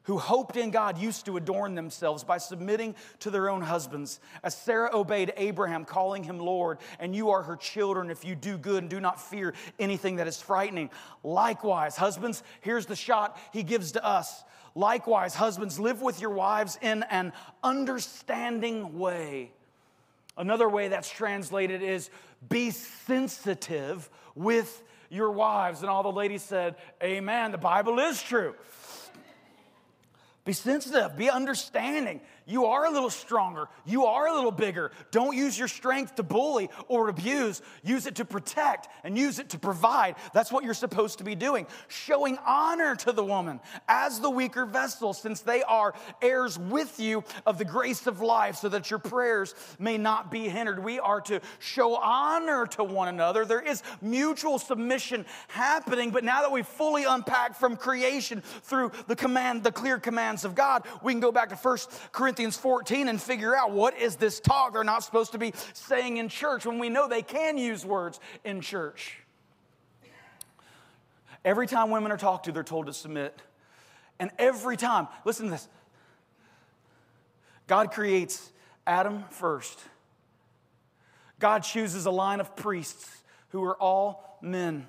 who 0.05 0.17
hoped 0.17 0.55
in 0.55 0.71
God 0.71 0.97
used 0.97 1.25
to 1.25 1.37
adorn 1.37 1.75
themselves 1.75 2.23
by 2.23 2.37
submitting 2.37 2.95
to 3.19 3.29
their 3.29 3.49
own 3.49 3.61
husbands, 3.61 4.19
as 4.43 4.55
Sarah 4.55 4.89
obeyed 4.93 5.33
Abraham, 5.35 5.85
calling 5.85 6.23
him 6.23 6.39
Lord, 6.39 6.77
and 6.99 7.15
you 7.15 7.31
are 7.31 7.43
her 7.43 7.55
children 7.55 8.09
if 8.09 8.23
you 8.23 8.35
do 8.35 8.57
good 8.57 8.83
and 8.83 8.89
do 8.89 8.99
not 8.99 9.21
fear 9.21 9.53
anything 9.79 10.17
that 10.17 10.27
is 10.27 10.41
frightening. 10.41 10.89
Likewise, 11.23 11.95
husbands, 11.95 12.43
here's 12.61 12.85
the 12.85 12.95
shot 12.95 13.37
he 13.51 13.63
gives 13.63 13.93
to 13.93 14.05
us. 14.05 14.43
Likewise, 14.75 15.33
husbands, 15.33 15.79
live 15.79 16.01
with 16.01 16.19
your 16.19 16.31
wives 16.31 16.77
in 16.81 17.03
an 17.09 17.33
understanding 17.63 18.99
way. 18.99 19.51
Another 20.37 20.67
way 20.67 20.89
that's 20.89 21.09
translated 21.09 21.81
is 21.81 22.09
be 22.49 22.71
sensitive 22.71 24.09
with 24.35 24.83
your 25.09 25.31
wives. 25.31 25.81
And 25.81 25.89
all 25.89 26.03
the 26.03 26.11
ladies 26.11 26.43
said, 26.43 26.75
Amen. 27.01 27.51
The 27.51 27.57
Bible 27.57 27.99
is 27.99 28.21
true. 28.21 28.53
Be 30.45 30.53
sensitive, 30.53 31.17
be 31.17 31.29
understanding. 31.29 32.21
You 32.47 32.65
are 32.65 32.85
a 32.85 32.91
little 32.91 33.09
stronger. 33.09 33.67
You 33.85 34.05
are 34.05 34.27
a 34.27 34.35
little 34.35 34.51
bigger. 34.51 34.91
Don't 35.09 35.35
use 35.35 35.57
your 35.57 35.67
strength 35.67 36.15
to 36.15 36.23
bully 36.23 36.69
or 36.87 37.09
abuse. 37.09 37.61
Use 37.83 38.05
it 38.05 38.15
to 38.15 38.25
protect 38.25 38.87
and 39.03 39.17
use 39.17 39.39
it 39.39 39.49
to 39.49 39.57
provide. 39.57 40.15
That's 40.31 40.51
what 40.51 40.63
you're 40.63 40.75
supposed 40.75 41.17
to 41.17 41.23
be 41.23 41.33
doing. 41.33 41.65
Showing 41.87 42.37
honor 42.45 42.95
to 42.97 43.11
the 43.11 43.23
woman 43.23 43.59
as 43.87 44.19
the 44.19 44.29
weaker 44.29 44.65
vessel, 44.65 45.13
since 45.13 45.41
they 45.41 45.63
are 45.63 45.95
heirs 46.21 46.59
with 46.59 46.99
you 46.99 47.23
of 47.47 47.57
the 47.57 47.65
grace 47.65 48.05
of 48.05 48.21
life, 48.21 48.57
so 48.57 48.69
that 48.69 48.91
your 48.91 48.99
prayers 48.99 49.55
may 49.79 49.97
not 49.97 50.29
be 50.29 50.47
hindered. 50.47 50.83
We 50.83 50.99
are 50.99 51.21
to 51.21 51.41
show 51.57 51.95
honor 51.95 52.67
to 52.67 52.83
one 52.83 53.07
another. 53.07 53.45
There 53.45 53.61
is 53.61 53.81
mutual 54.01 54.59
submission 54.59 55.25
happening, 55.47 56.11
but 56.11 56.23
now 56.23 56.41
that 56.41 56.51
we've 56.51 56.67
fully 56.67 57.05
unpacked 57.05 57.55
from 57.55 57.75
creation 57.75 58.41
through 58.41 58.91
the 59.07 59.15
command, 59.15 59.63
the 59.63 59.71
clear 59.71 59.97
commands 59.97 60.45
of 60.45 60.53
God, 60.53 60.83
we 61.01 61.11
can 61.11 61.19
go 61.19 61.31
back 61.31 61.49
to 61.49 61.55
First 61.55 61.89
Corinthians 62.11 62.34
Corinthians 62.35 62.57
14 62.57 63.07
and 63.07 63.21
figure 63.21 63.55
out 63.55 63.71
what 63.71 63.97
is 63.97 64.17
this 64.17 64.41
talk 64.41 64.73
they're 64.73 64.83
not 64.83 65.05
supposed 65.05 65.31
to 65.31 65.37
be 65.37 65.53
saying 65.71 66.17
in 66.17 66.27
church 66.27 66.65
when 66.65 66.79
we 66.79 66.89
know 66.89 67.07
they 67.07 67.21
can 67.21 67.57
use 67.57 67.85
words 67.85 68.19
in 68.43 68.59
church. 68.59 69.19
Every 71.45 71.65
time 71.65 71.91
women 71.91 72.11
are 72.11 72.17
talked 72.17 72.43
to, 72.45 72.51
they're 72.51 72.61
told 72.61 72.87
to 72.87 72.93
submit. 72.93 73.41
And 74.19 74.31
every 74.37 74.75
time, 74.75 75.07
listen 75.23 75.45
to 75.45 75.51
this 75.51 75.69
God 77.67 77.91
creates 77.91 78.51
Adam 78.85 79.23
first. 79.29 79.79
God 81.39 81.63
chooses 81.63 82.05
a 82.05 82.11
line 82.11 82.41
of 82.41 82.53
priests 82.57 83.23
who 83.49 83.63
are 83.63 83.77
all 83.77 84.37
men. 84.41 84.87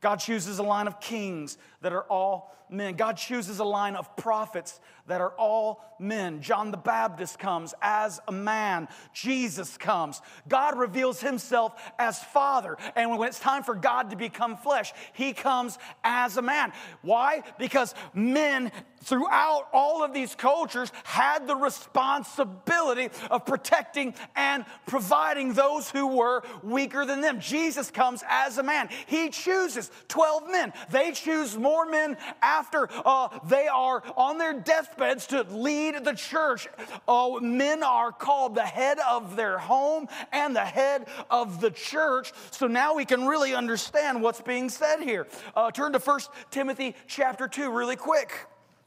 God 0.00 0.20
chooses 0.20 0.60
a 0.60 0.62
line 0.62 0.86
of 0.86 1.00
kings 1.00 1.58
that 1.82 1.92
are 1.92 2.04
all 2.04 2.52
men. 2.70 2.94
God 2.94 3.16
chooses 3.16 3.58
a 3.58 3.64
line 3.64 3.96
of 3.96 4.16
prophets 4.16 4.80
that 5.06 5.20
are 5.20 5.32
all 5.36 5.84
men. 5.98 6.40
John 6.40 6.70
the 6.70 6.76
Baptist 6.76 7.38
comes 7.38 7.74
as 7.82 8.20
a 8.26 8.32
man. 8.32 8.88
Jesus 9.12 9.76
comes. 9.76 10.20
God 10.48 10.78
reveals 10.78 11.20
himself 11.20 11.74
as 11.98 12.22
Father. 12.22 12.76
And 12.96 13.10
when 13.10 13.28
it's 13.28 13.38
time 13.38 13.62
for 13.62 13.74
God 13.74 14.10
to 14.10 14.16
become 14.16 14.56
flesh, 14.56 14.92
he 15.12 15.32
comes 15.32 15.78
as 16.02 16.36
a 16.36 16.42
man. 16.42 16.72
Why? 17.02 17.42
Because 17.58 17.94
men 18.14 18.72
throughout 19.02 19.68
all 19.72 20.04
of 20.04 20.14
these 20.14 20.34
cultures 20.34 20.92
had 21.02 21.46
the 21.48 21.56
responsibility 21.56 23.10
of 23.30 23.44
protecting 23.44 24.14
and 24.36 24.64
providing 24.86 25.52
those 25.52 25.90
who 25.90 26.06
were 26.06 26.42
weaker 26.62 27.04
than 27.04 27.20
them. 27.20 27.40
Jesus 27.40 27.90
comes 27.90 28.22
as 28.28 28.58
a 28.58 28.62
man. 28.62 28.88
He 29.06 29.28
chooses 29.30 29.90
12 30.08 30.50
men. 30.50 30.72
They 30.90 31.10
choose 31.10 31.56
more 31.56 31.71
men 31.90 32.16
after 32.40 32.88
uh, 33.04 33.28
they 33.48 33.68
are 33.68 34.02
on 34.16 34.38
their 34.38 34.52
deathbeds 34.52 35.26
to 35.28 35.42
lead 35.42 36.04
the 36.04 36.14
church. 36.14 36.68
Uh, 37.08 37.38
men 37.40 37.82
are 37.82 38.12
called 38.12 38.54
the 38.54 38.62
head 38.62 38.98
of 39.08 39.36
their 39.36 39.58
home 39.58 40.08
and 40.32 40.54
the 40.54 40.64
head 40.64 41.06
of 41.30 41.60
the 41.60 41.70
church. 41.70 42.32
So 42.50 42.66
now 42.66 42.94
we 42.94 43.04
can 43.04 43.26
really 43.26 43.54
understand 43.54 44.22
what's 44.22 44.40
being 44.40 44.68
said 44.68 45.00
here. 45.00 45.26
Uh, 45.56 45.70
turn 45.70 45.92
to 45.92 45.98
1 45.98 46.20
Timothy 46.50 46.94
chapter 47.06 47.48
2 47.48 47.70
really 47.70 47.96
quick. 47.96 48.32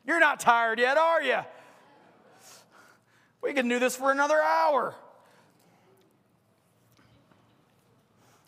You're 0.06 0.20
not 0.20 0.40
tired 0.40 0.80
yet, 0.80 0.98
are 0.98 1.22
you? 1.22 1.40
We 3.42 3.54
can 3.54 3.68
do 3.68 3.80
this 3.80 3.96
for 3.96 4.12
another 4.12 4.42
hour. 4.42 4.96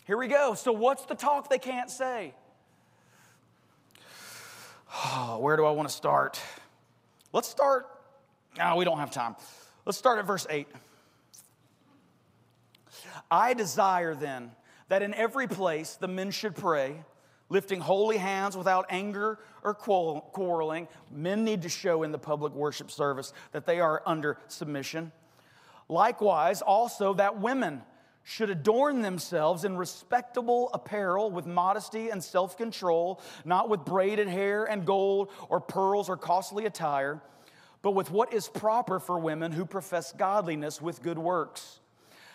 Here 0.06 0.16
we 0.16 0.26
go. 0.26 0.54
So, 0.54 0.72
what's 0.72 1.04
the 1.04 1.14
talk 1.14 1.50
they 1.50 1.58
can't 1.58 1.90
say? 1.90 2.34
Oh, 4.94 5.38
where 5.40 5.56
do 5.56 5.64
I 5.64 5.70
want 5.70 5.88
to 5.88 5.94
start? 5.94 6.40
Let's 7.32 7.48
start. 7.48 7.86
No, 8.56 8.76
we 8.76 8.84
don't 8.84 8.98
have 8.98 9.10
time. 9.10 9.36
Let's 9.84 9.98
start 9.98 10.18
at 10.18 10.26
verse 10.26 10.46
8. 10.48 10.66
I 13.30 13.54
desire 13.54 14.14
then 14.14 14.52
that 14.88 15.02
in 15.02 15.14
every 15.14 15.46
place 15.46 15.96
the 15.96 16.08
men 16.08 16.30
should 16.30 16.56
pray, 16.56 17.04
lifting 17.48 17.80
holy 17.80 18.16
hands 18.16 18.56
without 18.56 18.86
anger 18.88 19.38
or 19.62 19.74
quarreling. 19.74 20.88
Men 21.10 21.44
need 21.44 21.62
to 21.62 21.68
show 21.68 22.02
in 22.02 22.12
the 22.12 22.18
public 22.18 22.52
worship 22.54 22.90
service 22.90 23.32
that 23.52 23.66
they 23.66 23.80
are 23.80 24.02
under 24.06 24.38
submission. 24.48 25.12
Likewise, 25.88 26.62
also 26.62 27.14
that 27.14 27.40
women 27.40 27.82
should 28.28 28.50
adorn 28.50 29.00
themselves 29.00 29.64
in 29.64 29.74
respectable 29.74 30.68
apparel 30.74 31.30
with 31.30 31.46
modesty 31.46 32.10
and 32.10 32.22
self 32.22 32.58
control, 32.58 33.22
not 33.46 33.70
with 33.70 33.86
braided 33.86 34.28
hair 34.28 34.66
and 34.66 34.84
gold 34.84 35.30
or 35.48 35.62
pearls 35.62 36.10
or 36.10 36.16
costly 36.18 36.66
attire, 36.66 37.22
but 37.80 37.92
with 37.92 38.10
what 38.10 38.34
is 38.34 38.46
proper 38.46 39.00
for 39.00 39.18
women 39.18 39.50
who 39.50 39.64
profess 39.64 40.12
godliness 40.12 40.82
with 40.82 41.00
good 41.00 41.18
works. 41.18 41.80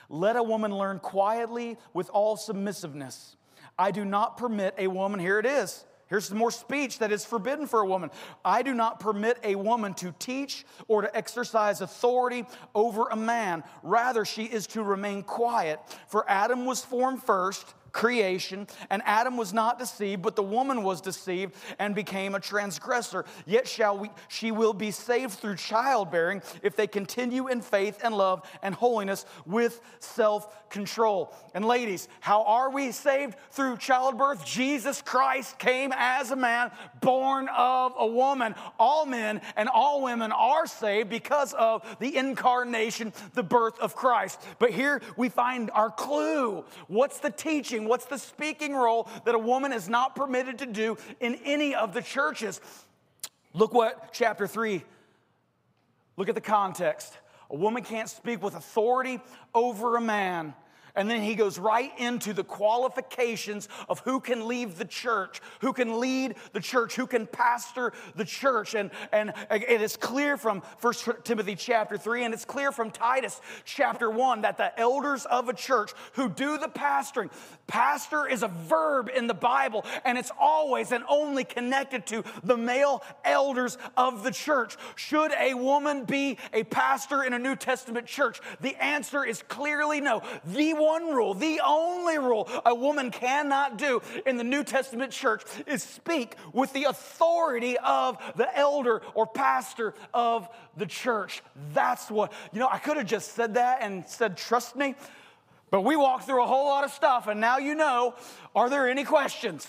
Let 0.10 0.36
a 0.36 0.42
woman 0.42 0.76
learn 0.76 0.98
quietly 0.98 1.78
with 1.94 2.10
all 2.10 2.38
submissiveness. 2.38 3.36
I 3.78 3.92
do 3.92 4.04
not 4.04 4.38
permit 4.38 4.74
a 4.80 4.88
woman, 4.88 5.20
here 5.20 5.38
it 5.38 5.46
is 5.46 5.86
Here's 6.14 6.32
more 6.32 6.52
speech 6.52 7.00
that 7.00 7.12
is 7.12 7.26
forbidden 7.26 7.66
for 7.66 7.80
a 7.80 7.88
woman. 7.88 8.12
I 8.46 8.62
do 8.62 8.76
not 8.76 9.00
permit 9.00 9.40
a 9.44 9.56
woman 9.56 9.96
to 9.96 10.14
teach 10.20 10.64
or 10.88 11.02
to 11.02 11.18
exercise 11.18 11.82
authority 11.82 12.46
over 12.76 13.08
a 13.08 13.16
man. 13.16 13.64
Rather, 13.82 14.24
she 14.24 14.44
is 14.44 14.68
to 14.68 14.84
remain 14.84 15.24
quiet. 15.24 15.80
For 16.08 16.24
Adam 16.30 16.68
was 16.68 16.86
formed 16.86 17.24
first 17.24 17.74
creation, 17.94 18.68
and 18.90 19.02
Adam 19.06 19.38
was 19.38 19.54
not 19.54 19.80
deceived, 19.80 20.22
but 20.22 20.36
the 20.36 20.44
woman 20.44 20.84
was 20.84 21.00
deceived 21.00 21.56
and 21.80 21.96
became 21.96 22.36
a 22.36 22.40
transgressor. 22.40 23.24
Yet 23.46 23.68
shall 23.68 23.98
we, 23.98 24.10
she 24.28 24.52
will 24.52 24.74
be 24.74 24.92
saved 24.92 25.34
through 25.34 25.56
childbearing 25.56 26.42
if 26.64 26.76
they 26.76 26.88
continue 26.88 27.48
in 27.48 27.62
faith 27.62 28.00
and 28.04 28.18
love 28.18 28.42
and 28.62 28.76
holiness 28.76 29.26
with 29.46 29.80
self 30.00 30.70
control. 30.70 31.34
And 31.54 31.64
ladies, 31.64 32.08
how 32.20 32.44
are 32.44 32.72
we 32.72 32.92
saved 32.92 33.36
through 33.52 33.78
childbirth? 33.78 34.44
Jesus 34.44 35.02
Christ 35.04 35.60
came 35.60 35.94
as 35.96 36.32
a 36.32 36.36
man 36.36 36.72
born 37.00 37.48
of 37.56 37.94
a 37.98 38.08
woman. 38.08 38.56
All 38.80 39.06
men 39.06 39.40
and 39.56 39.70
all 39.70 40.02
women 40.02 40.32
are 40.32 40.66
saved 40.66 41.10
because 41.10 41.54
of 41.54 41.84
the 42.00 42.18
incarnation, 42.18 43.14
the 43.36 43.44
birth 43.44 43.80
of 43.80 43.96
Christ. 43.96 44.42
But 44.58 44.72
here 44.72 45.00
we 45.16 45.30
find 45.30 45.70
our 45.72 45.92
clue. 45.92 46.66
What's 46.88 47.20
the 47.20 47.30
teaching? 47.30 47.83
What's 47.88 48.06
the 48.06 48.18
speaking 48.18 48.74
role 48.74 49.08
that 49.26 49.36
a 49.36 49.40
woman 49.40 49.74
is 49.74 49.90
not 49.90 50.16
permitted 50.16 50.60
to 50.60 50.66
do 50.66 50.98
in 51.20 51.36
any 51.44 51.76
of 51.76 51.94
the 51.94 52.02
churches? 52.02 52.62
Look 53.54 53.74
what 53.74 54.14
chapter 54.14 54.48
3, 54.48 54.84
look 56.18 56.30
at 56.30 56.36
the 56.36 56.42
context. 56.42 57.18
A 57.50 57.56
woman 57.56 57.84
can't 57.84 58.10
speak 58.10 58.42
with 58.42 58.56
authority 58.56 59.20
over 59.54 59.96
a 59.96 60.02
man. 60.02 60.56
And 60.96 61.10
then 61.10 61.24
he 61.24 61.34
goes 61.34 61.58
right 61.58 61.92
into 61.98 62.34
the 62.34 62.44
qualifications 62.44 63.68
of 63.90 64.00
who 64.02 64.20
can 64.20 64.48
leave 64.48 64.78
the 64.78 64.86
church, 64.86 65.42
who 65.60 65.74
can 65.74 66.00
lead 66.00 66.36
the 66.52 66.60
church, 66.60 66.96
who 66.96 67.08
can 67.08 67.26
pastor 67.26 67.94
the 68.16 68.26
church. 68.26 68.76
And, 68.76 68.92
and 69.12 69.34
it 69.50 69.82
is 69.82 69.98
clear 69.98 70.38
from 70.38 70.62
1 70.82 70.94
Timothy 71.24 71.56
chapter 71.56 71.98
3, 71.98 72.26
and 72.26 72.34
it's 72.34 72.46
clear 72.46 72.72
from 72.72 72.92
Titus 72.92 73.42
chapter 73.66 74.10
1 74.10 74.42
that 74.42 74.58
the 74.58 74.80
elders 74.80 75.26
of 75.26 75.50
a 75.50 75.54
church 75.54 75.94
who 76.14 76.30
do 76.30 76.60
the 76.60 76.68
pastoring, 76.68 77.32
pastor 77.68 78.28
is 78.28 78.44
a 78.44 78.48
verb 78.48 79.10
in 79.16 79.28
the 79.28 79.34
Bible, 79.34 79.86
and 80.06 80.18
it's 80.18 80.32
always 80.40 80.92
and 80.92 81.04
only 81.10 81.44
connected 81.44 82.06
to 82.08 82.24
the 82.44 82.58
male 82.58 83.04
elders 83.24 83.78
of 83.98 84.24
the 84.24 84.32
church. 84.32 84.78
Should 84.96 85.32
a 85.40 85.54
woman 85.54 86.06
be 86.06 86.38
a 86.54 86.64
pastor 86.64 87.24
in 87.24 87.34
a 87.34 87.40
New 87.40 87.56
Testament 87.56 88.06
church? 88.06 88.42
The 88.62 88.76
answer 88.82 89.24
is 89.26 89.44
clearly 89.44 90.02
no. 90.02 90.22
The 90.46 90.74
one 90.74 91.14
rule, 91.14 91.34
the 91.34 91.62
only 91.66 92.18
rule 92.18 92.50
a 92.66 92.76
woman 92.76 93.12
cannot 93.12 93.78
do 93.78 94.02
in 94.26 94.38
the 94.38 94.44
New 94.44 94.64
Testament 94.64 95.12
church 95.12 95.44
is 95.68 95.84
speak 95.84 96.36
with 96.52 96.74
the 96.74 96.86
authority 96.86 97.78
of 97.78 98.18
the 98.36 98.56
elder 98.58 99.02
or 99.14 99.26
pastor 99.26 99.94
of 100.14 100.50
the 100.78 100.86
church. 100.86 101.42
That's 101.74 102.10
what, 102.10 102.34
you 102.52 102.60
know, 102.60 102.70
I 102.72 102.80
could 102.80 102.98
have 102.98 103.08
just 103.08 103.34
said 103.34 103.56
that 103.56 103.80
and 103.82 104.06
said, 104.08 104.38
trust 104.38 104.76
me. 104.76 104.96
But 105.74 105.82
we 105.82 105.96
walked 105.96 106.28
through 106.28 106.44
a 106.44 106.46
whole 106.46 106.68
lot 106.68 106.84
of 106.84 106.92
stuff, 106.92 107.26
and 107.26 107.42
now 107.42 107.58
you 107.58 107.74
know. 107.74 108.14
Are 108.54 108.70
there 108.70 108.88
any 108.88 109.04
questions? 109.04 109.68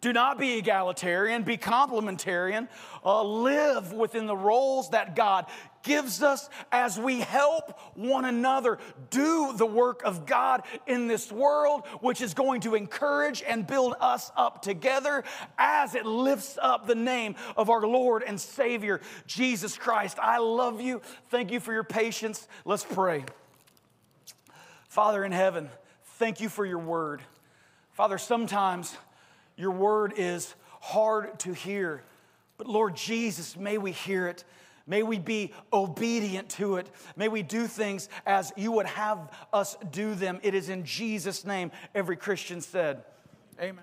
Do 0.00 0.12
not 0.12 0.36
be 0.36 0.58
egalitarian, 0.58 1.44
be 1.44 1.56
complementarian. 1.56 2.66
Uh, 3.04 3.22
live 3.22 3.92
within 3.92 4.26
the 4.26 4.36
roles 4.36 4.90
that 4.90 5.14
God 5.14 5.46
gives 5.84 6.24
us 6.24 6.50
as 6.72 6.98
we 6.98 7.20
help 7.20 7.78
one 7.94 8.24
another 8.24 8.78
do 9.10 9.52
the 9.56 9.64
work 9.64 10.02
of 10.02 10.26
God 10.26 10.62
in 10.88 11.06
this 11.06 11.30
world, 11.30 11.86
which 12.00 12.20
is 12.20 12.34
going 12.34 12.62
to 12.62 12.74
encourage 12.74 13.44
and 13.46 13.68
build 13.68 13.94
us 14.00 14.32
up 14.36 14.60
together 14.60 15.22
as 15.56 15.94
it 15.94 16.04
lifts 16.04 16.58
up 16.60 16.88
the 16.88 16.96
name 16.96 17.36
of 17.56 17.70
our 17.70 17.86
Lord 17.86 18.24
and 18.26 18.40
Savior, 18.40 19.00
Jesus 19.28 19.78
Christ. 19.78 20.18
I 20.20 20.38
love 20.38 20.80
you. 20.80 21.00
Thank 21.28 21.52
you 21.52 21.60
for 21.60 21.72
your 21.72 21.84
patience. 21.84 22.48
Let's 22.64 22.82
pray. 22.82 23.24
Father 24.94 25.24
in 25.24 25.32
heaven, 25.32 25.68
thank 26.20 26.40
you 26.40 26.48
for 26.48 26.64
your 26.64 26.78
word. 26.78 27.20
Father, 27.90 28.16
sometimes 28.16 28.96
your 29.56 29.72
word 29.72 30.12
is 30.16 30.54
hard 30.80 31.36
to 31.40 31.52
hear, 31.52 32.04
but 32.58 32.68
Lord 32.68 32.94
Jesus, 32.94 33.56
may 33.56 33.76
we 33.76 33.90
hear 33.90 34.28
it. 34.28 34.44
May 34.86 35.02
we 35.02 35.18
be 35.18 35.52
obedient 35.72 36.48
to 36.50 36.76
it. 36.76 36.88
May 37.16 37.26
we 37.26 37.42
do 37.42 37.66
things 37.66 38.08
as 38.24 38.52
you 38.56 38.70
would 38.70 38.86
have 38.86 39.32
us 39.52 39.76
do 39.90 40.14
them. 40.14 40.38
It 40.44 40.54
is 40.54 40.68
in 40.68 40.84
Jesus' 40.84 41.44
name, 41.44 41.72
every 41.92 42.14
Christian 42.14 42.60
said. 42.60 43.02
Amen. 43.60 43.82